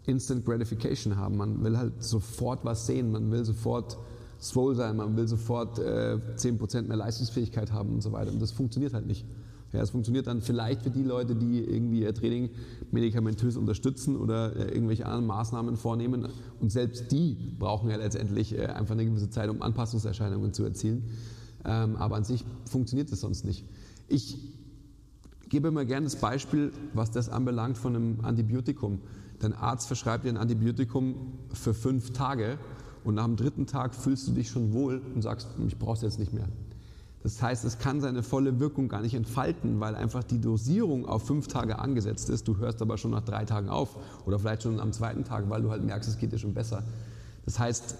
Instant 0.06 0.44
Gratification 0.44 1.16
haben, 1.16 1.36
man 1.36 1.62
will 1.62 1.76
halt 1.76 2.02
sofort 2.02 2.64
was 2.64 2.86
sehen, 2.86 3.10
man 3.12 3.30
will 3.30 3.44
sofort 3.44 3.98
swole 4.40 4.74
sein, 4.76 4.96
man 4.96 5.16
will 5.16 5.26
sofort 5.26 5.78
äh, 5.80 6.18
10% 6.36 6.82
mehr 6.82 6.96
Leistungsfähigkeit 6.96 7.72
haben 7.72 7.94
und 7.94 8.00
so 8.02 8.12
weiter. 8.12 8.30
Und 8.30 8.40
das 8.40 8.52
funktioniert 8.52 8.94
halt 8.94 9.06
nicht. 9.06 9.26
Ja, 9.72 9.82
es 9.82 9.90
funktioniert 9.90 10.26
dann 10.26 10.40
vielleicht 10.40 10.82
für 10.82 10.90
die 10.90 11.02
Leute, 11.02 11.36
die 11.36 11.62
irgendwie 11.62 12.00
ihr 12.00 12.14
Training 12.14 12.48
medikamentös 12.90 13.56
unterstützen 13.56 14.16
oder 14.16 14.56
äh, 14.56 14.72
irgendwelche 14.72 15.04
anderen 15.04 15.26
Maßnahmen 15.26 15.76
vornehmen. 15.76 16.28
Und 16.60 16.72
selbst 16.72 17.12
die 17.12 17.36
brauchen 17.58 17.90
ja 17.90 17.96
letztendlich 17.96 18.56
äh, 18.56 18.66
einfach 18.66 18.94
eine 18.94 19.04
gewisse 19.04 19.28
Zeit, 19.28 19.50
um 19.50 19.60
Anpassungserscheinungen 19.60 20.54
zu 20.54 20.64
erzielen. 20.64 21.04
Ähm, 21.66 21.96
aber 21.96 22.16
an 22.16 22.24
sich 22.24 22.44
funktioniert 22.64 23.12
das 23.12 23.20
sonst 23.20 23.44
nicht. 23.44 23.64
Ich 24.08 24.38
gebe 25.50 25.68
immer 25.68 25.84
gerne 25.84 26.04
das 26.04 26.16
Beispiel, 26.16 26.72
was 26.94 27.10
das 27.10 27.28
anbelangt, 27.28 27.76
von 27.76 27.94
einem 27.94 28.20
Antibiotikum. 28.22 29.00
Dein 29.38 29.52
Arzt 29.52 29.86
verschreibt 29.86 30.24
dir 30.24 30.30
ein 30.30 30.36
Antibiotikum 30.38 31.34
für 31.52 31.74
fünf 31.74 32.12
Tage 32.12 32.58
und 33.04 33.16
dem 33.16 33.36
dritten 33.36 33.66
Tag 33.66 33.94
fühlst 33.94 34.28
du 34.28 34.32
dich 34.32 34.48
schon 34.48 34.72
wohl 34.72 35.02
und 35.14 35.22
sagst, 35.22 35.48
ich 35.66 35.78
brauch's 35.78 36.02
jetzt 36.02 36.18
nicht 36.18 36.32
mehr. 36.32 36.48
Das 37.28 37.42
heißt, 37.42 37.64
es 37.66 37.78
kann 37.78 38.00
seine 38.00 38.22
volle 38.22 38.58
Wirkung 38.58 38.88
gar 38.88 39.02
nicht 39.02 39.12
entfalten, 39.12 39.80
weil 39.80 39.94
einfach 39.94 40.24
die 40.24 40.40
Dosierung 40.40 41.04
auf 41.04 41.26
fünf 41.26 41.46
Tage 41.46 41.78
angesetzt 41.78 42.30
ist. 42.30 42.48
Du 42.48 42.56
hörst 42.56 42.80
aber 42.80 42.96
schon 42.96 43.10
nach 43.10 43.20
drei 43.22 43.44
Tagen 43.44 43.68
auf 43.68 43.96
oder 44.24 44.38
vielleicht 44.38 44.62
schon 44.62 44.80
am 44.80 44.92
zweiten 44.94 45.24
Tag, 45.24 45.50
weil 45.50 45.60
du 45.60 45.70
halt 45.70 45.84
merkst, 45.84 46.08
es 46.08 46.16
geht 46.16 46.32
dir 46.32 46.38
schon 46.38 46.54
besser. 46.54 46.84
Das 47.44 47.58
heißt, 47.58 47.96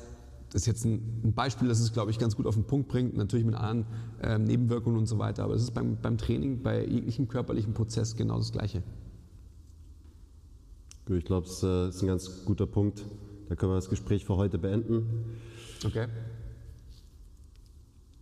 das 0.51 0.62
ist 0.62 0.66
jetzt 0.66 0.87
ein 0.87 1.35
Beispiel, 1.35 1.68
das 1.68 1.79
es, 1.81 1.93
glaube 1.93 2.11
ich, 2.11 2.18
ganz 2.18 2.37
gut 2.37 2.47
auf 2.47 2.55
den 2.55 2.64
Punkt 2.64 2.89
bringt, 2.89 3.18
natürlich 3.18 3.45
mit 3.45 3.55
anderen 3.55 3.85
ähm, 4.22 4.45
Nebenwirkungen 4.45 4.97
und 4.97 5.07
so 5.07 5.18
weiter. 5.18 5.45
Aber 5.45 5.53
es 5.53 5.62
ist 5.62 5.72
beim, 5.72 5.99
beim 6.01 6.16
Training, 6.16 6.62
bei 6.62 6.87
jeglichem 6.87 7.29
körperlichen 7.29 7.74
Prozess 7.74 8.16
genau 8.16 8.39
das 8.39 8.51
Gleiche. 8.51 8.83
Gut, 11.05 11.18
Ich 11.18 11.24
glaube, 11.26 11.47
es 11.47 11.62
äh, 11.62 11.91
ist 11.91 12.01
ein 12.01 12.07
ganz 12.07 12.47
guter 12.47 12.66
Punkt. 12.66 13.05
Da 13.51 13.57
können 13.57 13.72
wir 13.72 13.76
das 13.76 13.91
Gespräch 13.91 14.24
für 14.24 14.37
heute 14.37 14.57
beenden. 14.57 15.37
Okay. 15.85 16.07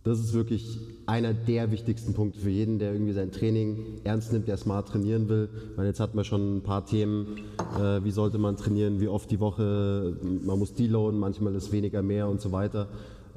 Das 0.07 0.19
ist 0.19 0.33
wirklich 0.33 0.79
einer 1.05 1.33
der 1.33 1.69
wichtigsten 1.71 2.13
Punkte 2.13 2.39
für 2.39 2.49
jeden, 2.49 2.79
der 2.79 2.93
irgendwie 2.93 3.11
sein 3.11 3.29
Training 3.29 3.99
ernst 4.05 4.31
nimmt, 4.31 4.47
der 4.47 4.55
smart 4.55 4.87
trainieren 4.87 5.27
will. 5.27 5.49
Weil 5.75 5.87
jetzt 5.87 5.99
hatten 5.99 6.15
wir 6.15 6.23
schon 6.23 6.57
ein 6.57 6.61
paar 6.61 6.85
Themen, 6.85 7.39
äh, 7.77 8.01
wie 8.05 8.11
sollte 8.11 8.37
man 8.37 8.55
trainieren, 8.55 9.01
wie 9.01 9.09
oft 9.09 9.29
die 9.29 9.41
Woche, 9.41 10.15
man 10.45 10.59
muss 10.59 10.73
deloaden, 10.73 11.19
manchmal 11.19 11.55
ist 11.55 11.73
weniger 11.73 12.01
mehr 12.03 12.29
und 12.29 12.39
so 12.39 12.53
weiter. 12.53 12.87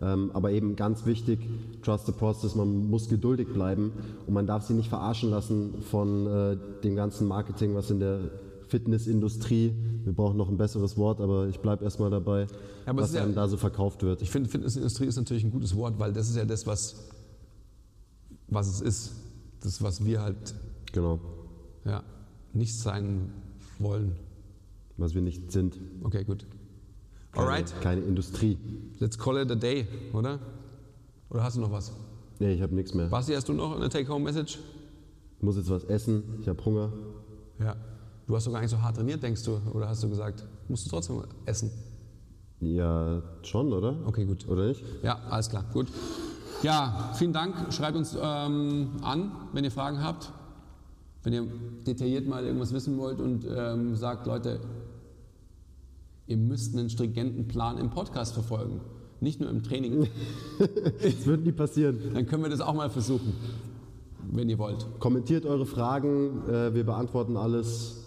Ähm, 0.01 0.31
aber 0.33 0.53
eben 0.53 0.77
ganz 0.77 1.07
wichtig, 1.07 1.41
trust 1.83 2.07
the 2.07 2.12
process, 2.12 2.55
man 2.55 2.89
muss 2.89 3.09
geduldig 3.09 3.49
bleiben 3.49 3.93
und 4.27 4.33
man 4.33 4.47
darf 4.47 4.64
sich 4.64 4.77
nicht 4.77 4.89
verarschen 4.89 5.31
lassen 5.31 5.75
von 5.91 6.27
äh, 6.27 6.57
dem 6.85 6.95
ganzen 6.95 7.27
Marketing, 7.27 7.75
was 7.75 7.91
in 7.91 7.99
der 7.99 8.21
Fitnessindustrie, 8.71 9.75
wir 10.05 10.12
brauchen 10.12 10.37
noch 10.37 10.49
ein 10.49 10.57
besseres 10.57 10.97
Wort, 10.97 11.21
aber 11.21 11.49
ich 11.49 11.59
bleibe 11.61 11.85
erstmal 11.85 12.09
dabei, 12.11 12.43
es 12.43 12.51
was 12.87 13.09
ist 13.11 13.14
ja- 13.16 13.23
einem 13.25 13.35
da 13.35 13.49
so 13.49 13.57
verkauft 13.57 14.03
wird. 14.03 14.23
Ich 14.23 14.31
finde, 14.31 14.49
Fitnessindustrie 14.49 15.07
ist 15.07 15.16
natürlich 15.16 15.45
ein 15.45 15.51
gutes 15.51 15.75
Wort, 15.77 15.99
weil 15.99 16.12
das 16.12 16.29
ist 16.31 16.37
ja 16.37 16.45
das, 16.45 16.66
was, 16.66 16.97
was 18.49 18.68
es 18.68 18.81
ist. 18.81 19.12
Das, 19.62 19.83
was 19.83 20.05
wir 20.05 20.23
halt 20.23 20.55
Genau, 20.93 21.21
ja, 21.85 22.03
nicht 22.55 22.75
sein 22.79 23.31
wollen. 23.79 24.12
was 24.97 25.14
wir 25.14 25.23
nicht 25.23 25.51
sind. 25.53 25.79
Okay, 26.03 26.25
gut. 26.25 26.47
Keine, 27.33 27.47
Alright, 27.47 27.75
keine 27.83 28.01
Industrie. 28.03 28.57
let's 28.99 29.18
call 29.18 29.37
it 29.39 29.51
a 29.51 29.55
day, 29.55 29.87
oder? 30.12 30.39
Oder 31.29 31.43
hast 31.45 31.57
du 31.57 31.61
noch 31.61 31.71
was? 31.73 31.93
Nee, 32.39 32.55
ich 32.55 32.62
habe 32.62 32.75
nichts 32.75 32.95
mehr. 32.95 33.07
Basti, 33.09 33.35
hast 33.35 33.49
du 33.49 33.53
noch 33.53 33.77
eine 33.77 33.89
Take-Home-Message? 33.89 34.59
Ich 35.39 35.43
muss 35.43 35.57
jetzt 35.57 35.71
was 35.71 35.85
essen, 35.85 36.23
ich 36.41 36.49
habe 36.49 36.62
Hunger. 36.64 36.93
Ja. 37.61 37.77
Du 38.31 38.37
hast 38.37 38.47
doch 38.47 38.53
gar 38.53 38.61
nicht 38.61 38.70
so 38.70 38.81
hart 38.81 38.95
trainiert, 38.95 39.24
denkst 39.24 39.43
du? 39.43 39.61
Oder 39.74 39.89
hast 39.89 40.05
du 40.05 40.09
gesagt, 40.09 40.47
musst 40.68 40.87
du 40.87 40.91
trotzdem 40.91 41.20
essen? 41.47 41.68
Ja, 42.61 43.20
schon, 43.43 43.72
oder? 43.72 43.97
Okay, 44.05 44.24
gut. 44.24 44.47
Oder 44.49 44.68
nicht? 44.68 44.85
Ja, 45.03 45.18
alles 45.28 45.51
klar, 45.51 45.64
gut. 45.72 45.89
Ja, 46.62 47.11
vielen 47.14 47.33
Dank. 47.33 47.72
Schreibt 47.72 47.97
uns 47.97 48.14
ähm, 48.14 48.91
an, 49.03 49.33
wenn 49.53 49.64
ihr 49.64 49.72
Fragen 49.72 50.01
habt. 50.01 50.31
Wenn 51.24 51.33
ihr 51.33 51.47
detailliert 51.85 52.28
mal 52.28 52.45
irgendwas 52.45 52.72
wissen 52.72 52.97
wollt 52.99 53.20
und 53.20 53.45
ähm, 53.53 53.97
sagt, 53.97 54.28
Leute, 54.28 54.61
ihr 56.28 56.37
müsst 56.37 56.76
einen 56.76 56.89
stringenten 56.89 57.49
Plan 57.49 57.78
im 57.78 57.91
Podcast 57.91 58.35
verfolgen. 58.35 58.81
Nicht 59.18 59.41
nur 59.41 59.51
im 59.51 59.64
Training. 59.64 60.07
Das 61.03 61.26
wird 61.26 61.43
nie 61.43 61.51
passieren. 61.51 61.99
Dann 62.14 62.26
können 62.26 62.45
wir 62.45 62.51
das 62.51 62.61
auch 62.61 62.74
mal 62.74 62.91
versuchen, 62.91 63.33
wenn 64.31 64.49
ihr 64.49 64.59
wollt. 64.59 64.87
Kommentiert 65.01 65.47
eure 65.47 65.66
Fragen, 65.66 66.49
äh, 66.49 66.72
wir 66.72 66.87
beantworten 66.87 67.37
alles. 67.37 68.01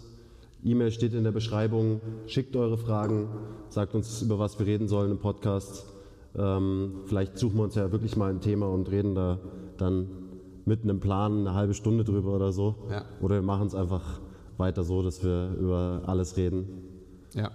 E-Mail 0.63 0.91
steht 0.91 1.13
in 1.13 1.23
der 1.23 1.31
Beschreibung. 1.31 2.01
Schickt 2.27 2.55
eure 2.55 2.77
Fragen, 2.77 3.27
sagt 3.69 3.95
uns, 3.95 4.21
über 4.21 4.39
was 4.39 4.57
wir 4.59 4.65
reden 4.65 4.87
sollen 4.87 5.11
im 5.11 5.19
Podcast. 5.19 5.85
Ähm, 6.35 7.01
vielleicht 7.05 7.37
suchen 7.37 7.57
wir 7.57 7.63
uns 7.63 7.75
ja 7.75 7.91
wirklich 7.91 8.15
mal 8.15 8.29
ein 8.29 8.41
Thema 8.41 8.67
und 8.67 8.89
reden 8.89 9.13
da 9.15 9.39
dann 9.77 10.09
mit 10.65 10.83
einem 10.83 10.99
Plan 10.99 11.39
eine 11.39 11.53
halbe 11.53 11.73
Stunde 11.73 12.03
drüber 12.03 12.33
oder 12.33 12.51
so. 12.51 12.87
Ja. 12.89 13.03
Oder 13.21 13.35
wir 13.35 13.41
machen 13.41 13.67
es 13.67 13.75
einfach 13.75 14.21
weiter 14.57 14.83
so, 14.83 15.03
dass 15.03 15.23
wir 15.23 15.55
über 15.59 16.01
alles 16.05 16.37
reden. 16.37 16.67
Ja. 17.33 17.51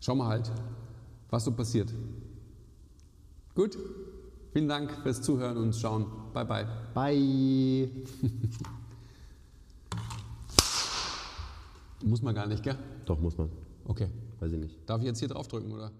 Schauen 0.00 0.18
wir 0.18 0.26
halt, 0.26 0.50
was 1.30 1.44
so 1.44 1.52
passiert. 1.52 1.92
Gut. 3.54 3.76
Vielen 4.52 4.68
Dank 4.68 4.92
fürs 5.02 5.20
Zuhören 5.20 5.56
und 5.56 5.74
Schauen. 5.74 6.06
Bye, 6.32 6.44
bye. 6.44 6.66
Bye! 6.94 7.90
Muss 12.04 12.22
man 12.22 12.34
gar 12.34 12.46
nicht, 12.46 12.62
gell? 12.62 12.76
Doch, 13.04 13.20
muss 13.20 13.36
man. 13.36 13.50
Okay. 13.84 14.08
Weiß 14.40 14.52
ich 14.52 14.58
nicht. 14.58 14.88
Darf 14.88 15.00
ich 15.00 15.06
jetzt 15.06 15.18
hier 15.18 15.28
draufdrücken, 15.28 15.72
oder? 15.72 15.90